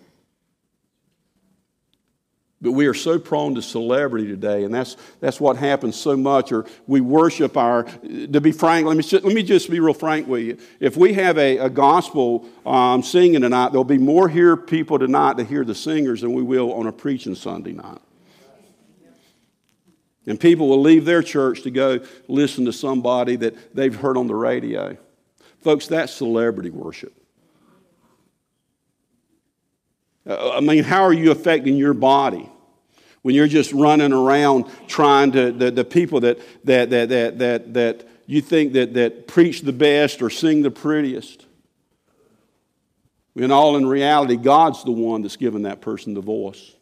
But 2.60 2.72
we 2.72 2.86
are 2.88 2.92
so 2.94 3.18
prone 3.18 3.54
to 3.54 3.62
celebrity 3.62 4.26
today, 4.26 4.64
and 4.64 4.74
that's, 4.74 4.98
that's 5.18 5.40
what 5.40 5.56
happens 5.56 5.96
so 5.96 6.14
much. 6.14 6.52
Or 6.52 6.66
we 6.86 7.00
worship 7.00 7.56
our, 7.56 7.84
to 7.84 8.38
be 8.42 8.52
frank, 8.52 8.86
let 8.86 8.98
me, 8.98 9.02
just, 9.02 9.24
let 9.24 9.34
me 9.34 9.42
just 9.42 9.70
be 9.70 9.80
real 9.80 9.94
frank 9.94 10.28
with 10.28 10.42
you. 10.42 10.58
If 10.78 10.98
we 10.98 11.14
have 11.14 11.38
a, 11.38 11.56
a 11.56 11.70
gospel 11.70 12.46
um, 12.66 13.02
singing 13.02 13.40
tonight, 13.40 13.70
there'll 13.70 13.84
be 13.84 13.96
more 13.96 14.28
here 14.28 14.58
people 14.58 14.98
tonight 14.98 15.38
to 15.38 15.44
hear 15.44 15.64
the 15.64 15.74
singers 15.74 16.20
than 16.20 16.34
we 16.34 16.42
will 16.42 16.74
on 16.74 16.86
a 16.86 16.92
preaching 16.92 17.34
Sunday 17.34 17.72
night. 17.72 18.02
And 20.26 20.38
people 20.38 20.68
will 20.68 20.80
leave 20.80 21.04
their 21.04 21.22
church 21.22 21.62
to 21.62 21.70
go 21.70 22.00
listen 22.28 22.64
to 22.66 22.72
somebody 22.72 23.36
that 23.36 23.74
they've 23.74 23.94
heard 23.94 24.16
on 24.16 24.28
the 24.28 24.34
radio. 24.34 24.96
Folks, 25.62 25.86
that's 25.88 26.12
celebrity 26.12 26.70
worship. 26.70 27.12
Uh, 30.26 30.52
I 30.52 30.60
mean, 30.60 30.84
how 30.84 31.02
are 31.02 31.12
you 31.12 31.32
affecting 31.32 31.76
your 31.76 31.94
body 31.94 32.48
when 33.22 33.34
you're 33.34 33.48
just 33.48 33.72
running 33.72 34.12
around 34.12 34.66
trying 34.86 35.32
to, 35.32 35.50
the, 35.50 35.70
the 35.72 35.84
people 35.84 36.20
that, 36.20 36.38
that, 36.64 36.90
that, 36.90 37.08
that, 37.08 37.38
that, 37.38 37.74
that 37.74 38.08
you 38.26 38.40
think 38.40 38.74
that, 38.74 38.94
that 38.94 39.26
preach 39.26 39.62
the 39.62 39.72
best 39.72 40.22
or 40.22 40.30
sing 40.30 40.62
the 40.62 40.70
prettiest? 40.70 41.46
When 43.34 43.50
all 43.50 43.76
in 43.76 43.86
reality, 43.86 44.36
God's 44.36 44.84
the 44.84 44.92
one 44.92 45.22
that's 45.22 45.36
given 45.36 45.62
that 45.62 45.80
person 45.80 46.14
the 46.14 46.20
voice 46.20 46.76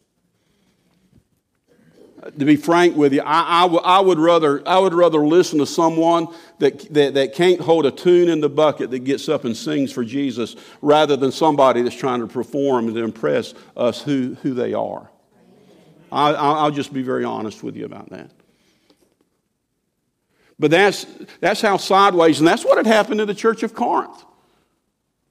to 2.23 2.45
be 2.45 2.55
frank 2.55 2.95
with 2.95 3.13
you, 3.13 3.21
I, 3.21 3.59
I, 3.59 3.61
w- 3.63 3.81
I, 3.83 3.99
would 3.99 4.19
rather, 4.19 4.67
I 4.67 4.77
would 4.77 4.93
rather 4.93 5.25
listen 5.25 5.59
to 5.59 5.65
someone 5.65 6.27
that, 6.59 6.93
that, 6.93 7.15
that 7.15 7.33
can't 7.33 7.59
hold 7.59 7.85
a 7.85 7.91
tune 7.91 8.29
in 8.29 8.41
the 8.41 8.49
bucket 8.49 8.91
that 8.91 8.99
gets 8.99 9.27
up 9.27 9.43
and 9.43 9.57
sings 9.57 9.91
for 9.91 10.03
Jesus 10.03 10.55
rather 10.81 11.15
than 11.17 11.31
somebody 11.31 11.81
that's 11.81 11.95
trying 11.95 12.19
to 12.19 12.27
perform 12.27 12.87
and 12.87 12.95
to 12.95 13.03
impress 13.03 13.53
us 13.75 14.01
who, 14.01 14.35
who 14.43 14.53
they 14.53 14.73
are. 14.73 15.09
I, 16.11 16.33
I'll 16.33 16.71
just 16.71 16.93
be 16.93 17.01
very 17.01 17.23
honest 17.23 17.63
with 17.63 17.75
you 17.75 17.85
about 17.85 18.09
that. 18.09 18.29
But 20.59 20.69
that's, 20.69 21.07
that's 21.39 21.61
how 21.61 21.77
sideways, 21.77 22.37
and 22.39 22.47
that's 22.47 22.63
what 22.63 22.77
had 22.77 22.85
happened 22.85 23.19
in 23.19 23.27
the 23.27 23.33
church 23.33 23.63
of 23.63 23.73
Corinth. 23.73 24.25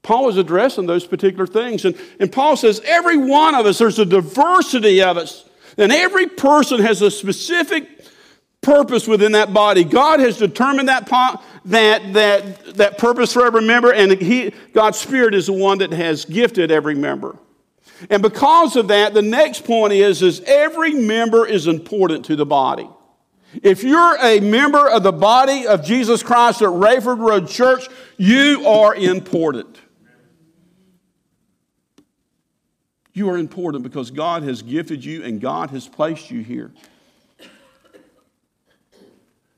Paul 0.02 0.28
is 0.28 0.38
addressing 0.38 0.86
those 0.86 1.06
particular 1.06 1.46
things. 1.46 1.84
And, 1.84 1.96
and 2.18 2.32
Paul 2.32 2.56
says, 2.56 2.80
every 2.84 3.18
one 3.18 3.54
of 3.54 3.66
us, 3.66 3.78
there's 3.78 3.98
a 3.98 4.06
diversity 4.06 5.02
of 5.02 5.18
us. 5.18 5.44
And 5.80 5.90
every 5.90 6.26
person 6.26 6.80
has 6.80 7.00
a 7.02 7.10
specific 7.10 8.06
purpose 8.60 9.08
within 9.08 9.32
that 9.32 9.54
body. 9.54 9.82
God 9.82 10.20
has 10.20 10.36
determined 10.36 10.88
that, 10.88 11.08
that, 11.64 12.12
that, 12.12 12.76
that 12.76 12.98
purpose 12.98 13.32
for 13.32 13.46
every 13.46 13.62
member, 13.62 13.90
and 13.90 14.12
he, 14.12 14.52
God's 14.74 14.98
Spirit 14.98 15.34
is 15.34 15.46
the 15.46 15.54
one 15.54 15.78
that 15.78 15.92
has 15.92 16.26
gifted 16.26 16.70
every 16.70 16.94
member. 16.94 17.38
And 18.10 18.22
because 18.22 18.76
of 18.76 18.88
that, 18.88 19.14
the 19.14 19.22
next 19.22 19.64
point 19.64 19.94
is, 19.94 20.22
is 20.22 20.40
every 20.46 20.92
member 20.92 21.46
is 21.46 21.66
important 21.66 22.26
to 22.26 22.36
the 22.36 22.46
body. 22.46 22.88
If 23.62 23.82
you're 23.82 24.16
a 24.20 24.40
member 24.40 24.88
of 24.88 25.02
the 25.02 25.12
body 25.12 25.66
of 25.66 25.84
Jesus 25.84 26.22
Christ 26.22 26.62
at 26.62 26.68
Rayford 26.68 27.18
Road 27.18 27.48
Church, 27.48 27.88
you 28.16 28.66
are 28.66 28.94
important. 28.94 29.78
You 33.12 33.28
are 33.30 33.38
important 33.38 33.82
because 33.82 34.10
God 34.10 34.42
has 34.44 34.62
gifted 34.62 35.04
you 35.04 35.24
and 35.24 35.40
God 35.40 35.70
has 35.70 35.88
placed 35.88 36.30
you 36.30 36.42
here. 36.42 36.70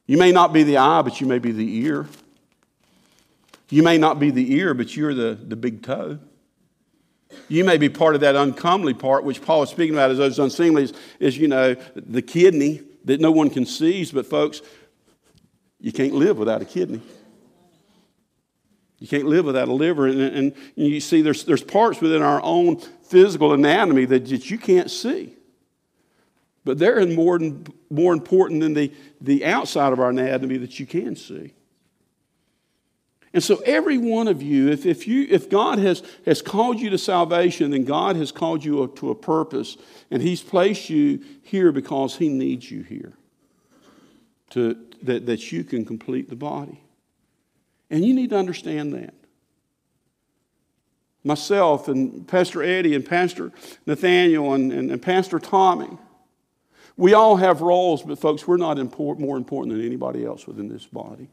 You 0.06 0.18
may 0.18 0.32
not 0.32 0.52
be 0.52 0.62
the 0.62 0.78
eye, 0.78 1.02
but 1.02 1.20
you 1.20 1.26
may 1.26 1.38
be 1.38 1.52
the 1.52 1.78
ear. 1.84 2.06
You 3.70 3.82
may 3.82 3.98
not 3.98 4.18
be 4.18 4.30
the 4.30 4.54
ear, 4.54 4.74
but 4.74 4.96
you're 4.96 5.14
the, 5.14 5.38
the 5.40 5.56
big 5.56 5.82
toe. 5.82 6.18
You 7.48 7.64
may 7.64 7.78
be 7.78 7.88
part 7.88 8.14
of 8.14 8.20
that 8.20 8.36
uncomely 8.36 8.92
part, 8.92 9.24
which 9.24 9.40
Paul 9.40 9.62
is 9.62 9.70
speaking 9.70 9.94
about 9.94 10.10
as 10.10 10.18
those 10.18 10.38
unseemly, 10.38 10.90
is, 11.18 11.38
you 11.38 11.48
know, 11.48 11.74
the 11.94 12.20
kidney 12.20 12.82
that 13.04 13.20
no 13.20 13.30
one 13.30 13.48
can 13.48 13.64
seize. 13.64 14.12
But, 14.12 14.26
folks, 14.26 14.60
you 15.80 15.92
can't 15.92 16.14
live 16.14 16.36
without 16.36 16.60
a 16.60 16.66
kidney. 16.66 17.00
You 19.02 19.08
can't 19.08 19.26
live 19.26 19.46
without 19.46 19.66
a 19.66 19.72
liver. 19.72 20.06
And, 20.06 20.20
and 20.20 20.54
you 20.76 21.00
see, 21.00 21.22
there's, 21.22 21.42
there's 21.42 21.64
parts 21.64 22.00
within 22.00 22.22
our 22.22 22.40
own 22.40 22.76
physical 22.76 23.52
anatomy 23.52 24.04
that, 24.04 24.26
that 24.26 24.48
you 24.48 24.58
can't 24.58 24.88
see. 24.88 25.34
But 26.64 26.78
they're 26.78 27.04
more, 27.04 27.40
more 27.90 28.12
important 28.12 28.60
than 28.60 28.74
the, 28.74 28.92
the 29.20 29.44
outside 29.44 29.92
of 29.92 29.98
our 29.98 30.10
anatomy 30.10 30.56
that 30.58 30.78
you 30.78 30.86
can 30.86 31.16
see. 31.16 31.52
And 33.32 33.42
so, 33.42 33.56
every 33.66 33.98
one 33.98 34.28
of 34.28 34.40
you, 34.40 34.68
if, 34.68 34.86
if, 34.86 35.08
you, 35.08 35.26
if 35.28 35.50
God 35.50 35.80
has, 35.80 36.04
has 36.24 36.40
called 36.40 36.78
you 36.78 36.88
to 36.90 36.98
salvation, 36.98 37.72
then 37.72 37.84
God 37.84 38.14
has 38.14 38.30
called 38.30 38.64
you 38.64 38.86
to 38.86 39.10
a 39.10 39.16
purpose, 39.16 39.76
and 40.12 40.22
He's 40.22 40.42
placed 40.42 40.90
you 40.90 41.24
here 41.42 41.72
because 41.72 42.14
He 42.18 42.28
needs 42.28 42.70
you 42.70 42.84
here 42.84 43.14
to, 44.50 44.76
that, 45.02 45.26
that 45.26 45.50
you 45.50 45.64
can 45.64 45.84
complete 45.84 46.30
the 46.30 46.36
body. 46.36 46.82
And 47.92 48.02
you 48.02 48.14
need 48.14 48.30
to 48.30 48.38
understand 48.38 48.94
that. 48.94 49.14
Myself 51.22 51.86
and 51.86 52.26
Pastor 52.26 52.62
Eddie 52.62 52.96
and 52.96 53.04
Pastor 53.04 53.52
Nathaniel 53.86 54.54
and, 54.54 54.72
and, 54.72 54.90
and 54.90 55.00
Pastor 55.00 55.38
Tommy, 55.38 55.98
we 56.96 57.12
all 57.12 57.36
have 57.36 57.60
roles, 57.60 58.02
but 58.02 58.18
folks, 58.18 58.48
we're 58.48 58.56
not 58.56 58.78
import, 58.78 59.20
more 59.20 59.36
important 59.36 59.76
than 59.76 59.86
anybody 59.86 60.24
else 60.24 60.46
within 60.46 60.68
this 60.68 60.86
body. 60.86 61.28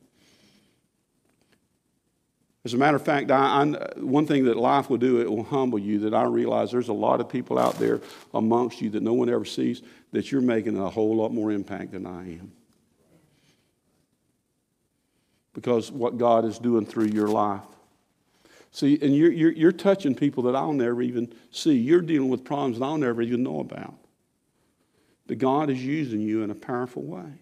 As 2.66 2.74
a 2.74 2.78
matter 2.78 2.97
of 2.97 3.05
fact, 3.05 3.32
I, 3.32 3.64
I, 3.64 3.99
one 3.99 4.28
thing 4.28 4.43
that 4.45 4.57
life 4.57 4.89
will 4.89 4.97
do, 4.97 5.22
it 5.22 5.32
will 5.32 5.45
humble 5.45 5.80
you 5.80 5.99
that 5.99 6.14
I 6.14 6.24
realize 6.24 6.72
there's 6.72 6.89
a 6.89 6.93
lot 6.93 7.22
of 7.22 7.30
people 7.30 7.57
out 7.57 7.80
there 7.80 8.01
amongst 8.34 8.82
you 8.82 8.89
that 8.91 9.01
no 9.01 9.14
one 9.14 9.30
ever 9.30 9.45
sees 9.45 9.82
that 10.12 10.30
you're 10.30 10.41
making 10.41 10.78
a 10.78 10.89
whole 10.89 11.16
lot 11.16 11.34
more 11.34 11.51
impact 11.51 11.93
than 11.93 12.05
I 12.05 12.34
am. 12.34 12.51
Because 15.54 15.91
what 15.91 16.18
God 16.18 16.45
is 16.45 16.60
doing 16.60 16.86
through 16.86 17.08
your 17.08 17.28
life. 17.28 17.64
See, 18.72 19.00
and 19.02 19.16
you're, 19.16 19.32
you're, 19.32 19.52
you're 19.52 19.72
touching 19.72 20.14
people 20.14 20.43
that 20.43 20.56
I'll 20.56 20.74
never 20.74 21.02
even 21.02 21.34
see. 21.52 21.76
You're 21.76 22.02
dealing 22.02 22.30
with 22.30 22.43
problems 22.43 22.80
that 22.80 22.86
I'll 22.86 22.97
never 22.97 23.22
even 23.22 23.43
know 23.43 23.60
about. 23.60 23.95
But 25.28 25.39
God 25.39 25.70
is 25.70 25.84
using 25.84 26.22
you 26.22 26.43
in 26.43 26.52
a 26.52 26.56
powerful 26.56 27.04
way. 27.04 27.39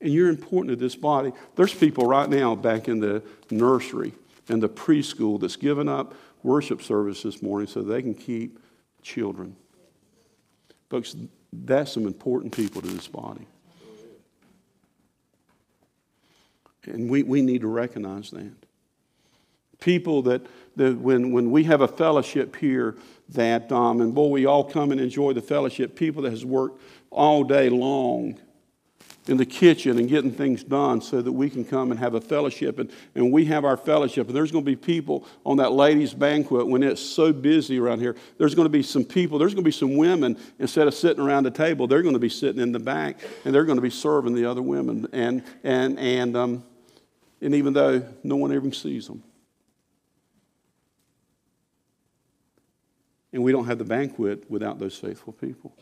And 0.00 0.12
you're 0.12 0.28
important 0.28 0.70
to 0.70 0.76
this 0.76 0.94
body. 0.94 1.32
There's 1.56 1.74
people 1.74 2.06
right 2.06 2.28
now 2.28 2.54
back 2.54 2.88
in 2.88 3.00
the 3.00 3.22
nursery 3.50 4.12
and 4.48 4.62
the 4.62 4.68
preschool 4.68 5.40
that's 5.40 5.56
given 5.56 5.88
up 5.88 6.14
worship 6.42 6.82
service 6.82 7.22
this 7.22 7.42
morning 7.42 7.66
so 7.66 7.82
they 7.82 8.00
can 8.00 8.14
keep 8.14 8.58
children. 9.02 9.56
Folks, 10.88 11.16
that's 11.52 11.92
some 11.92 12.06
important 12.06 12.54
people 12.54 12.80
to 12.80 12.88
this 12.88 13.08
body. 13.08 13.46
And 16.84 17.10
we, 17.10 17.22
we 17.22 17.42
need 17.42 17.60
to 17.62 17.68
recognize 17.68 18.30
that. 18.30 18.52
People 19.80 20.22
that, 20.22 20.42
that 20.76 20.98
when, 20.98 21.32
when 21.32 21.50
we 21.50 21.64
have 21.64 21.80
a 21.80 21.88
fellowship 21.88 22.56
here, 22.56 22.96
that, 23.30 23.70
um, 23.70 24.00
and 24.00 24.14
boy, 24.14 24.28
we 24.28 24.46
all 24.46 24.64
come 24.64 24.90
and 24.90 25.00
enjoy 25.00 25.32
the 25.32 25.42
fellowship, 25.42 25.94
people 25.94 26.22
that 26.22 26.30
has 26.30 26.44
worked 26.44 26.80
all 27.10 27.44
day 27.44 27.68
long 27.68 28.38
in 29.28 29.36
the 29.36 29.46
kitchen 29.46 29.98
and 29.98 30.08
getting 30.08 30.32
things 30.32 30.64
done 30.64 31.00
so 31.00 31.20
that 31.20 31.32
we 31.32 31.50
can 31.50 31.64
come 31.64 31.90
and 31.90 32.00
have 32.00 32.14
a 32.14 32.20
fellowship. 32.20 32.78
And, 32.78 32.90
and 33.14 33.32
we 33.32 33.44
have 33.46 33.64
our 33.64 33.76
fellowship. 33.76 34.26
And 34.26 34.36
there's 34.36 34.50
going 34.50 34.64
to 34.64 34.70
be 34.70 34.76
people 34.76 35.26
on 35.44 35.58
that 35.58 35.72
ladies' 35.72 36.14
banquet 36.14 36.66
when 36.66 36.82
it's 36.82 37.00
so 37.00 37.32
busy 37.32 37.78
around 37.78 38.00
here. 38.00 38.16
There's 38.38 38.54
going 38.54 38.66
to 38.66 38.70
be 38.70 38.82
some 38.82 39.04
people, 39.04 39.38
there's 39.38 39.54
going 39.54 39.64
to 39.64 39.68
be 39.68 39.72
some 39.72 39.96
women, 39.96 40.38
instead 40.58 40.86
of 40.86 40.94
sitting 40.94 41.22
around 41.22 41.44
the 41.44 41.50
table, 41.50 41.86
they're 41.86 42.02
going 42.02 42.14
to 42.14 42.18
be 42.18 42.28
sitting 42.28 42.60
in 42.60 42.72
the 42.72 42.78
back 42.78 43.20
and 43.44 43.54
they're 43.54 43.64
going 43.64 43.78
to 43.78 43.82
be 43.82 43.90
serving 43.90 44.34
the 44.34 44.44
other 44.44 44.62
women. 44.62 45.06
And, 45.12 45.42
and, 45.62 45.98
and, 45.98 46.36
um, 46.36 46.64
and 47.40 47.54
even 47.54 47.72
though 47.72 48.06
no 48.22 48.36
one 48.36 48.52
ever 48.52 48.72
sees 48.72 49.06
them. 49.06 49.22
And 53.32 53.44
we 53.44 53.52
don't 53.52 53.66
have 53.66 53.78
the 53.78 53.84
banquet 53.84 54.50
without 54.50 54.78
those 54.78 54.96
faithful 54.96 55.32
people. 55.34 55.76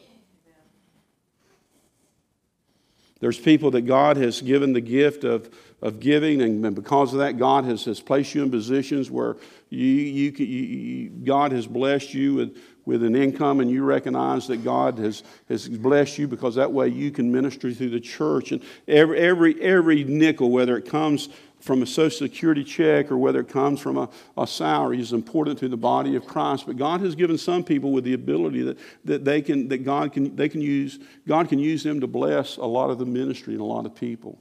There's 3.20 3.38
people 3.38 3.70
that 3.72 3.82
God 3.82 4.16
has 4.18 4.42
given 4.42 4.72
the 4.72 4.80
gift 4.80 5.24
of, 5.24 5.52
of 5.80 6.00
giving, 6.00 6.42
and 6.42 6.74
because 6.74 7.12
of 7.12 7.20
that, 7.20 7.38
God 7.38 7.64
has, 7.64 7.84
has 7.86 8.00
placed 8.00 8.34
you 8.34 8.42
in 8.42 8.50
positions 8.50 9.10
where 9.10 9.36
you, 9.70 9.86
you, 9.86 10.30
you, 10.32 11.10
God 11.10 11.52
has 11.52 11.66
blessed 11.66 12.12
you 12.12 12.34
with, 12.34 12.58
with 12.84 13.02
an 13.02 13.16
income, 13.16 13.60
and 13.60 13.70
you 13.70 13.84
recognize 13.84 14.46
that 14.48 14.62
God 14.62 14.98
has, 14.98 15.22
has 15.48 15.66
blessed 15.66 16.18
you 16.18 16.28
because 16.28 16.54
that 16.56 16.70
way 16.70 16.88
you 16.88 17.10
can 17.10 17.32
minister 17.32 17.72
through 17.72 17.90
the 17.90 18.00
church. 18.00 18.52
And 18.52 18.62
every, 18.86 19.18
every, 19.18 19.60
every 19.62 20.04
nickel, 20.04 20.50
whether 20.50 20.76
it 20.76 20.86
comes 20.86 21.30
from 21.66 21.82
a 21.82 21.86
Social 21.86 22.28
Security 22.28 22.62
check 22.62 23.10
or 23.10 23.18
whether 23.18 23.40
it 23.40 23.48
comes 23.48 23.80
from 23.80 23.98
a, 23.98 24.08
a 24.38 24.46
salary 24.46 25.00
is 25.00 25.12
important 25.12 25.58
to 25.58 25.68
the 25.68 25.76
body 25.76 26.14
of 26.14 26.24
Christ. 26.24 26.64
But 26.64 26.76
God 26.76 27.00
has 27.00 27.16
given 27.16 27.36
some 27.36 27.64
people 27.64 27.90
with 27.90 28.04
the 28.04 28.12
ability 28.12 28.62
that, 28.62 28.78
that 29.04 29.24
they 29.24 29.42
can 29.42 29.68
that 29.68 29.78
God 29.78 30.12
can 30.12 30.36
they 30.36 30.48
can 30.48 30.60
use 30.60 31.00
God 31.26 31.48
can 31.48 31.58
use 31.58 31.82
them 31.82 32.00
to 32.00 32.06
bless 32.06 32.56
a 32.56 32.64
lot 32.64 32.90
of 32.90 32.98
the 32.98 33.04
ministry 33.04 33.54
and 33.54 33.60
a 33.60 33.64
lot 33.64 33.84
of 33.84 33.96
people. 33.96 34.40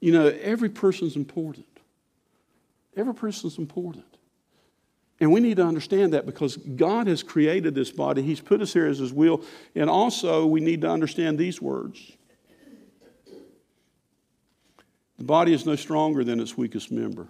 You 0.00 0.12
know, 0.12 0.26
every 0.40 0.68
person's 0.68 1.16
important. 1.16 1.66
Every 2.96 3.14
person's 3.14 3.58
important. 3.58 4.11
And 5.22 5.30
we 5.30 5.38
need 5.38 5.58
to 5.58 5.64
understand 5.64 6.14
that 6.14 6.26
because 6.26 6.56
God 6.56 7.06
has 7.06 7.22
created 7.22 7.76
this 7.76 7.92
body, 7.92 8.22
He's 8.22 8.40
put 8.40 8.60
us 8.60 8.72
here 8.72 8.88
as 8.88 8.98
His 8.98 9.12
will. 9.12 9.44
And 9.76 9.88
also, 9.88 10.46
we 10.46 10.58
need 10.58 10.80
to 10.80 10.90
understand 10.90 11.38
these 11.38 11.62
words 11.62 12.10
The 15.18 15.24
body 15.24 15.54
is 15.54 15.64
no 15.64 15.76
stronger 15.76 16.24
than 16.24 16.40
its 16.40 16.58
weakest 16.58 16.90
member. 16.90 17.28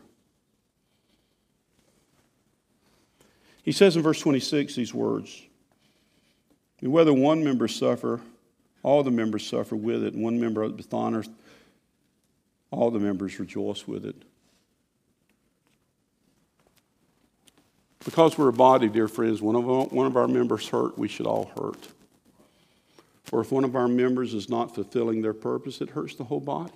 He 3.63 3.73
says 3.73 3.95
in 3.95 4.01
verse 4.01 4.21
26 4.21 4.75
these 4.75 4.95
words 4.95 5.43
And 6.81 6.93
Whether 6.93 7.13
one 7.13 7.45
member 7.45 7.69
suffer, 7.69 8.23
all 8.83 9.03
the 9.03 9.11
members 9.11 9.47
suffer 9.47 9.77
with 9.77 10.03
it, 10.03 10.15
and 10.15 10.23
one 10.23 10.41
member 10.41 10.67
dishonors, 10.71 11.29
all 12.71 12.91
the 12.91 13.01
members 13.01 13.39
rejoice 13.39 13.87
with 13.87 14.07
it. 14.07 14.17
Because 18.05 18.37
we're 18.37 18.49
a 18.49 18.53
body, 18.53 18.89
dear 18.89 19.07
friends, 19.07 19.41
one 19.41 19.55
of, 19.55 19.69
our, 19.69 19.85
one 19.87 20.07
of 20.07 20.17
our 20.17 20.27
members 20.27 20.69
hurt, 20.69 20.99
we 20.99 21.09
should 21.09 21.27
all 21.27 21.51
hurt. 21.57 21.89
Or 23.31 23.41
if 23.41 23.53
one 23.53 23.65
of 23.65 23.77
our 23.77 23.89
members 23.89 24.35
is 24.35 24.49
not 24.49 24.75
fulfilling 24.75 25.23
their 25.23 25.33
purpose, 25.33 25.81
it 25.81 25.91
hurts 25.91 26.17
the 26.17 26.25
whole 26.25 26.41
body. 26.41 26.73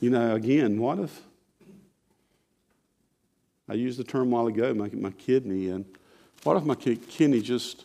You 0.00 0.10
know, 0.10 0.34
again, 0.34 0.78
what 0.78 0.98
if 1.00 1.22
I 3.68 3.74
used 3.74 3.98
the 3.98 4.04
term 4.04 4.28
a 4.28 4.30
while 4.30 4.46
ago, 4.46 4.72
my, 4.74 4.88
my 4.90 5.10
kidney, 5.10 5.70
and 5.70 5.84
what 6.44 6.56
if 6.56 6.64
my 6.64 6.76
kidney 6.76 7.40
just 7.40 7.84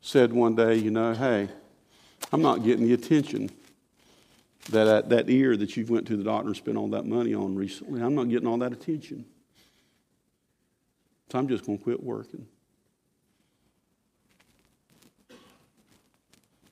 said 0.00 0.32
one 0.32 0.56
day, 0.56 0.74
you 0.74 0.90
know, 0.90 1.12
hey, 1.12 1.48
I'm 2.32 2.42
not 2.42 2.64
getting 2.64 2.86
the 2.86 2.94
attention 2.94 3.50
that, 4.70 4.86
uh, 4.86 5.02
that 5.08 5.28
ear 5.28 5.56
that 5.56 5.76
you've 5.76 5.90
went 5.90 6.06
to 6.06 6.16
the 6.16 6.24
doctor 6.24 6.48
and 6.48 6.56
spent 6.56 6.76
all 6.76 6.88
that 6.88 7.04
money 7.04 7.34
on 7.34 7.54
recently, 7.54 8.00
I'm 8.00 8.14
not 8.14 8.28
getting 8.28 8.46
all 8.46 8.58
that 8.58 8.72
attention. 8.72 9.24
So 11.30 11.38
I'm 11.38 11.48
just 11.48 11.64
going 11.64 11.78
to 11.78 11.84
quit 11.84 12.02
working. 12.02 12.46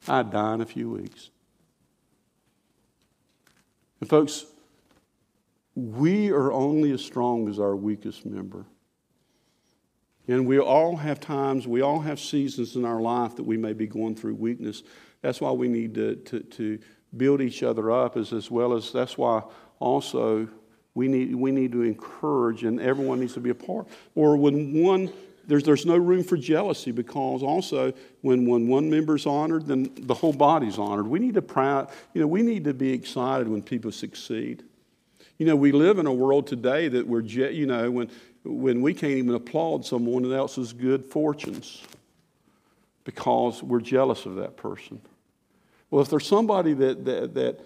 I'd 0.07 0.31
die 0.31 0.55
in 0.55 0.61
a 0.61 0.67
few 0.67 0.91
weeks. 0.91 1.31
And, 4.01 4.09
folks, 4.09 4.47
we 5.75 6.31
are 6.31 6.53
only 6.53 6.93
as 6.93 7.03
strong 7.05 7.49
as 7.49 7.59
our 7.59 7.77
weakest 7.77 8.25
member. 8.27 8.67
And 10.29 10.47
we 10.47 10.59
all 10.59 10.97
have 10.97 11.21
times, 11.21 11.67
we 11.67 11.81
all 11.81 12.01
have 12.01 12.21
seasons 12.21 12.77
in 12.77 12.85
our 12.85 13.01
life 13.01 13.37
that 13.37 13.43
we 13.43 13.57
may 13.57 13.73
be 13.73 13.87
going 13.87 14.15
through 14.15 14.35
weakness. 14.35 14.83
That's 15.23 15.41
why 15.41 15.51
we 15.53 15.69
need 15.69 15.95
to, 15.95 16.17
to, 16.17 16.41
to 16.41 16.79
build 17.17 17.41
each 17.41 17.63
other 17.63 17.91
up, 17.91 18.17
as, 18.17 18.33
as 18.33 18.51
well 18.51 18.73
as 18.73 18.93
that's 18.93 19.19
why 19.19 19.43
also 19.79 20.49
we 20.95 21.09
need, 21.09 21.35
we 21.35 21.51
need 21.51 21.73
to 21.73 21.83
encourage, 21.83 22.65
and 22.65 22.81
everyone 22.81 23.21
needs 23.21 23.35
to 23.35 23.41
be 23.41 23.51
a 23.51 23.55
part. 23.55 23.87
Or 24.15 24.37
when 24.37 24.83
one, 24.83 25.13
there's, 25.47 25.63
there's 25.63 25.87
no 25.87 25.97
room 25.97 26.23
for 26.23 26.37
jealousy 26.37 26.91
because 26.91 27.43
also 27.43 27.93
when, 28.23 28.47
when 28.47 28.69
one 28.69 28.91
member's 28.91 29.27
honored, 29.27 29.67
then 29.67 29.91
the 29.97 30.15
whole 30.15 30.33
body's 30.33 30.79
honored. 30.79 31.07
We 31.07 31.19
need 31.19 31.35
to 31.35 31.43
proud, 31.43 31.91
you 32.15 32.21
know, 32.21 32.27
we 32.27 32.43
need 32.43 32.65
to 32.65 32.75
be 32.75 32.93
excited 32.93 33.49
when 33.49 33.63
people 33.63 33.93
succeed. 33.93 34.63
You 35.39 35.47
know, 35.47 35.57
we 35.57 35.73
live 35.73 35.99
in 35.99 36.07
a 36.07 36.13
world 36.13 36.47
today 36.47 36.89
that 36.89 37.07
we're, 37.07 37.23
you 37.23 37.67
know, 37.67 37.91
when, 37.91 38.11
when 38.45 38.83
we 38.83 38.93
can't 38.93 39.13
even 39.13 39.35
applaud 39.35 39.87
someone 39.87 40.31
else's 40.31 40.73
good 40.73 41.05
fortunes 41.05 41.83
because 43.05 43.63
we're 43.63 43.81
jealous 43.81 44.27
of 44.27 44.37
that 44.37 44.57
person. 44.57 45.01
Well, 45.91 46.03
if 46.03 46.09
there's 46.09 46.27
somebody 46.27 46.73
that, 46.75 47.05
that, 47.05 47.35
that 47.35 47.61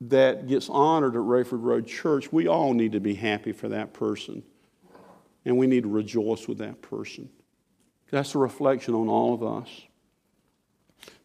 that 0.00 0.46
gets 0.46 0.68
honored 0.68 1.14
at 1.14 1.20
Rayford 1.20 1.62
Road 1.62 1.86
Church, 1.86 2.32
we 2.32 2.46
all 2.46 2.72
need 2.72 2.92
to 2.92 3.00
be 3.00 3.14
happy 3.14 3.52
for 3.52 3.68
that 3.68 3.92
person. 3.92 4.42
And 5.44 5.56
we 5.56 5.66
need 5.66 5.84
to 5.84 5.88
rejoice 5.88 6.46
with 6.46 6.58
that 6.58 6.82
person. 6.82 7.30
That's 8.10 8.34
a 8.34 8.38
reflection 8.38 8.94
on 8.94 9.08
all 9.08 9.34
of 9.34 9.42
us. 9.42 9.68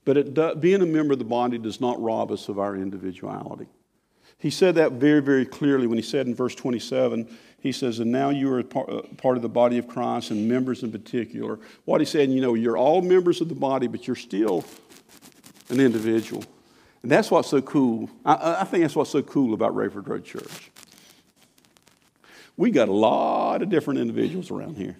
But 0.05 0.33
does, 0.33 0.57
being 0.57 0.81
a 0.81 0.85
member 0.85 1.13
of 1.13 1.19
the 1.19 1.25
body 1.25 1.57
does 1.57 1.79
not 1.79 2.01
rob 2.01 2.31
us 2.31 2.49
of 2.49 2.59
our 2.59 2.75
individuality. 2.75 3.67
He 4.37 4.49
said 4.49 4.75
that 4.75 4.93
very, 4.93 5.21
very 5.21 5.45
clearly 5.45 5.87
when 5.87 5.97
he 5.97 6.01
said 6.01 6.27
in 6.27 6.35
verse 6.35 6.53
27, 6.55 7.37
he 7.59 7.71
says, 7.71 7.99
And 7.99 8.11
now 8.11 8.29
you 8.29 8.53
are 8.53 8.63
part 8.63 9.37
of 9.37 9.41
the 9.41 9.49
body 9.49 9.77
of 9.77 9.87
Christ 9.87 10.31
and 10.31 10.49
members 10.49 10.83
in 10.83 10.91
particular. 10.91 11.59
What 11.85 12.01
he 12.01 12.05
said, 12.05 12.29
you 12.29 12.41
know, 12.41 12.53
you're 12.53 12.75
all 12.75 13.01
members 13.01 13.39
of 13.39 13.47
the 13.47 13.55
body, 13.55 13.87
but 13.87 14.05
you're 14.05 14.17
still 14.17 14.65
an 15.73 15.79
individual. 15.79 16.43
And 17.01 17.11
that's 17.11 17.29
what's 17.29 17.49
so 17.49 17.61
cool. 17.61 18.09
I, 18.23 18.61
I 18.61 18.63
think 18.63 18.83
that's 18.83 18.95
what's 18.95 19.09
so 19.09 19.21
cool 19.21 19.53
about 19.53 19.75
Rayford 19.75 20.07
Road 20.07 20.23
Church. 20.23 20.71
We 22.55 22.71
got 22.71 22.87
a 22.87 22.93
lot 22.93 23.61
of 23.61 23.69
different 23.69 23.99
individuals 23.99 24.51
around 24.51 24.77
here. 24.77 24.95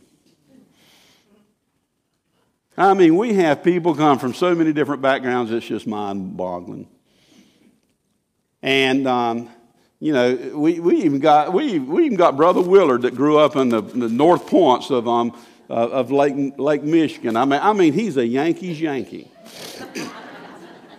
I 2.75 2.95
mean, 2.95 3.15
we 3.15 3.35
have 3.35 3.63
people 3.63 3.93
come 3.93 4.17
from 4.17 4.33
so 4.33 4.55
many 4.55 4.73
different 4.73 5.01
backgrounds, 5.01 5.51
it's 5.51 5.65
just 5.65 5.85
mind 5.85 6.35
boggling. 6.35 6.87
And, 8.63 9.07
um, 9.07 9.49
you 9.99 10.11
know, 10.11 10.35
we, 10.55 10.79
we, 10.79 11.03
even 11.03 11.19
got, 11.19 11.53
we, 11.53 11.77
we 11.77 12.05
even 12.05 12.17
got 12.17 12.35
Brother 12.35 12.61
Willard 12.61 13.03
that 13.03 13.15
grew 13.15 13.37
up 13.37 13.55
in 13.55 13.69
the, 13.69 13.81
the 13.81 14.09
North 14.09 14.47
Points 14.47 14.89
of, 14.89 15.07
um, 15.07 15.37
of 15.69 16.11
Lake, 16.11 16.57
Lake 16.57 16.81
Michigan. 16.83 17.37
I 17.37 17.45
mean, 17.45 17.59
I 17.61 17.73
mean, 17.73 17.93
he's 17.93 18.17
a 18.17 18.25
Yankees 18.25 18.81
Yankee. 18.81 19.29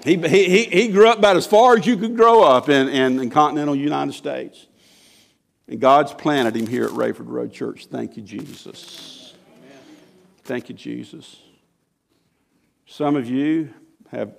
He, 0.05 0.19
he, 0.19 0.65
he 0.65 0.89
grew 0.89 1.09
up 1.09 1.19
about 1.19 1.37
as 1.37 1.47
far 1.47 1.79
as 1.79 1.87
you 1.87 1.97
could 1.97 2.15
grow 2.15 2.43
up 2.43 2.69
in, 2.69 2.89
in, 2.89 3.19
in 3.19 3.31
continental 3.31 3.75
United 3.75 4.13
States. 4.13 4.67
And 5.67 5.81
God's 5.81 6.13
planted 6.13 6.55
him 6.55 6.67
here 6.67 6.85
at 6.85 6.91
Rayford 6.91 7.27
Road 7.27 7.55
Church. 7.55 7.87
Thank 7.87 8.19
you, 8.19 8.23
Jesus. 8.23 9.33
Thank 10.43 10.69
you, 10.69 10.75
Jesus. 10.75 11.41
Some 12.87 13.17
of 13.17 13.31
you 13.31 13.73
have 14.11 14.35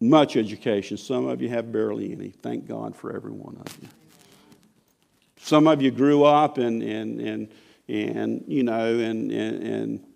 much 0.00 0.36
education. 0.36 0.96
Some 0.96 1.26
of 1.26 1.42
you 1.42 1.48
have 1.48 1.72
barely 1.72 2.12
any. 2.12 2.28
Thank 2.28 2.68
God 2.68 2.94
for 2.94 3.16
every 3.16 3.32
one 3.32 3.56
of 3.66 3.76
you. 3.82 3.88
Some 5.38 5.66
of 5.66 5.82
you 5.82 5.90
grew 5.90 6.22
up 6.22 6.58
and, 6.58 6.84
and, 6.84 7.20
and, 7.20 7.48
and 7.88 8.44
you 8.46 8.62
know, 8.62 8.96
and, 8.96 9.32
and, 9.32 9.62
and 9.62 10.06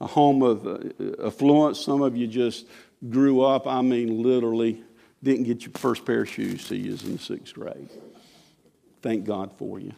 a 0.00 0.06
home 0.06 0.42
of 0.42 0.66
uh, 0.66 1.26
affluence. 1.26 1.80
Some 1.80 2.02
of 2.02 2.16
you 2.16 2.26
just 2.26 2.66
grew 3.08 3.42
up, 3.42 3.66
I 3.66 3.82
mean, 3.82 4.22
literally 4.22 4.82
didn't 5.22 5.44
get 5.44 5.62
your 5.62 5.72
first 5.72 6.04
pair 6.04 6.22
of 6.22 6.28
shoes 6.28 6.66
till 6.66 6.78
you 6.78 6.92
was 6.92 7.02
in 7.04 7.12
the 7.12 7.18
sixth 7.18 7.54
grade. 7.54 7.88
Thank 9.02 9.24
God 9.24 9.52
for 9.56 9.78
you. 9.78 9.92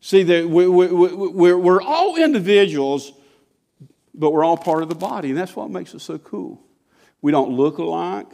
See, 0.00 0.24
we, 0.24 0.66
we, 0.66 0.86
we, 0.88 1.52
we're 1.54 1.80
all 1.80 2.16
individuals, 2.16 3.12
but 4.14 4.32
we're 4.32 4.44
all 4.44 4.56
part 4.56 4.82
of 4.82 4.88
the 4.88 4.94
body, 4.94 5.28
and 5.28 5.38
that's 5.38 5.54
what 5.54 5.70
makes 5.70 5.94
it 5.94 6.00
so 6.00 6.18
cool. 6.18 6.60
We 7.20 7.30
don't 7.30 7.52
look 7.52 7.78
alike. 7.78 8.26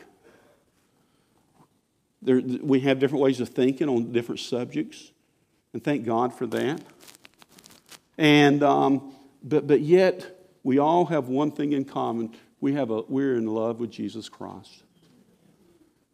We 2.22 2.80
have 2.80 2.98
different 2.98 3.22
ways 3.22 3.40
of 3.40 3.50
thinking 3.50 3.88
on 3.88 4.12
different 4.12 4.40
subjects, 4.40 5.12
and 5.72 5.84
thank 5.84 6.06
God 6.06 6.32
for 6.32 6.46
that. 6.46 6.80
And, 8.18 8.62
um, 8.62 9.14
but, 9.42 9.66
but 9.66 9.80
yet, 9.80 10.26
we 10.64 10.78
all 10.78 11.06
have 11.06 11.28
one 11.28 11.52
thing 11.52 11.72
in 11.72 11.84
common. 11.84 12.34
We 12.60 12.74
have 12.74 12.90
a, 12.90 13.02
we're 13.02 13.36
in 13.36 13.46
love 13.46 13.78
with 13.80 13.90
Jesus 13.90 14.28
Christ. 14.28 14.82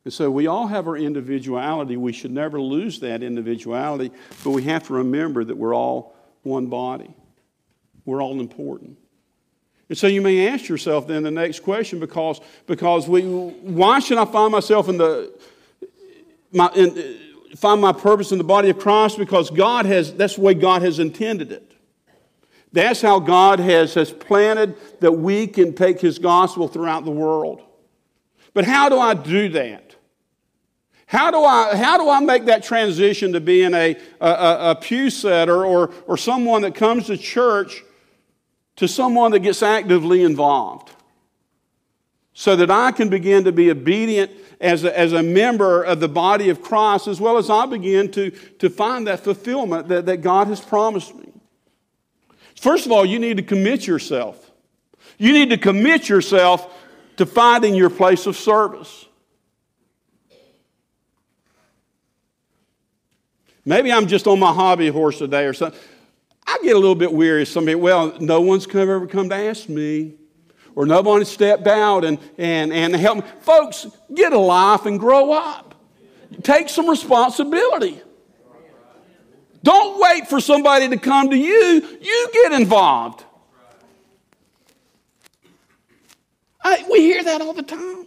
And 0.05 0.13
so 0.13 0.31
we 0.31 0.47
all 0.47 0.67
have 0.67 0.87
our 0.87 0.99
individuality. 0.99 1.97
We 1.97 2.13
should 2.13 2.31
never 2.31 2.61
lose 2.61 3.01
that 3.01 3.23
individuality, 3.23 4.13
but 4.45 4.51
we 4.51 4.63
have 4.65 4.87
to 4.89 4.93
remember 4.93 5.43
that 5.45 5.57
we're 5.57 5.75
all 5.75 6.15
one 6.43 6.67
body. 6.67 7.15
We're 8.05 8.23
all 8.23 8.39
important. 8.39 8.99
And 9.89 9.97
so 9.97 10.07
you 10.07 10.21
may 10.21 10.49
ask 10.49 10.69
yourself 10.69 11.07
then 11.07 11.23
the 11.23 11.31
next 11.31 11.61
question 11.61 12.01
because, 12.01 12.41
because 12.67 13.09
we, 13.09 13.23
why 13.23 13.99
should 14.01 14.19
I 14.19 14.27
find 14.27 14.53
myself 14.53 14.91
in 14.91 14.99
the, 14.99 15.33
my, 16.53 16.71
in, 16.75 17.19
find 17.57 17.81
my 17.81 17.93
purpose 17.93 18.31
in 18.31 18.39
the 18.39 18.45
body 18.45 18.69
of 18.71 18.79
Christ? 18.79 19.17
Because 19.17 19.49
God 19.51 19.87
has, 19.87 20.13
that's 20.13 20.37
the 20.37 20.43
way 20.43 20.53
God 20.53 20.83
has 20.83 20.99
intended 20.99 21.51
it. 21.51 21.74
That's 22.75 23.01
how 23.01 23.21
God 23.21 23.61
has, 23.61 23.95
has 23.95 24.11
planted 24.11 24.77
that 24.99 25.13
we 25.13 25.47
can 25.47 25.75
take 25.75 26.01
His 26.01 26.19
gospel 26.19 26.67
throughout 26.67 27.05
the 27.05 27.13
world. 27.13 27.63
But 28.53 28.65
how 28.65 28.89
do 28.89 28.99
I 28.99 29.15
do 29.15 29.49
that? 29.51 29.95
How 31.07 31.31
do 31.31 31.39
I, 31.39 31.77
how 31.77 31.99
do 31.99 32.11
I 32.11 32.19
make 32.19 32.47
that 32.47 32.65
transition 32.65 33.33
to 33.35 33.41
being 33.41 33.75
a, 33.75 33.97
a, 34.21 34.71
a 34.71 34.79
pew 34.81 35.09
setter 35.09 35.65
or, 35.65 35.93
or 36.09 36.17
someone 36.17 36.63
that 36.63 36.75
comes 36.75 37.07
to 37.07 37.17
church 37.17 37.85
to 38.77 38.89
someone 38.89 39.31
that 39.31 39.41
gets 39.41 39.63
actively 39.63 40.25
involved? 40.25 40.91
So 42.33 42.57
that 42.57 42.73
I 42.73 42.91
can 42.91 43.09
begin 43.09 43.45
to 43.45 43.53
be 43.53 43.71
obedient 43.71 44.33
as 44.61 44.83
a, 44.83 44.99
as 44.99 45.13
a 45.13 45.23
member 45.23 45.85
of 45.85 46.01
the 46.01 46.09
body 46.09 46.49
of 46.49 46.61
Christ, 46.61 47.07
as 47.07 47.21
well 47.21 47.37
as 47.37 47.49
I 47.49 47.67
begin 47.67 48.11
to, 48.13 48.33
to 48.59 48.69
find 48.69 49.07
that 49.07 49.21
fulfillment 49.21 49.87
that, 49.87 50.07
that 50.07 50.17
God 50.23 50.49
has 50.49 50.61
promised 50.61 51.15
me. 51.15 51.34
First 52.65 52.87
of 52.87 52.93
all, 52.93 53.05
you 53.05 53.19
need 53.19 53.37
to 53.37 53.43
commit 53.43 53.87
yourself. 53.87 54.51
You 55.19 55.35
need 55.35 55.51
to 55.51 55.59
commit 55.59 56.09
yourself 56.09 56.75
to 57.19 57.27
finding 57.27 57.75
your 57.75 57.91
place 57.91 58.25
of 58.25 58.39
service. 58.39 59.05
Maybe 63.67 63.93
I'm 63.93 64.07
just 64.07 64.27
on 64.27 64.41
my 64.41 64.51
hobby 64.51 64.89
horse 64.89 65.19
today 65.19 65.45
or 65.45 65.53
something. 65.53 65.79
I 66.47 66.59
get 66.63 66.75
a 66.75 66.79
little 66.79 66.95
bit 66.95 67.13
weary. 67.13 67.43
of 67.43 67.49
Somebody, 67.49 67.75
well, 67.75 68.19
no 68.19 68.41
one's 68.41 68.67
ever 68.75 69.07
come 69.09 69.29
to 69.29 69.35
ask 69.35 69.69
me, 69.69 70.15
or 70.75 70.87
nobody 70.87 71.27
stepped 71.27 71.67
out 71.67 72.03
and, 72.03 72.19
and, 72.39 72.73
and 72.73 72.97
helped 72.97 73.27
me. 73.27 73.33
Folks, 73.43 73.87
get 74.15 74.33
a 74.33 74.39
life 74.39 74.87
and 74.87 74.99
grow 74.99 75.33
up. 75.33 75.75
Take 76.43 76.71
some 76.71 76.89
responsibility. 76.89 78.01
Don't 79.65 79.99
wait 79.99 80.29
for 80.29 80.41
somebody 80.41 80.91
to 80.91 80.99
come 80.99 81.31
to 81.31 81.37
you. 81.37 81.99
You 82.01 82.29
get 82.35 82.53
involved. 82.53 83.25
I, 86.63 86.85
we 86.91 87.01
hear 87.01 87.25
that 87.25 87.41
all 87.41 87.55
the 87.55 87.63
time. 87.63 88.07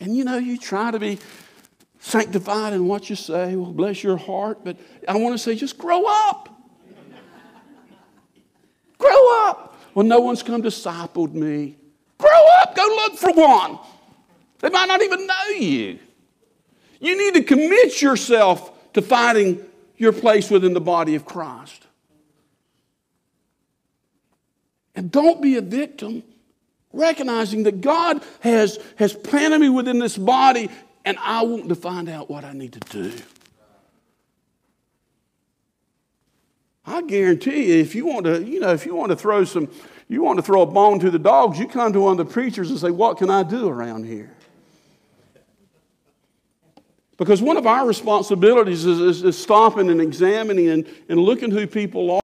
And 0.00 0.16
you 0.16 0.24
know, 0.24 0.38
you 0.38 0.58
try 0.58 0.90
to 0.90 0.98
be 0.98 1.20
sanctified 2.00 2.72
in 2.72 2.88
what 2.88 3.08
you 3.08 3.14
say. 3.14 3.54
Well, 3.54 3.70
bless 3.70 4.02
your 4.02 4.16
heart. 4.16 4.64
But 4.64 4.76
I 5.06 5.16
want 5.16 5.34
to 5.34 5.38
say, 5.38 5.54
just 5.54 5.78
grow 5.78 6.04
up. 6.04 6.48
grow 8.98 9.46
up. 9.46 9.80
Well, 9.94 10.04
no 10.04 10.18
one's 10.18 10.42
come 10.42 10.62
discipled 10.62 11.32
me. 11.32 11.76
Grow 12.18 12.46
up. 12.60 12.74
Go 12.74 12.82
look 12.82 13.14
for 13.16 13.32
one. 13.32 13.78
They 14.58 14.70
might 14.70 14.86
not 14.86 15.00
even 15.00 15.28
know 15.28 15.48
you. 15.60 16.00
You 16.98 17.16
need 17.16 17.34
to 17.34 17.44
commit 17.44 18.02
yourself 18.02 18.72
to 18.94 19.02
finding 19.02 19.64
your 19.96 20.12
place 20.12 20.50
within 20.50 20.74
the 20.74 20.80
body 20.80 21.14
of 21.14 21.24
Christ. 21.24 21.86
And 24.94 25.10
don't 25.10 25.40
be 25.40 25.56
a 25.56 25.60
victim, 25.60 26.22
recognizing 26.92 27.64
that 27.64 27.80
God 27.80 28.22
has, 28.40 28.78
has 28.96 29.14
planted 29.14 29.60
me 29.60 29.68
within 29.68 29.98
this 29.98 30.16
body, 30.16 30.70
and 31.04 31.16
I 31.20 31.42
want 31.42 31.68
to 31.68 31.74
find 31.74 32.08
out 32.08 32.28
what 32.28 32.44
I 32.44 32.52
need 32.52 32.72
to 32.72 32.80
do. 32.80 33.12
I 36.84 37.02
guarantee 37.02 37.68
you, 37.68 37.80
if 37.80 37.94
you 37.94 38.06
want 38.06 38.24
to, 38.24 38.42
you 38.42 38.60
know, 38.60 38.72
if 38.72 38.86
you 38.86 38.94
want 38.94 39.10
to 39.10 39.16
throw 39.16 39.44
some, 39.44 39.68
you 40.08 40.22
want 40.22 40.38
to 40.38 40.42
throw 40.42 40.62
a 40.62 40.66
bone 40.66 40.98
to 41.00 41.10
the 41.10 41.18
dogs, 41.18 41.58
you 41.58 41.68
come 41.68 41.92
to 41.92 42.00
one 42.00 42.18
of 42.18 42.26
the 42.26 42.32
preachers 42.32 42.70
and 42.70 42.78
say, 42.78 42.90
What 42.90 43.18
can 43.18 43.28
I 43.28 43.42
do 43.42 43.68
around 43.68 44.04
here? 44.04 44.32
Because 47.18 47.42
one 47.42 47.56
of 47.56 47.66
our 47.66 47.84
responsibilities 47.84 48.86
is, 48.86 49.00
is, 49.00 49.24
is 49.24 49.36
stopping 49.36 49.90
and 49.90 50.00
examining 50.00 50.68
and, 50.68 50.86
and 51.08 51.18
looking 51.20 51.50
who 51.50 51.66
people 51.66 52.10
are. 52.12 52.16